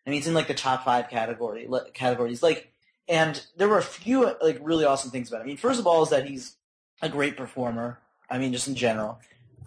[0.08, 2.42] I mean, it's in like the top five category categories.
[2.42, 2.72] Like,
[3.10, 5.44] and there were a few like really awesome things about it.
[5.44, 6.56] I mean, first of all, is that he's
[7.02, 8.00] a great performer.
[8.30, 9.20] I mean, just in general.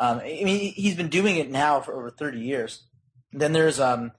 [0.02, 2.82] Um, I mean, he's been doing it now for over thirty years.
[3.32, 4.10] Then there's um,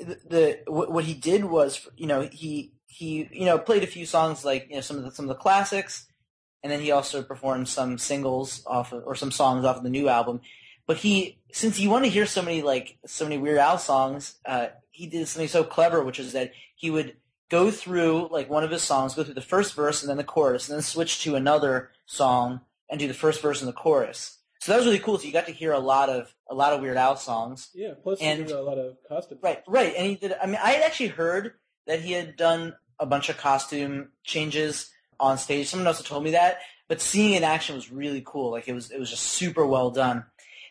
[0.00, 3.86] the, the what, what he did was, you know, he he you know played a
[3.86, 6.08] few songs like you know some of the some of the classics,
[6.64, 9.88] and then he also performed some singles off of, or some songs off of the
[9.88, 10.40] new album.
[10.84, 14.40] But he, since you want to hear so many like so many Weird Al songs,
[14.46, 17.14] uh, he did something so clever, which is that he would
[17.50, 20.24] go through like one of his songs, go through the first verse and then the
[20.24, 24.37] chorus, and then switch to another song and do the first verse and the chorus.
[24.60, 25.18] So that was really cool.
[25.18, 27.68] So you got to hear a lot of a lot of Weird Al songs.
[27.74, 29.40] Yeah, plus And- a lot of costumes.
[29.42, 29.94] Right, right.
[29.96, 30.34] And he did.
[30.42, 31.52] I mean, I had actually heard
[31.86, 34.90] that he had done a bunch of costume changes
[35.20, 35.68] on stage.
[35.68, 36.58] Someone else had told me that,
[36.88, 38.50] but seeing it in action was really cool.
[38.50, 40.24] Like it was, it was just super well done.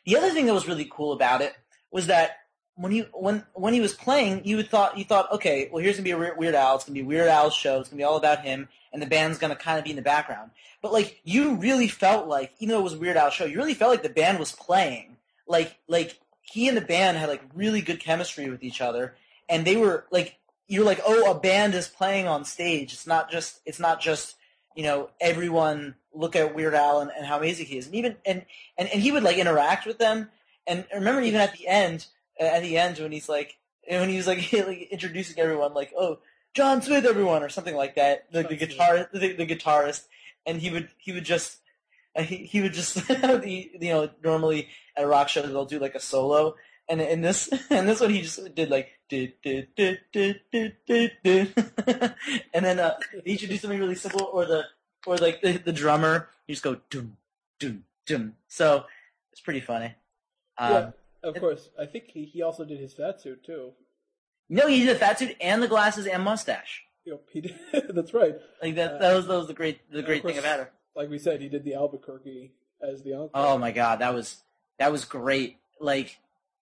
[0.05, 1.53] The other thing that was really cool about it
[1.91, 2.31] was that
[2.75, 6.03] when he when when he was playing, you thought you thought, okay, well, here's gonna
[6.03, 6.75] be a Weird Weird Al.
[6.75, 7.79] It's gonna be Weird Al's show.
[7.79, 10.01] It's gonna be all about him, and the band's gonna kind of be in the
[10.01, 10.51] background.
[10.81, 13.57] But like, you really felt like, even though it was a Weird Al show, you
[13.57, 15.17] really felt like the band was playing.
[15.47, 19.15] Like like he and the band had like really good chemistry with each other,
[19.49, 20.37] and they were like,
[20.67, 22.93] you're like, oh, a band is playing on stage.
[22.93, 24.35] It's not just it's not just
[24.75, 28.17] you know everyone look at Weird Al and, and how amazing he is, and even
[28.25, 28.45] and,
[28.77, 30.29] and and he would like interact with them.
[30.65, 32.07] And remember even at the end,
[32.39, 33.57] uh, at the end when he's like
[33.87, 36.19] when he was like, like introducing everyone, like, oh,
[36.57, 40.07] John Smith, everyone, or something like that, like the guitar, the, the guitarist,
[40.47, 41.59] and he would he would just.
[42.17, 45.77] uh, He, he would just, the, you know, normally at a rock show they'll do
[45.77, 46.55] like a solo,
[46.89, 50.77] and in this, and this one he just did like, did, did, did, did, did,
[50.87, 51.53] did, did.
[52.55, 54.63] and then uh, he should do something really simple, or the,
[55.05, 57.17] or like the, the drummer, you just go dum,
[57.59, 58.33] dum, dum.
[58.47, 58.85] So
[59.31, 59.93] it's pretty funny.
[60.57, 60.89] Um, Yeah,
[61.29, 61.69] of course.
[61.79, 63.73] I think he, he also did his fat suit too.
[64.49, 66.83] No, he did the fat suit and the glasses and mustache.
[67.05, 67.55] Know, he did,
[67.89, 68.35] that's right.
[68.61, 70.71] Like that, Uh, that was that was the great the great thing about her.
[70.95, 72.51] Like we said, he did the Albuquerque
[72.81, 73.31] as the uncle.
[73.33, 74.43] Oh my god, that was
[74.79, 75.57] that was great.
[75.79, 76.17] Like,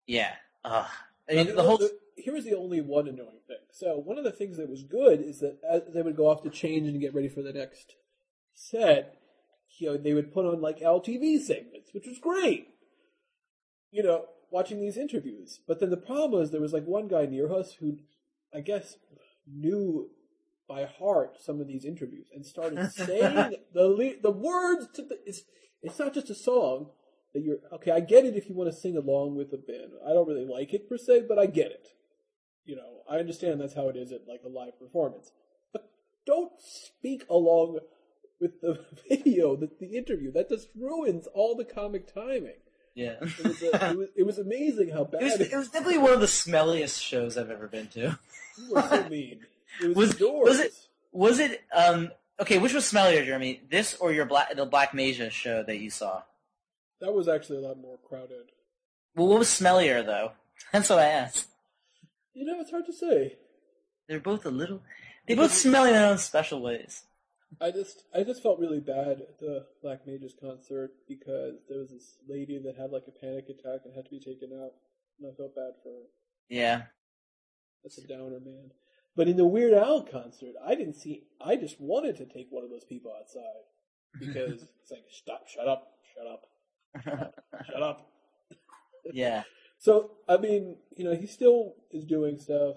[0.06, 0.32] yeah.
[0.64, 0.86] I
[1.28, 1.80] mean, Now, the whole
[2.16, 3.56] here was the only one annoying thing.
[3.72, 6.42] So one of the things that was good is that as they would go off
[6.44, 7.96] to change and get ready for the next
[8.54, 9.16] set,
[9.78, 12.68] you know, they would put on like Al TV segments, which was great.
[13.90, 15.60] You know, watching these interviews.
[15.66, 17.98] But then the problem was there was like one guy near us who,
[18.54, 18.96] I guess,
[19.50, 20.10] knew
[20.68, 25.18] by heart some of these interviews and started saying the le- the words to the.
[25.26, 25.42] It's
[25.82, 26.90] it's not just a song
[27.34, 27.90] that you're okay.
[27.90, 29.92] I get it if you want to sing along with the band.
[30.06, 31.88] I don't really like it per se, but I get it.
[32.64, 35.32] You know, I understand that's how it is at like a live performance.
[35.72, 35.90] But
[36.26, 37.80] don't speak along
[38.40, 40.30] with the video, the, the interview.
[40.32, 42.61] That just ruins all the comic timing.
[42.94, 43.14] Yeah.
[43.22, 45.98] It was, a, it was, it was amazing how bad It was, it was definitely
[45.98, 48.18] one of the smelliest shows I've ever been to.
[48.58, 49.40] You were so mean.
[49.82, 50.72] It was, Was- was it-
[51.12, 52.10] Was it um
[52.40, 52.58] okay?
[52.58, 53.62] Which was smellier, Jeremy?
[53.70, 56.22] This or your black the Black Mages show that you saw?
[57.00, 58.50] That was actually a lot more crowded.
[59.16, 60.32] Well, what was smellier though?
[60.72, 61.48] That's what I asked.
[62.34, 63.36] You know, it's hard to say.
[64.08, 64.82] They're both a little.
[65.28, 67.04] They both smell in their own special ways.
[67.60, 71.90] I just I just felt really bad at the Black Mages concert because there was
[71.90, 74.72] this lady that had like a panic attack and had to be taken out,
[75.18, 76.06] and I felt bad for her.
[76.48, 76.82] Yeah.
[77.82, 78.70] That's a downer, man.
[79.16, 81.24] But in the Weird Al concert, I didn't see.
[81.44, 83.42] I just wanted to take one of those people outside
[84.18, 87.34] because it's like, stop, shut up, shut up,
[87.66, 88.08] shut up.
[89.12, 89.42] yeah.
[89.78, 92.76] So I mean, you know, he still is doing stuff.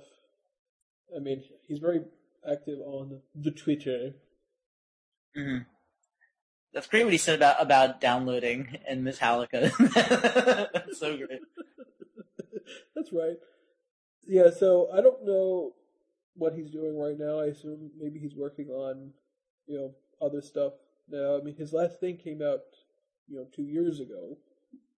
[1.15, 2.01] I mean, he's very
[2.49, 4.15] active on the Twitter.
[5.35, 5.57] Hmm
[6.73, 9.71] That's great what he said about about downloading and Metallica.
[10.73, 11.41] That's so great.
[12.95, 13.37] That's right.
[14.27, 15.73] Yeah, so I don't know
[16.35, 17.39] what he's doing right now.
[17.39, 19.11] I assume maybe he's working on,
[19.67, 20.73] you know, other stuff
[21.09, 21.37] now.
[21.37, 22.61] I mean, his last thing came out,
[23.27, 24.37] you know, two years ago,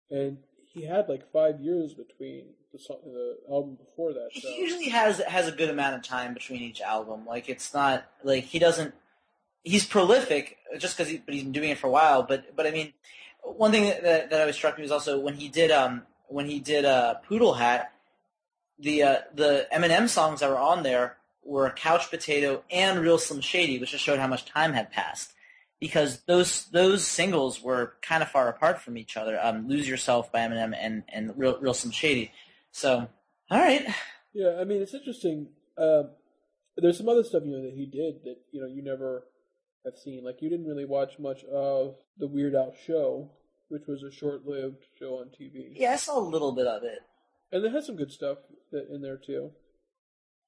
[0.09, 0.37] and
[0.73, 4.29] he had like five years between the song, the album before that.
[4.33, 4.47] So.
[4.47, 7.25] He usually has has a good amount of time between each album.
[7.25, 8.93] Like it's not like he doesn't.
[9.65, 12.23] He's prolific just because he, but he's been doing it for a while.
[12.23, 12.93] But but I mean,
[13.43, 16.59] one thing that that, always struck me was also when he did um when he
[16.59, 17.91] did uh Poodle Hat,
[18.79, 23.41] the uh, the Eminem songs that were on there were Couch Potato and Real Slim
[23.41, 25.33] Shady, which just showed how much time had passed.
[25.79, 29.37] Because those those singles were kind of far apart from each other.
[29.41, 32.31] Um, Lose Yourself by Eminem and and Real Real Slim Shady.
[32.71, 33.07] So
[33.51, 33.85] all right.
[34.33, 35.47] Yeah, I mean, it's interesting.
[35.77, 36.09] Um,
[36.77, 39.23] there's some other stuff you know that he did that you know you never
[39.85, 40.23] have seen.
[40.23, 43.31] Like you didn't really watch much of the Weird Al show,
[43.69, 45.73] which was a short-lived show on TV.
[45.75, 46.99] Yeah, I saw a little bit of it.
[47.51, 48.39] and it had some good stuff
[48.71, 49.51] that in there too.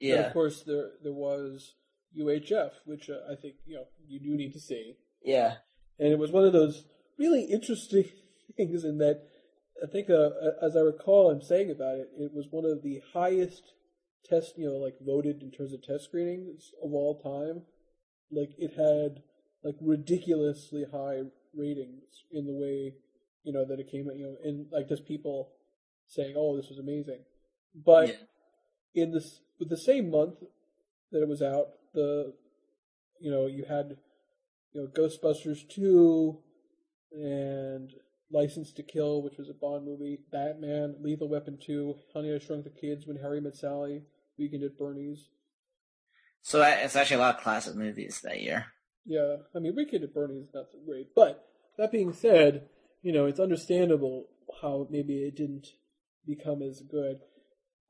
[0.01, 1.75] And Yeah, of course, there there was
[2.17, 5.55] UHF, which uh, I think you know you do need to see, yeah,
[5.99, 6.83] and it was one of those
[7.17, 8.05] really interesting
[8.57, 9.21] things in that
[9.83, 10.29] I think, uh,
[10.61, 13.73] as I recall, I'm saying about it, it was one of the highest
[14.25, 17.61] test, you know, like voted in terms of test screenings of all time.
[18.31, 19.23] Like it had
[19.63, 21.21] like ridiculously high
[21.53, 22.93] ratings in the way
[23.43, 25.51] you know that it came out, you know, and like just people
[26.07, 27.21] saying, "Oh, this was amazing,"
[27.73, 29.03] but yeah.
[29.03, 30.39] in this with the same month
[31.11, 32.33] that it was out, the
[33.19, 33.97] you know you had
[34.73, 36.39] you know Ghostbusters two
[37.13, 37.93] and
[38.29, 42.65] License to Kill, which was a Bond movie, Batman, Lethal Weapon two, Honey I Shrunk
[42.65, 44.03] the Kids, When Harry Met Sally,
[44.37, 45.29] Weekend at Bernie's.
[46.41, 48.67] So I- it's actually a lot of classic movies that year.
[49.05, 51.45] Yeah, I mean Weekend at Bernie's is not so great, but
[51.77, 52.67] that being said,
[53.01, 54.27] you know it's understandable
[54.61, 55.67] how maybe it didn't
[56.25, 57.19] become as good.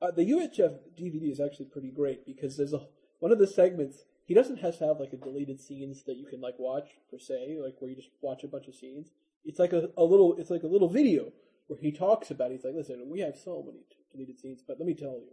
[0.01, 2.81] Uh, the UHF DVD is actually pretty great because there's a
[3.19, 4.03] one of the segments.
[4.25, 7.17] He doesn't have to have like a deleted scenes that you can like watch per
[7.17, 9.09] se, like where you just watch a bunch of scenes.
[9.45, 11.31] It's like a, a little, it's like a little video
[11.67, 12.51] where he talks about.
[12.51, 12.55] It.
[12.55, 13.79] He's like, listen, we have so many
[14.11, 15.29] deleted scenes, but let me tell you,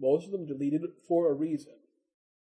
[0.00, 1.74] most of them deleted for a reason.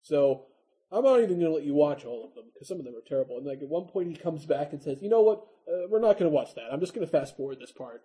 [0.01, 0.45] So
[0.91, 2.95] I'm not even going to let you watch all of them because some of them
[2.95, 3.37] are terrible.
[3.37, 5.99] And like at one point, he comes back and says, you know what, uh, we're
[5.99, 6.71] not going to watch that.
[6.71, 8.01] I'm just going to fast forward this part.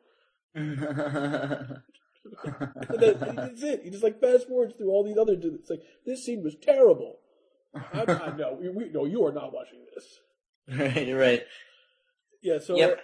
[2.35, 3.83] And that, that's it.
[3.85, 5.35] He just like fast forwards through all these other.
[5.41, 7.19] It's like this scene was terrible.
[7.75, 8.59] I, I know.
[8.61, 10.19] We, we, no, you are not watching this.
[10.77, 11.43] right, you're right.
[12.43, 12.59] Yeah.
[12.59, 13.01] So, Yep.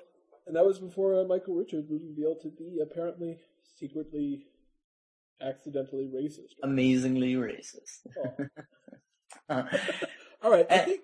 [0.46, 3.38] and that was before uh, Michael Richards was revealed to be apparently
[3.78, 4.46] secretly,
[5.42, 6.54] accidentally racist.
[6.62, 8.06] Amazingly racist.
[9.48, 9.64] Oh.
[10.42, 10.66] All right.
[10.70, 10.84] I Eh.
[10.84, 11.00] think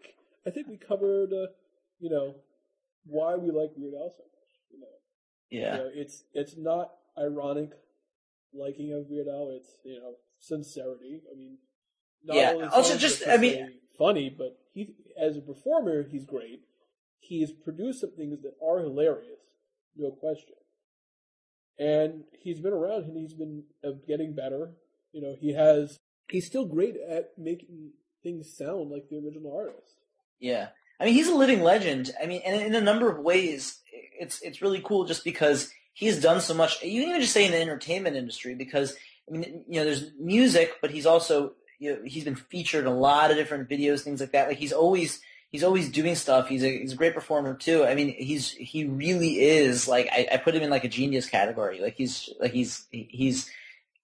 [0.46, 1.32] I think we covered.
[1.32, 1.46] Uh,
[1.98, 2.34] you know,
[3.06, 4.50] why we like Weird Al so much.
[4.70, 4.86] You know,
[5.50, 5.72] yeah.
[5.72, 7.70] You know, it's it's not ironic
[8.54, 9.50] liking of Weird Al.
[9.56, 11.22] It's you know sincerity.
[11.32, 11.58] I mean,
[12.24, 16.60] not Yeah, only also just- I mean- funny, but he as a performer he's great.
[17.20, 19.40] He has produced some things that are hilarious,
[19.96, 20.54] no question.
[21.78, 24.72] And he's been around and he's been uh, getting better.
[25.12, 25.96] You know, he has.
[26.28, 27.90] He's still great at making
[28.22, 29.94] things sound like the original artist.
[30.40, 30.68] Yeah.
[31.00, 32.10] I mean, he's a living legend.
[32.20, 36.20] I mean, and in a number of ways, it's it's really cool just because he's
[36.20, 36.82] done so much.
[36.82, 38.96] You can even just say in the entertainment industry because
[39.28, 42.92] I mean, you know, there's music, but he's also you know, he's been featured in
[42.92, 44.48] a lot of different videos, things like that.
[44.48, 46.48] Like he's always he's always doing stuff.
[46.48, 47.84] He's a he's a great performer too.
[47.84, 51.28] I mean, he's he really is like I, I put him in like a genius
[51.28, 51.80] category.
[51.80, 53.50] Like he's like he's he's.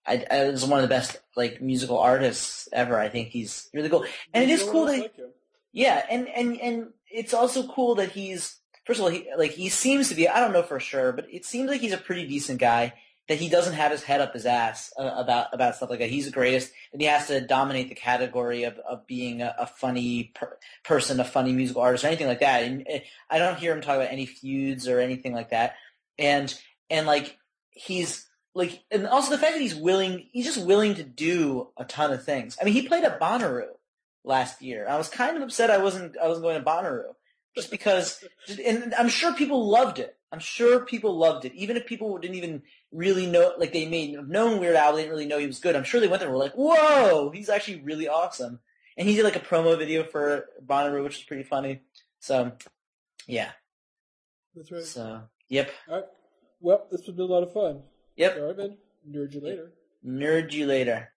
[0.06, 2.98] I, I is one of the best like musical artists ever.
[2.98, 4.04] I think he's really cool,
[4.34, 5.14] and it is cool that like
[5.74, 9.68] yeah, and, and, and it's also cool that he's first of all, he like he
[9.68, 10.28] seems to be.
[10.28, 12.94] I don't know for sure, but it seems like he's a pretty decent guy.
[13.28, 16.10] That he doesn't have his head up his ass uh, about about stuff like that.
[16.10, 19.66] He's the greatest, and he has to dominate the category of, of being a, a
[19.66, 22.64] funny per, person, a funny musical artist, or anything like that.
[22.64, 22.98] And uh,
[23.30, 25.76] I don't hear him talk about any feuds or anything like that.
[26.18, 26.55] And
[26.90, 27.38] and like
[27.70, 31.84] he's like, and also the fact that he's willing, he's just willing to do a
[31.84, 32.56] ton of things.
[32.60, 33.68] I mean, he played at Bonnaroo
[34.24, 34.86] last year.
[34.88, 37.14] I was kind of upset I wasn't I wasn't going to Bonnaroo
[37.55, 38.22] just because,
[38.64, 40.16] and I'm sure people loved it.
[40.35, 44.11] I'm sure people loved it, even if people didn't even really know, like they may
[44.16, 45.77] have known Weird Al, they didn't really know he was good.
[45.77, 48.59] I'm sure they went there and were like, "Whoa, he's actually really awesome."
[48.97, 51.82] And he did like a promo video for Bonnaroo, which is pretty funny.
[52.19, 52.51] So,
[53.28, 53.52] yeah.
[54.56, 54.82] That's right.
[54.82, 56.05] So, yep, All right.
[56.61, 57.82] Well, this has been a lot of fun.
[58.16, 58.36] yep.
[58.36, 58.77] All right, man.
[59.09, 59.73] Nerd you later.
[60.05, 61.12] Nerd you later.